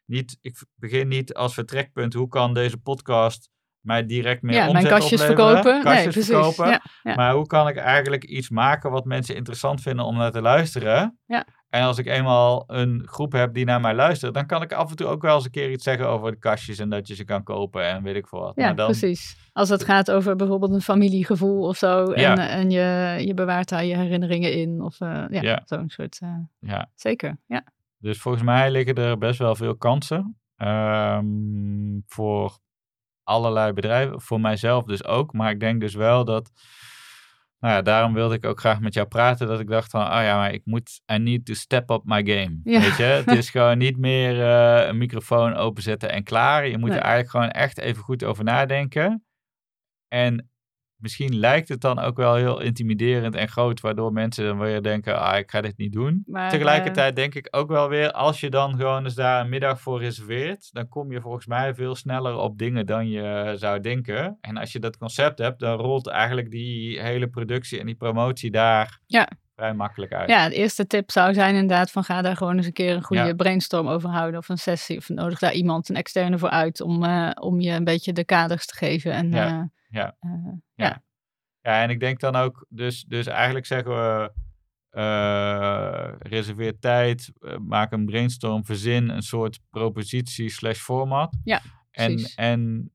niet, 0.06 0.38
ik 0.42 0.64
begin 0.76 1.08
niet 1.08 1.34
als 1.34 1.54
vertrekpunt. 1.54 2.14
Hoe 2.14 2.28
kan 2.28 2.54
deze 2.54 2.78
podcast 2.78 3.50
mij 3.84 4.06
direct 4.06 4.42
meer 4.42 4.56
ja 4.56 4.68
omzet 4.68 4.82
mijn 4.84 4.94
kastjes 4.96 5.22
opleveren? 5.22 5.54
verkopen. 5.64 5.94
nee, 5.94 6.04
precies. 6.04 6.26
verkopen. 6.26 6.68
Ja, 6.70 6.82
ja. 7.04 7.16
Maar 7.16 7.34
hoe 7.34 7.48
kan 7.48 7.68
ik 7.68 7.76
eigenlijk 7.78 8.24
iets 8.24 8.50
maken 8.50 8.92
wat 8.92 9.06
mensen 9.06 9.36
interessant 9.36 9.82
vinden 9.82 10.06
om 10.06 10.18
naar 10.18 10.32
te 10.32 10.42
luisteren? 10.42 11.20
Ja. 11.26 11.46
En 11.70 11.84
als 11.84 11.98
ik 11.98 12.06
eenmaal 12.06 12.64
een 12.68 13.04
groep 13.06 13.32
heb 13.32 13.54
die 13.54 13.66
naar 13.66 13.82
mij 13.82 13.94
luistert, 13.94 14.34
dan 14.34 14.46
kan 14.46 14.62
ik 14.62 14.74
af 14.74 14.90
en 14.90 14.96
toe 14.96 15.08
ook 15.08 15.22
wel 15.22 15.36
eens 15.36 15.46
een 15.46 15.52
keer 15.52 15.72
iets 15.72 15.84
zeggen 15.84 16.08
over 16.08 16.32
de 16.32 16.38
kastjes 16.40 16.80
en 16.80 16.90
dat 16.90 17.08
je 17.08 17.16
ze 17.16 17.24
kan 17.24 17.44
kopen 17.44 17.86
en 17.86 18.04
weet 18.04 18.16
ik 18.16 18.28
veel 18.28 18.40
wat. 18.40 18.54
Ja, 18.56 18.66
maar 18.66 18.76
dan, 18.76 18.86
precies. 18.86 19.38
Als 19.54 19.70
het 19.70 19.84
gaat 19.84 20.12
over 20.12 20.36
bijvoorbeeld 20.36 20.72
een 20.74 20.82
familiegevoel 20.82 21.68
of 21.68 21.78
zo. 21.78 22.06
En, 22.12 22.22
Ja. 22.22 22.48
en 22.50 22.70
je, 22.72 23.16
je 23.26 23.34
bewaart 23.34 23.70
daar 23.70 23.86
je 23.86 23.96
herinneringen 23.98 24.54
in. 24.54 24.82
Of 24.82 25.02
eh, 25.02 25.24
ja, 25.30 25.42
Ja. 25.42 25.62
zo'n 25.66 25.90
soort. 25.90 26.20
eh, 26.22 26.30
Ja, 26.60 26.90
zeker, 26.96 27.38
ja. 27.48 27.64
dus 27.98 28.20
volgens 28.22 28.44
mij 28.44 28.72
liggen 28.72 28.96
er 28.96 29.18
best 29.18 29.40
wel 29.40 29.56
veel 29.56 29.76
kansen 29.76 30.38
ehm, 30.58 31.26
voor 32.08 32.58
allerlei 33.24 33.74
bedrijven, 33.74 34.22
voor 34.22 34.40
mijzelf 34.40 34.84
dus 34.84 35.04
ook. 35.06 35.34
Maar 35.34 35.52
ik 35.52 35.60
denk 35.60 35.82
dus 35.82 35.94
wel 35.94 36.26
dat, 36.26 36.52
nou 37.60 37.74
ja, 37.74 37.82
daarom 37.82 38.14
wilde 38.14 38.36
ik 38.36 38.46
ook 38.46 38.60
graag 38.60 38.80
met 38.80 38.94
jou 38.94 39.08
praten, 39.08 39.48
dat 39.48 39.60
ik 39.60 39.68
dacht 39.70 39.92
van, 39.92 40.02
oh 40.02 40.08
ja, 40.22 40.38
maar 40.38 40.54
ik 40.54 40.62
moet, 40.66 41.02
I 41.14 41.18
need 41.18 41.46
to 41.46 41.54
step 41.54 41.90
up 41.90 42.02
my 42.04 42.26
game. 42.26 42.60
Ja. 42.64 42.80
Weet 42.82 42.98
je, 42.98 43.04
het 43.04 43.32
is 43.32 43.50
gewoon 43.56 43.78
niet 43.78 43.98
meer 43.98 44.42
eh, 44.42 44.88
een 44.88 44.98
microfoon 44.98 45.54
openzetten 45.56 46.12
en 46.12 46.24
klaar. 46.24 46.68
Je 46.68 46.78
moet 46.78 46.90
Nee. 46.90 46.98
er 46.98 47.04
eigenlijk 47.04 47.32
gewoon 47.32 47.50
echt 47.50 47.78
even 47.80 48.04
goed 48.04 48.24
over 48.24 48.44
nadenken. 48.44 49.26
En 50.08 50.52
misschien 51.04 51.36
lijkt 51.40 51.70
het 51.70 51.82
dan 51.82 52.00
ook 52.00 52.18
wel 52.18 52.36
heel 52.36 52.62
intimiderend 52.62 53.36
en 53.36 53.48
groot, 53.48 53.80
waardoor 53.82 54.12
mensen 54.14 54.46
dan 54.46 54.60
weer 54.60 54.82
denken, 54.82 55.20
ah, 55.20 55.38
ik 55.38 55.50
ga 55.52 55.62
dit 55.62 55.78
niet 55.78 55.94
doen. 55.94 56.24
Maar, 56.26 56.50
Tegelijkertijd 56.50 57.16
denk 57.16 57.36
ik 57.36 57.48
ook 57.52 57.70
wel 57.70 57.90
weer, 57.90 58.12
als 58.12 58.40
je 58.40 58.50
dan 58.50 58.76
gewoon 58.78 59.04
eens 59.04 59.16
daar 59.16 59.42
een 59.42 59.50
middag 59.50 59.82
voor 59.82 60.00
reserveert, 60.00 60.70
dan 60.72 60.88
kom 60.90 61.12
je 61.12 61.22
volgens 61.22 61.46
mij 61.46 61.74
veel 61.76 61.96
sneller 61.96 62.36
op 62.36 62.58
dingen 62.58 62.86
dan 62.86 63.10
je 63.10 63.54
zou 63.58 63.80
denken. 63.80 64.38
En 64.42 64.58
als 64.58 64.72
je 64.72 64.80
dat 64.80 64.98
concept 64.98 65.40
hebt, 65.40 65.60
dan 65.60 65.78
rolt 65.80 66.08
eigenlijk 66.08 66.52
die 66.52 67.02
hele 67.02 67.28
productie 67.28 67.80
en 67.80 67.86
die 67.86 67.96
promotie 67.96 68.52
daar 68.52 69.00
Ja. 69.08 69.28
vrij 69.56 69.74
makkelijk 69.74 70.14
uit. 70.14 70.30
Ja, 70.30 70.50
de 70.50 70.56
eerste 70.56 70.88
tip 70.88 71.12
zou 71.12 71.34
zijn 71.34 71.54
inderdaad 71.56 71.92
van 71.92 72.04
ga 72.04 72.22
daar 72.22 72.38
gewoon 72.38 72.58
eens 72.58 72.66
een 72.66 72.74
keer 72.74 72.96
een 72.96 73.04
goede 73.04 73.24
Ja. 73.24 73.34
brainstorm 73.34 73.88
over 73.88 74.10
houden. 74.10 74.40
Of 74.40 74.50
een 74.50 74.58
sessie. 74.58 74.98
Of 74.98 75.10
nodig 75.10 75.40
daar 75.40 75.54
iemand, 75.54 75.90
een 75.90 75.96
externe 75.96 76.38
voor 76.38 76.50
uit 76.50 76.82
om, 76.82 77.04
eh, 77.04 77.30
om 77.40 77.60
je 77.60 77.72
een 77.72 77.84
beetje 77.84 78.14
de 78.14 78.24
kaders 78.26 78.66
te 78.66 78.76
geven. 78.76 79.12
En, 79.12 79.32
Ja, 79.32 79.48
eh, 79.48 79.62
ja. 79.94 80.16
eh, 80.20 80.30
Ja. 80.76 81.04
Ja, 81.62 81.82
en 81.84 81.90
ik 81.90 82.00
denk 82.00 82.20
dan 82.20 82.36
ook, 82.36 82.66
dus, 82.70 83.04
dus 83.08 83.26
eigenlijk 83.28 83.66
zeggen 83.66 83.92
we, 83.92 84.32
eh, 84.90 86.10
reserveer 86.20 86.80
tijd, 86.80 87.32
eh, 87.40 87.58
maak 87.58 87.92
een 87.92 88.06
brainstorm, 88.06 88.66
verzin 88.66 89.10
een 89.10 89.22
soort 89.22 89.60
propositie 89.70 90.50
slash 90.50 90.80
format. 90.80 91.38
Ja, 91.44 91.62
En, 91.92 92.14
precies. 92.14 92.36
en 92.36 92.92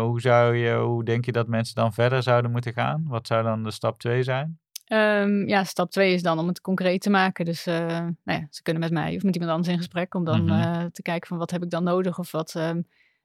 hoe, 0.00 0.20
zou 0.20 0.56
je, 0.56 0.74
hoe 0.74 1.04
denk 1.04 1.24
je 1.24 1.32
dat 1.32 1.46
mensen 1.48 1.74
dan 1.74 1.92
verder 1.92 2.22
zouden 2.22 2.50
moeten 2.50 2.72
gaan? 2.72 3.04
Wat 3.06 3.26
zou 3.26 3.42
dan 3.42 3.62
de 3.62 3.70
stap 3.70 3.98
2 3.98 4.22
zijn? 4.22 4.60
Ehm, 4.84 5.48
ja, 5.48 5.64
stap 5.64 5.90
twee 5.90 6.14
is 6.14 6.22
dan 6.22 6.38
om 6.38 6.46
het 6.48 6.60
concreet 6.60 7.00
te 7.00 7.10
maken. 7.10 7.44
Dus 7.44 7.64
nou 7.64 8.14
ja, 8.24 8.46
ze 8.50 8.62
kunnen 8.62 8.82
met 8.82 8.92
mij 8.92 9.16
of 9.16 9.22
met 9.22 9.34
iemand 9.34 9.52
anders 9.52 9.70
in 9.72 9.76
gesprek 9.78 10.14
om 10.14 10.24
dan 10.24 10.44
Mhm. 10.44 10.88
te 10.90 11.02
kijken 11.02 11.28
van 11.28 11.38
wat 11.38 11.50
heb 11.50 11.62
ik 11.62 11.70
dan 11.70 11.84
nodig 11.84 12.18
of 12.18 12.30
wat, 12.32 12.54
ehm, 12.54 12.80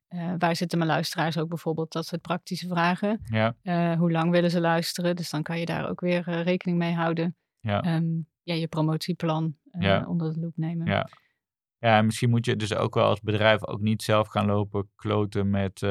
eh, 0.07 0.33
waar 0.37 0.55
zitten 0.55 0.77
mijn 0.77 0.89
luisteraars 0.89 1.37
ook 1.37 1.49
bijvoorbeeld, 1.49 1.91
dat 1.91 2.05
soort 2.05 2.21
praktische 2.21 2.67
vragen. 2.67 3.19
Ja, 3.23 3.55
Eh, 3.61 3.93
hoe 3.97 4.11
lang 4.11 4.31
willen 4.31 4.51
ze 4.51 4.59
luisteren? 4.61 5.15
Dus 5.15 5.29
dan 5.29 5.43
kan 5.43 5.59
je 5.59 5.65
daar 5.65 5.89
ook 5.89 5.99
weer 5.99 6.27
eh, 6.27 6.41
rekening 6.43 6.77
mee 6.77 6.93
houden. 6.93 7.35
ja. 7.59 7.81
Ehm, 7.81 8.05
ja, 8.43 8.53
je 8.53 8.67
promotieplan 8.67 9.55
Ja. 9.79 10.05
onder 10.07 10.33
de 10.33 10.39
loep 10.39 10.53
nemen. 10.57 10.85
Ja. 10.87 11.09
Ja, 11.79 11.97
en 11.97 12.05
misschien 12.05 12.29
moet 12.29 12.45
je 12.45 12.55
dus 12.55 12.75
ook 12.75 12.93
wel 12.95 13.03
als 13.05 13.21
bedrijf 13.21 13.67
ook 13.67 13.79
niet 13.81 14.03
zelf 14.03 14.27
gaan 14.27 14.45
lopen 14.45 14.89
kloten 14.95 15.49
met 15.49 15.81
eh, 15.81 15.89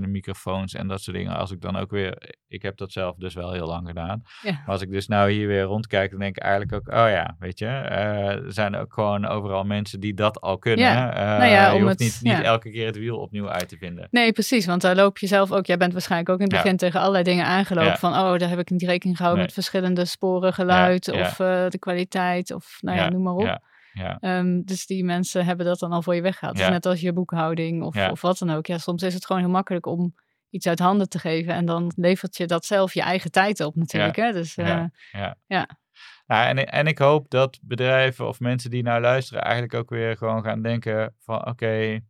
de 0.00 0.06
microfoons 0.08 0.74
en 0.74 0.88
dat 0.88 1.00
soort 1.00 1.16
dingen. 1.16 1.36
Als 1.36 1.50
ik 1.50 1.60
dan 1.60 1.76
ook 1.76 1.90
weer, 1.90 2.34
ik 2.48 2.62
heb 2.62 2.76
dat 2.76 2.92
zelf 2.92 3.16
dus 3.16 3.34
wel 3.34 3.52
heel 3.52 3.66
lang 3.66 3.86
gedaan. 3.88 4.22
Ja. 4.42 4.50
Maar 4.52 4.62
als 4.66 4.82
ik 4.82 4.90
dus 4.90 5.06
nou 5.08 5.30
hier 5.30 5.46
weer 5.46 5.62
rondkijk, 5.62 6.10
dan 6.10 6.18
denk 6.20 6.36
ik 6.36 6.42
eigenlijk 6.42 6.72
ook, 6.72 6.88
oh 6.88 7.08
ja, 7.08 7.36
weet 7.38 7.58
je, 7.58 7.66
eh, 7.66 8.28
er 8.28 8.52
zijn 8.52 8.76
ook 8.76 8.92
gewoon 8.92 9.26
overal 9.26 9.64
mensen 9.64 10.00
die 10.00 10.14
dat 10.14 10.40
al 10.40 10.58
kunnen. 10.58 10.84
Ja. 10.84 11.12
Eh, 11.14 11.38
Nou 11.38 11.50
ja, 11.50 11.68
je 11.68 11.74
om 11.74 11.80
hoeft 11.80 11.90
het- 11.92 11.98
niet, 12.00 12.18
niet 12.22 12.32
ja. 12.32 12.42
elke 12.42 12.70
keer 12.70 12.86
het 12.86 12.96
wiel 12.98 13.18
opnieuw 13.18 13.48
uit 13.48 13.68
te 13.68 13.76
vinden. 13.76 14.08
Nee, 14.10 14.32
precies. 14.32 14.66
Want 14.66 14.80
daar 14.82 14.94
loop 14.96 15.18
je 15.18 15.26
zelf 15.26 15.52
ook. 15.52 15.66
Jij 15.66 15.76
bent 15.76 15.92
waarschijnlijk 15.92 16.30
ook 16.30 16.38
in 16.40 16.44
het 16.52 16.62
begin 16.62 16.76
tegen 16.76 17.00
allerlei 17.00 17.24
dingen 17.24 17.44
aangelopen. 17.46 17.98
Van, 17.98 18.12
oh, 18.12 18.38
daar 18.38 18.48
heb 18.48 18.58
ik 18.58 18.70
niet 18.70 18.82
rekening 18.82 19.16
gehouden 19.16 19.44
Nee. 19.44 19.54
met 19.54 19.64
verschillende 19.64 20.04
sporen 20.04 20.52
geluid. 20.52 21.10
Of 21.12 21.40
eh, 21.40 21.68
de 21.68 21.78
kwaliteit. 21.78 22.52
Of 22.54 22.78
nou 22.80 22.96
ja, 22.96 23.02
Ja, 23.04 23.10
noem 23.10 23.22
maar 23.22 23.34
op. 23.34 23.72
Ja, 23.94 24.18
Ehm, 24.20 24.60
dus 24.64 24.86
die 24.86 25.04
mensen 25.04 25.44
hebben 25.44 25.66
dat 25.66 25.78
dan 25.78 25.92
al 25.92 26.02
voor 26.02 26.14
je 26.14 26.22
weggehaald. 26.22 26.56
Dus 26.56 26.68
net 26.68 26.86
als 26.86 27.00
je 27.00 27.12
boekhouding 27.12 27.82
of, 27.82 27.94
of 28.10 28.20
wat 28.20 28.38
dan 28.38 28.50
ook. 28.50 28.66
Ja, 28.66 28.78
soms 28.78 29.02
is 29.02 29.14
het 29.14 29.26
gewoon 29.26 29.42
heel 29.42 29.50
makkelijk 29.50 29.86
om 29.86 30.14
iets 30.50 30.66
uit 30.66 30.78
handen 30.78 31.08
te 31.08 31.18
geven. 31.18 31.54
En 31.54 31.64
dan 31.64 31.92
levert 31.96 32.36
je 32.36 32.46
dat 32.46 32.64
zelf 32.64 32.94
je 32.94 33.02
eigen 33.02 33.30
tijd 33.30 33.60
op 33.60 33.76
natuurlijk. 33.76 34.16
Hè? 34.16 34.32
Dus 34.32 34.56
eh, 34.56 34.66
Ja. 34.66 34.90
ja. 35.12 35.36
ja. 35.46 35.68
Nou, 36.26 36.46
en, 36.46 36.68
en 36.68 36.86
ik 36.86 36.98
hoop 36.98 37.30
dat 37.30 37.58
bedrijven 37.62 38.28
of 38.28 38.40
mensen 38.40 38.70
die 38.70 38.82
nou 38.82 39.00
luisteren 39.00 39.42
eigenlijk 39.42 39.74
ook 39.74 39.90
weer 39.90 40.16
gewoon 40.16 40.42
gaan 40.42 40.62
denken 40.62 41.14
van 41.18 41.46
oké, 41.46 42.00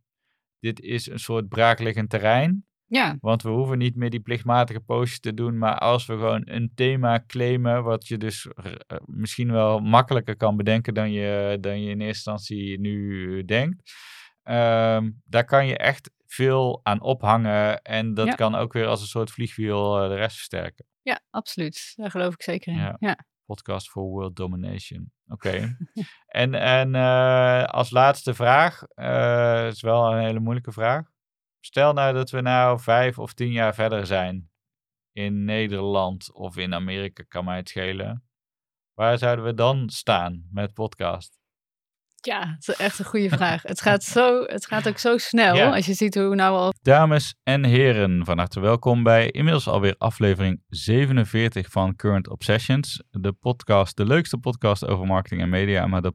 dit 0.59 0.79
is 0.79 1.09
een 1.09 1.19
soort 1.19 1.49
braakliggend 1.49 2.09
terrein. 2.09 2.65
Ja, 2.87 3.15
Want 3.19 3.41
we 3.43 3.49
hoeven 3.49 3.77
niet 3.77 3.95
meer 3.95 4.09
die 4.09 4.19
plichtmatige 4.19 4.79
postjes 4.79 5.19
te 5.19 5.33
doen. 5.33 5.57
Maar 5.57 5.77
als 5.77 6.05
we 6.05 6.13
gewoon 6.13 6.41
een 6.45 6.71
thema 6.75 7.23
claimen, 7.27 7.83
wat 7.83 8.07
je 8.07 8.17
dus 8.17 8.47
eh, 8.47 8.71
misschien 9.05 9.51
wel 9.51 9.79
makkelijker 9.79 10.35
kan 10.37 10.57
bedenken 10.57 10.93
dan 10.93 11.11
je, 11.11 11.57
dan 11.61 11.81
je 11.81 11.89
in 11.89 12.01
eerste 12.01 12.31
instantie 12.31 12.79
nu 12.79 13.45
denkt. 13.45 13.91
ehm, 14.43 15.11
daar 15.25 15.45
kan 15.45 15.67
je 15.67 15.77
echt 15.77 16.11
veel 16.25 16.79
aan 16.83 17.01
ophangen. 17.01 17.81
En 17.81 18.13
dat 18.13 18.27
Ja. 18.27 18.33
kan 18.33 18.55
ook 18.55 18.73
weer 18.73 18.85
als 18.87 19.01
een 19.01 19.07
soort 19.07 19.31
vliegwiel 19.31 20.01
eh, 20.03 20.09
de 20.09 20.15
rest 20.15 20.35
versterken. 20.35 20.85
ja, 21.01 21.19
absoluut. 21.29 21.93
Daar 21.95 22.11
geloof 22.11 22.33
ik 22.33 22.41
zeker 22.41 22.73
in. 22.73 22.79
Ja. 22.79 22.95
Ja. 22.99 23.17
Podcast 23.45 23.89
for 23.89 24.03
World 24.03 24.35
Domination. 24.35 25.11
Oké. 25.27 25.77
en 26.27 26.53
en 26.53 26.95
eh, 26.95 27.63
als 27.63 27.89
laatste 27.89 28.33
vraag, 28.33 28.81
eh 28.93 29.67
is 29.67 29.81
wel 29.81 30.11
een 30.13 30.23
hele 30.23 30.39
moeilijke 30.39 30.71
vraag. 30.71 31.13
Stel 31.65 31.93
nou 31.93 32.13
dat 32.13 32.29
we 32.29 32.41
nou 32.41 32.79
vijf 32.79 33.19
of 33.19 33.33
tien 33.33 33.51
jaar 33.51 33.73
verder 33.73 34.05
zijn 34.05 34.49
in 35.11 35.45
Nederland 35.45 36.33
of 36.33 36.57
in 36.57 36.73
Amerika, 36.73 37.23
kan 37.27 37.45
mij 37.45 37.57
het 37.57 37.69
schelen. 37.69 38.23
Waar 38.93 39.17
zouden 39.17 39.45
we 39.45 39.53
dan 39.53 39.89
staan 39.89 40.47
met 40.51 40.73
podcast? 40.73 41.39
Ja, 42.15 42.45
dat 42.45 42.67
is 42.67 42.75
echt 42.75 42.99
een 42.99 43.05
goede 43.05 43.29
vraag. 43.29 43.61
Het 43.61 43.81
gaat, 43.81 44.03
zo, 44.03 44.43
het 44.43 44.65
gaat 44.65 44.87
ook 44.87 44.97
zo 44.97 45.17
snel. 45.17 45.55
Ja. 45.55 45.75
Als 45.75 45.85
je 45.85 45.93
ziet 45.93 46.15
hoe 46.15 46.35
nou 46.35 46.55
al 46.55 46.73
Dames 46.81 47.35
en 47.43 47.63
heren, 47.63 48.25
van 48.25 48.37
harte 48.37 48.59
welkom 48.59 49.03
bij 49.03 49.31
inmiddels 49.31 49.67
alweer 49.67 49.95
aflevering 49.97 50.63
47 50.67 51.69
van 51.69 51.95
Current 51.95 52.29
Obsessions. 52.29 53.03
De 53.09 53.33
podcast, 53.33 53.97
de 53.97 54.05
leukste 54.05 54.37
podcast 54.37 54.85
over 54.85 55.05
marketing 55.05 55.41
en 55.41 55.49
media, 55.49 55.87
maar 55.87 56.01
de 56.01 56.13